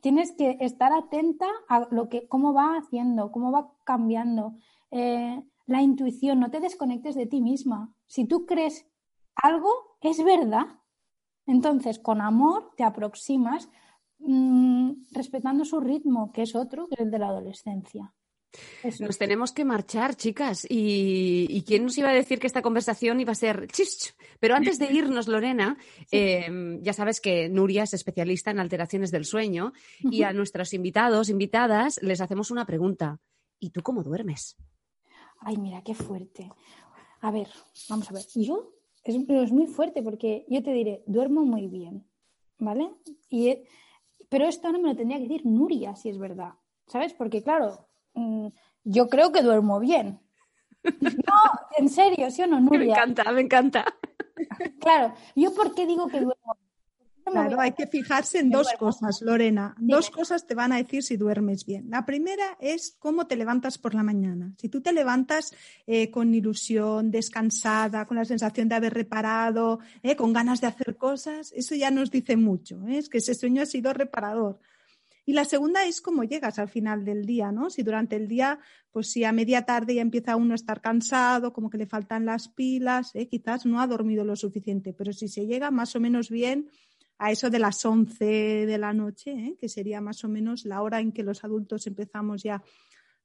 Tienes 0.00 0.32
que 0.32 0.58
estar 0.60 0.92
atenta 0.92 1.48
a 1.68 1.88
lo 1.90 2.10
que, 2.10 2.28
cómo 2.28 2.52
va 2.52 2.76
haciendo, 2.76 3.32
cómo 3.32 3.50
va 3.50 3.72
cambiando. 3.84 4.54
Eh, 4.90 5.42
la 5.66 5.80
intuición, 5.80 6.38
no 6.38 6.50
te 6.50 6.60
desconectes 6.60 7.14
de 7.14 7.26
ti 7.26 7.40
misma. 7.40 7.94
Si 8.06 8.26
tú 8.26 8.44
crees 8.44 8.86
algo, 9.34 9.70
es 10.02 10.22
verdad. 10.22 10.66
Entonces, 11.46 11.98
con 11.98 12.20
amor 12.20 12.72
te 12.76 12.84
aproximas 12.84 13.70
mm, 14.18 14.90
respetando 15.12 15.64
su 15.64 15.80
ritmo, 15.80 16.30
que 16.32 16.42
es 16.42 16.54
otro 16.54 16.86
que 16.88 17.02
el 17.02 17.10
de 17.10 17.18
la 17.18 17.28
adolescencia. 17.28 18.12
Nos 19.00 19.18
tenemos 19.18 19.52
que 19.52 19.64
marchar, 19.64 20.16
chicas. 20.16 20.66
¿Y, 20.68 21.62
quién 21.66 21.84
nos 21.84 21.96
iba 21.98 22.10
a 22.10 22.14
decir 22.14 22.38
que 22.38 22.46
esta 22.46 22.62
conversación 22.62 23.20
iba 23.20 23.32
a 23.32 23.36
ser... 23.36 23.68
Pero 24.40 24.54
antes 24.54 24.78
de 24.78 24.86
irnos, 24.92 25.28
Lorena, 25.28 25.76
em, 26.10 26.82
ya 26.82 26.92
sabes 26.92 27.20
que 27.20 27.48
Nuria 27.48 27.84
es 27.84 27.94
especialista 27.94 28.50
en 28.50 28.58
alteraciones 28.58 29.10
del 29.10 29.24
sueño 29.24 29.72
y 30.00 30.22
a 30.22 30.32
nuestros 30.32 30.74
invitados, 30.74 31.28
invitadas, 31.28 32.00
les 32.02 32.20
hacemos 32.20 32.50
una 32.50 32.66
pregunta. 32.66 33.20
¿Y 33.58 33.70
tú 33.70 33.82
cómo 33.82 34.02
duermes? 34.02 34.56
Ay, 35.40 35.56
mira, 35.56 35.82
qué 35.82 35.94
fuerte. 35.94 36.50
A 37.20 37.30
ver, 37.30 37.48
vamos 37.88 38.10
a 38.10 38.14
ver. 38.14 38.24
Yo 38.34 38.74
es, 39.04 39.16
es 39.16 39.52
muy 39.52 39.66
fuerte 39.66 40.02
porque 40.02 40.44
yo 40.48 40.62
te 40.62 40.72
diré, 40.72 41.02
duermo 41.06 41.44
muy 41.44 41.68
bien, 41.68 42.06
¿vale? 42.58 42.90
Y, 43.28 43.58
pero 44.28 44.46
esto 44.46 44.72
no 44.72 44.80
me 44.80 44.88
lo 44.88 44.96
tendría 44.96 45.18
que 45.18 45.28
decir 45.28 45.46
Nuria, 45.46 45.94
si 45.94 46.08
es 46.08 46.18
verdad. 46.18 46.54
¿Sabes? 46.86 47.14
Porque, 47.14 47.42
claro, 47.42 47.88
yo 48.84 49.08
creo 49.08 49.32
que 49.32 49.42
duermo 49.42 49.80
bien. 49.80 50.20
No, 51.00 51.40
en 51.78 51.88
serio, 51.88 52.30
¿sí 52.30 52.42
o 52.42 52.46
no, 52.46 52.60
Nuria? 52.60 52.78
Me 52.78 52.92
encanta, 52.92 53.32
me 53.32 53.40
encanta. 53.40 53.84
Claro, 54.80 55.14
¿yo 55.36 55.54
por 55.54 55.74
qué 55.74 55.86
digo 55.86 56.08
que 56.08 56.20
duermo 56.20 56.58
Claro, 57.24 57.60
hay 57.60 57.72
que 57.72 57.86
fijarse 57.86 58.38
en 58.38 58.50
dos 58.50 58.68
cosas, 58.78 59.22
Lorena. 59.22 59.74
Dos 59.78 60.10
cosas 60.10 60.46
te 60.46 60.54
van 60.54 60.72
a 60.72 60.76
decir 60.76 61.02
si 61.02 61.16
duermes 61.16 61.64
bien. 61.64 61.88
La 61.88 62.04
primera 62.04 62.56
es 62.60 62.96
cómo 62.98 63.26
te 63.26 63.36
levantas 63.36 63.78
por 63.78 63.94
la 63.94 64.02
mañana. 64.02 64.54
Si 64.58 64.68
tú 64.68 64.82
te 64.82 64.92
levantas 64.92 65.54
eh, 65.86 66.10
con 66.10 66.34
ilusión, 66.34 67.10
descansada, 67.10 68.06
con 68.06 68.18
la 68.18 68.24
sensación 68.24 68.68
de 68.68 68.74
haber 68.74 68.92
reparado, 68.92 69.80
eh, 70.02 70.16
con 70.16 70.32
ganas 70.32 70.60
de 70.60 70.66
hacer 70.66 70.96
cosas, 70.96 71.52
eso 71.52 71.74
ya 71.74 71.90
nos 71.90 72.10
dice 72.10 72.36
mucho. 72.36 72.86
¿eh? 72.86 72.98
Es 72.98 73.08
que 73.08 73.18
ese 73.18 73.34
sueño 73.34 73.62
ha 73.62 73.66
sido 73.66 73.92
reparador. 73.94 74.60
Y 75.26 75.32
la 75.32 75.44
segunda 75.44 75.84
es 75.86 76.00
cómo 76.00 76.24
llegas 76.24 76.58
al 76.58 76.68
final 76.68 77.04
del 77.04 77.24
día, 77.24 77.50
¿no? 77.50 77.70
Si 77.70 77.82
durante 77.82 78.16
el 78.16 78.28
día, 78.28 78.58
pues 78.90 79.10
si 79.10 79.24
a 79.24 79.32
media 79.32 79.62
tarde 79.62 79.94
ya 79.94 80.02
empieza 80.02 80.36
uno 80.36 80.52
a 80.52 80.56
estar 80.56 80.80
cansado, 80.82 81.52
como 81.52 81.70
que 81.70 81.78
le 81.78 81.86
faltan 81.86 82.26
las 82.26 82.48
pilas, 82.48 83.14
¿eh? 83.14 83.26
quizás 83.26 83.64
no 83.64 83.80
ha 83.80 83.86
dormido 83.86 84.24
lo 84.24 84.36
suficiente, 84.36 84.92
pero 84.92 85.12
si 85.12 85.28
se 85.28 85.46
llega 85.46 85.70
más 85.70 85.96
o 85.96 86.00
menos 86.00 86.28
bien 86.28 86.68
a 87.18 87.30
eso 87.30 87.48
de 87.48 87.58
las 87.58 87.84
11 87.84 88.24
de 88.24 88.78
la 88.78 88.92
noche, 88.92 89.30
¿eh? 89.30 89.56
que 89.58 89.68
sería 89.68 90.00
más 90.00 90.24
o 90.24 90.28
menos 90.28 90.64
la 90.64 90.82
hora 90.82 91.00
en 91.00 91.12
que 91.12 91.22
los 91.22 91.44
adultos 91.44 91.86
empezamos 91.86 92.42
ya 92.42 92.62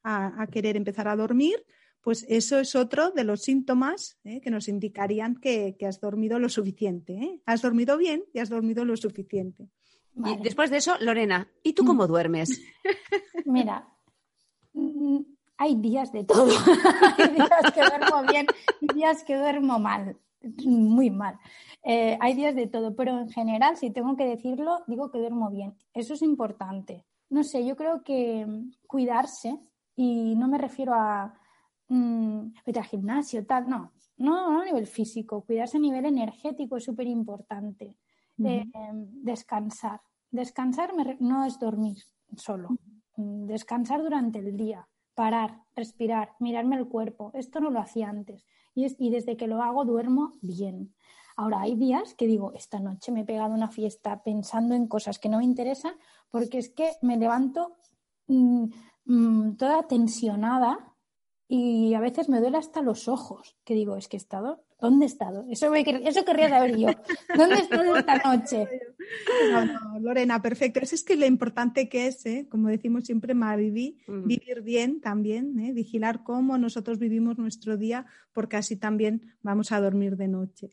a, 0.04 0.48
querer 0.48 0.78
empezar 0.78 1.08
a 1.08 1.16
dormir, 1.16 1.66
pues 2.02 2.26
eso 2.30 2.60
es 2.60 2.76
otro 2.76 3.12
de 3.12 3.26
los 3.26 3.42
síntomas 3.42 4.18
¿eh? 4.24 4.40
que 4.42 4.50
nos 4.50 4.70
indicarían 4.70 5.36
que, 5.36 5.76
has 5.86 6.00
dormido 6.00 6.40
lo 6.40 6.48
suficiente. 6.48 7.42
Has 7.46 7.62
dormido 7.62 7.98
bien 7.98 8.24
y 8.34 8.40
has 8.40 8.50
dormido 8.50 8.86
lo 8.86 8.96
suficiente. 8.96 9.70
Y 10.16 10.36
después 10.38 10.70
de 10.70 10.78
eso, 10.78 10.98
Lorena, 11.00 11.48
¿y 11.64 11.74
tú 11.74 11.86
cómo 11.86 12.08
duermes? 12.08 12.62
Mira, 13.46 13.88
mm, 14.74 15.20
hay 15.58 15.76
días 15.76 16.12
de 16.12 16.24
todo. 16.24 16.46
hay 17.18 17.30
días 17.34 17.74
que 17.74 17.82
duermo 17.82 18.24
bien 18.30 18.48
y 18.82 18.94
días 18.94 19.24
que 19.24 19.36
duermo 19.36 19.80
mal, 19.80 20.18
muy 20.66 21.10
mal. 21.10 21.40
Eh, 21.84 22.18
hay 22.20 22.34
días 22.34 22.56
de 22.56 22.68
todo, 22.68 22.96
pero 22.96 23.20
en 23.20 23.30
general, 23.30 23.78
si 23.78 23.92
tengo 23.92 24.16
que 24.16 24.26
decirlo, 24.26 24.84
digo 24.88 25.12
que 25.12 25.20
duermo 25.20 25.50
bien. 25.50 25.76
Eso 25.94 26.14
es 26.14 26.22
importante. 26.22 27.06
No 27.30 27.44
sé, 27.44 27.66
yo 27.66 27.76
creo 27.76 28.04
que 28.04 28.46
cuidarse, 28.88 29.60
y 29.96 30.36
no 30.36 30.48
me 30.48 30.58
refiero 30.58 30.94
a 30.94 31.34
mm, 31.88 32.54
ir 32.66 32.78
al 32.78 32.86
gimnasio, 32.86 33.46
tal, 33.46 33.70
no, 33.70 33.92
no, 34.18 34.52
no 34.52 34.62
a 34.62 34.66
nivel 34.66 34.88
físico, 34.88 35.42
cuidarse 35.42 35.78
a 35.78 35.82
nivel 35.82 36.06
energético 36.06 36.78
es 36.78 36.84
súper 36.84 37.08
importante. 37.08 37.96
Descansar. 38.40 40.02
Descansar 40.32 40.94
no 41.20 41.46
es 41.46 41.60
dormir 41.60 41.98
solo. 42.36 42.70
Descansar 43.16 44.02
durante 44.02 44.40
el 44.40 44.56
día, 44.56 44.88
parar, 45.14 45.64
respirar, 45.76 46.36
mirarme 46.40 46.78
el 46.78 46.88
cuerpo. 46.88 47.32
Esto 47.34 47.60
no 47.60 47.70
lo 47.70 47.80
hacía 47.80 48.10
antes. 48.10 48.46
Y, 48.74 48.88
y 49.06 49.10
desde 49.10 49.36
que 49.36 49.48
lo 49.48 49.62
hago 49.62 49.86
duermo 49.86 50.34
bien. 50.42 50.94
Ahora 51.36 51.62
hay 51.62 51.76
días 51.76 52.16
que 52.16 52.28
digo, 52.28 52.52
esta 52.54 52.80
noche 52.80 53.12
me 53.12 53.22
he 53.22 53.26
pegado 53.26 53.54
una 53.54 53.70
fiesta 53.70 54.24
pensando 54.24 54.76
en 54.76 54.88
cosas 54.88 55.20
que 55.20 55.30
no 55.30 55.38
me 55.38 55.46
interesan 55.46 55.94
porque 56.30 56.58
es 56.58 56.70
que 56.70 56.92
me 57.02 57.16
levanto 57.16 57.78
mm, 58.28 58.66
mm, 59.06 59.56
toda 59.56 59.88
tensionada 59.88 60.96
y 61.48 61.94
a 61.94 62.00
veces 62.00 62.30
me 62.30 62.42
duele 62.42 62.58
hasta 62.58 62.82
los 62.82 63.08
ojos, 63.08 63.58
que 63.64 63.74
digo, 63.74 63.96
es 63.96 64.08
que 64.08 64.18
he 64.18 64.20
estado 64.20 64.66
¿Dónde 64.80 65.06
he 65.06 65.08
estado? 65.08 65.46
Eso, 65.50 65.74
eso 65.76 66.26
querría 66.26 66.50
saber 66.50 66.78
yo. 66.78 66.88
¿Dónde 67.36 67.56
he 67.56 67.60
estado 67.60 67.98
esta 67.98 68.18
noche? 68.18 68.68
Lorena, 70.00 70.42
perfecto. 70.42 70.80
Eso 70.80 70.96
es 70.96 71.04
que 71.04 71.18
lo 71.18 71.26
importante 71.26 71.90
que 71.90 72.08
es, 72.08 72.26
¿eh? 72.26 72.48
como 72.50 72.70
decimos 72.70 73.04
siempre, 73.04 73.34
Mariví, 73.34 73.98
vivir 74.08 74.62
bien 74.62 75.02
también, 75.02 75.60
¿eh? 75.60 75.74
vigilar 75.74 76.24
cómo 76.24 76.58
nosotros 76.58 76.98
vivimos 76.98 77.38
nuestro 77.38 77.76
día, 77.76 78.06
porque 78.32 78.58
así 78.58 78.78
también 78.78 79.36
vamos 79.42 79.72
a 79.72 79.82
dormir 79.82 80.16
de 80.16 80.28
noche. 80.28 80.72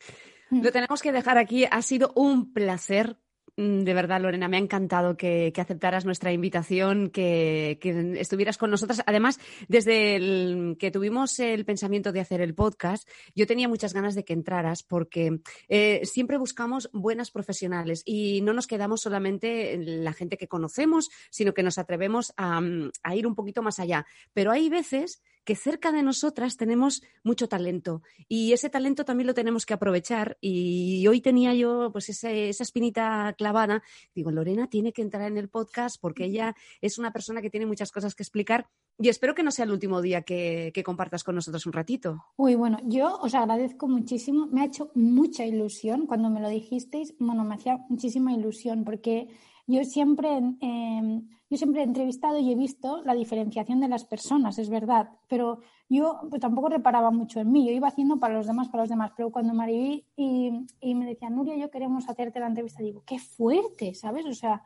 Lo 0.51 0.71
tenemos 0.71 1.03
que 1.03 1.11
dejar 1.11 1.39
aquí. 1.39 1.65
Ha 1.69 1.83
sido 1.83 2.13
un 2.15 2.53
placer 2.53 3.17
de 3.57 3.95
verdad, 3.95 4.21
Lorena, 4.21 4.49
me 4.49 4.59
ha 4.59 4.61
encantado 4.61 5.17
que, 5.17 5.53
aceptaras 5.57 6.05
nuestra 6.05 6.31
invitación, 6.31 7.09
que, 7.09 7.79
estuvieras 8.19 8.59
con 8.59 8.71
nosotras. 8.71 9.03
Además, 9.07 9.41
desde 9.69 10.77
que 10.79 10.91
tuvimos 10.91 11.39
el 11.39 11.65
pensamiento 11.65 12.13
de 12.13 12.21
hacer 12.21 12.43
el 12.43 12.55
podcast, 12.55 13.09
yo 13.35 13.47
tenía 13.47 13.67
muchas 13.69 13.95
ganas 13.95 14.15
de 14.15 14.25
que 14.25 14.35
entraras 14.35 14.83
porque 14.83 15.41
eh, 15.69 16.03
siempre 16.05 16.37
buscamos 16.37 16.91
buenas 16.93 17.31
profesionales 17.31 18.03
y 18.05 18.43
no 18.43 18.53
nos 18.53 18.67
quedamos 18.67 19.01
solamente 19.01 19.73
en 19.73 20.05
la 20.05 20.13
gente 20.13 20.37
que 20.37 20.49
conocemos, 20.49 21.09
sino 21.31 21.55
que 21.55 21.63
nos 21.63 21.79
atrevemos 21.79 22.35
a, 22.37 22.61
a 23.03 23.17
ir 23.17 23.27
un 23.27 23.35
poquito 23.35 23.63
más 23.63 23.79
allá. 23.79 24.07
Pero 24.35 24.51
hay 24.51 24.69
veces 24.69 25.23
que 25.47 25.55
cerca 25.55 25.93
de 25.93 26.03
nosotras 26.03 26.57
tenemos 26.57 27.03
mucho 27.23 27.49
talento 27.49 28.03
y 28.29 28.53
ese 28.53 28.69
talento 28.69 29.05
también 29.05 29.29
lo 29.29 29.35
tenemos 29.35 29.65
que 29.65 29.75
aprovechar. 29.75 30.37
Y 30.41 31.07
hoy 31.07 31.21
tenía 31.21 31.55
yo 31.55 31.91
pues 31.93 32.11
esa 32.11 32.31
espinita 32.31 33.35
clavada. 33.39 33.83
Digo, 34.15 34.33
Lorena 34.33 34.69
tiene 34.69 34.93
que 34.93 35.03
entrar 35.03 35.31
en 35.31 35.39
el 35.39 35.49
podcast 35.49 35.99
porque 36.01 36.25
ella 36.25 36.57
es 36.81 36.99
una 36.99 37.13
persona 37.13 37.41
que 37.41 37.49
tiene 37.49 37.65
muchas 37.65 37.93
cosas 37.93 38.15
que 38.15 38.25
explicar 38.25 38.69
y 38.99 39.09
espero 39.09 39.35
que 39.35 39.43
no 39.43 39.51
sea 39.51 39.67
el 39.67 39.73
último 39.73 40.03
día 40.03 40.23
que, 40.23 40.73
que 40.75 40.83
compartas 40.83 41.23
con 41.23 41.35
nosotros 41.37 41.65
un 41.67 41.75
ratito. 41.75 42.25
Uy, 42.37 42.55
bueno, 42.57 42.79
yo 42.85 43.19
os 43.21 43.35
agradezco 43.35 43.89
muchísimo. 43.89 44.47
Me 44.47 44.63
ha 44.63 44.65
hecho 44.65 44.91
mucha 44.95 45.45
ilusión 45.45 46.07
cuando 46.07 46.29
me 46.29 46.41
lo 46.41 46.49
dijisteis. 46.49 47.15
Bueno, 47.19 47.45
me 47.45 47.55
hacía 47.55 47.79
muchísima 47.89 48.33
ilusión 48.33 48.85
porque 48.85 49.29
yo 49.67 49.85
siempre, 49.85 50.37
em, 50.61 51.29
yo 51.51 51.57
siempre 51.57 51.81
he 51.81 51.85
entrevistado 51.85 52.39
y 52.39 52.53
he 52.53 52.57
visto 52.57 53.03
la 53.03 53.15
diferenciación 53.15 53.81
de 53.81 53.89
las 53.89 54.05
personas, 54.05 54.59
es 54.59 54.69
verdad, 54.69 55.11
pero 55.29 55.61
yo 55.89 56.21
pues, 56.31 56.41
tampoco 56.41 56.69
reparaba 56.69 57.11
mucho 57.11 57.41
en 57.41 57.51
mí, 57.53 57.67
yo 57.67 57.73
iba 57.73 57.89
haciendo 57.89 58.19
para 58.19 58.35
los 58.35 58.47
demás, 58.47 58.69
para 58.69 58.83
los 58.85 58.91
demás, 58.91 59.13
pero 59.17 59.31
cuando 59.31 59.55
Mariví 59.55 60.07
y, 60.17 60.67
y 60.81 60.95
me 60.95 61.07
decía, 61.07 61.31
Nuria, 61.31 61.57
yo 61.57 61.71
queremos 61.71 62.09
hacerte 62.09 62.41
la 62.41 62.47
entrevista, 62.47 62.83
digo, 62.83 63.03
qué 63.07 63.19
fuerte, 63.19 63.95
¿sabes? 63.95 64.27
O 64.27 64.35
sea, 64.35 64.63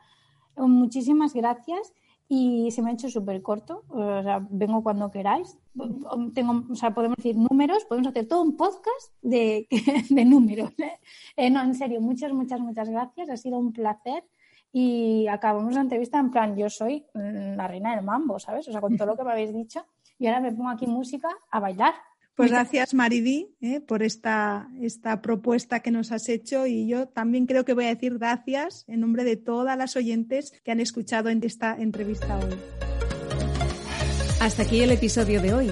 muchísimas 0.57 1.33
gracias 1.33 1.93
y 2.33 2.71
se 2.71 2.81
me 2.81 2.91
ha 2.91 2.93
hecho 2.93 3.09
súper 3.09 3.41
corto. 3.41 3.83
O 3.89 4.23
sea, 4.23 4.47
vengo 4.49 4.81
cuando 4.83 5.11
queráis. 5.11 5.57
Tengo, 6.33 6.63
o 6.71 6.75
sea, 6.75 6.93
podemos 6.93 7.17
decir 7.17 7.35
números, 7.35 7.83
podemos 7.83 8.07
hacer 8.07 8.25
todo 8.25 8.41
un 8.41 8.55
podcast 8.55 9.11
de, 9.21 9.67
de 10.09 10.23
números. 10.23 10.71
Eh, 11.35 11.49
no, 11.49 11.61
en 11.61 11.75
serio, 11.75 11.99
muchas, 11.99 12.31
muchas, 12.31 12.61
muchas 12.61 12.89
gracias. 12.89 13.29
Ha 13.29 13.35
sido 13.35 13.57
un 13.57 13.73
placer 13.73 14.23
y 14.71 15.27
acabamos 15.27 15.73
la 15.73 15.81
entrevista 15.81 16.19
en 16.19 16.31
plan, 16.31 16.55
yo 16.55 16.69
soy 16.69 17.05
la 17.13 17.67
reina 17.67 17.95
del 17.95 18.05
mambo, 18.05 18.39
¿sabes? 18.39 18.67
O 18.67 18.71
sea, 18.71 18.81
con 18.81 18.95
todo 18.95 19.07
lo 19.07 19.17
que 19.17 19.23
me 19.23 19.31
habéis 19.31 19.53
dicho, 19.53 19.85
y 20.17 20.27
ahora 20.27 20.39
me 20.39 20.51
pongo 20.51 20.69
aquí 20.69 20.87
música 20.87 21.29
a 21.49 21.59
bailar. 21.59 21.93
Pues 22.35 22.49
gracias, 22.49 22.93
Maridí, 22.93 23.55
¿eh? 23.59 23.81
por 23.81 24.01
esta, 24.03 24.69
esta 24.79 25.21
propuesta 25.21 25.81
que 25.81 25.91
nos 25.91 26.11
has 26.11 26.29
hecho 26.29 26.65
y 26.65 26.87
yo 26.87 27.07
también 27.07 27.45
creo 27.45 27.65
que 27.65 27.73
voy 27.73 27.85
a 27.85 27.89
decir 27.89 28.17
gracias 28.17 28.85
en 28.87 29.01
nombre 29.01 29.23
de 29.23 29.35
todas 29.35 29.77
las 29.77 29.95
oyentes 29.95 30.53
que 30.63 30.71
han 30.71 30.79
escuchado 30.79 31.29
en 31.29 31.43
esta 31.43 31.75
entrevista 31.75 32.39
hoy. 32.39 32.55
Hasta 34.39 34.63
aquí 34.63 34.81
el 34.81 34.91
episodio 34.91 35.41
de 35.41 35.53
hoy. 35.53 35.71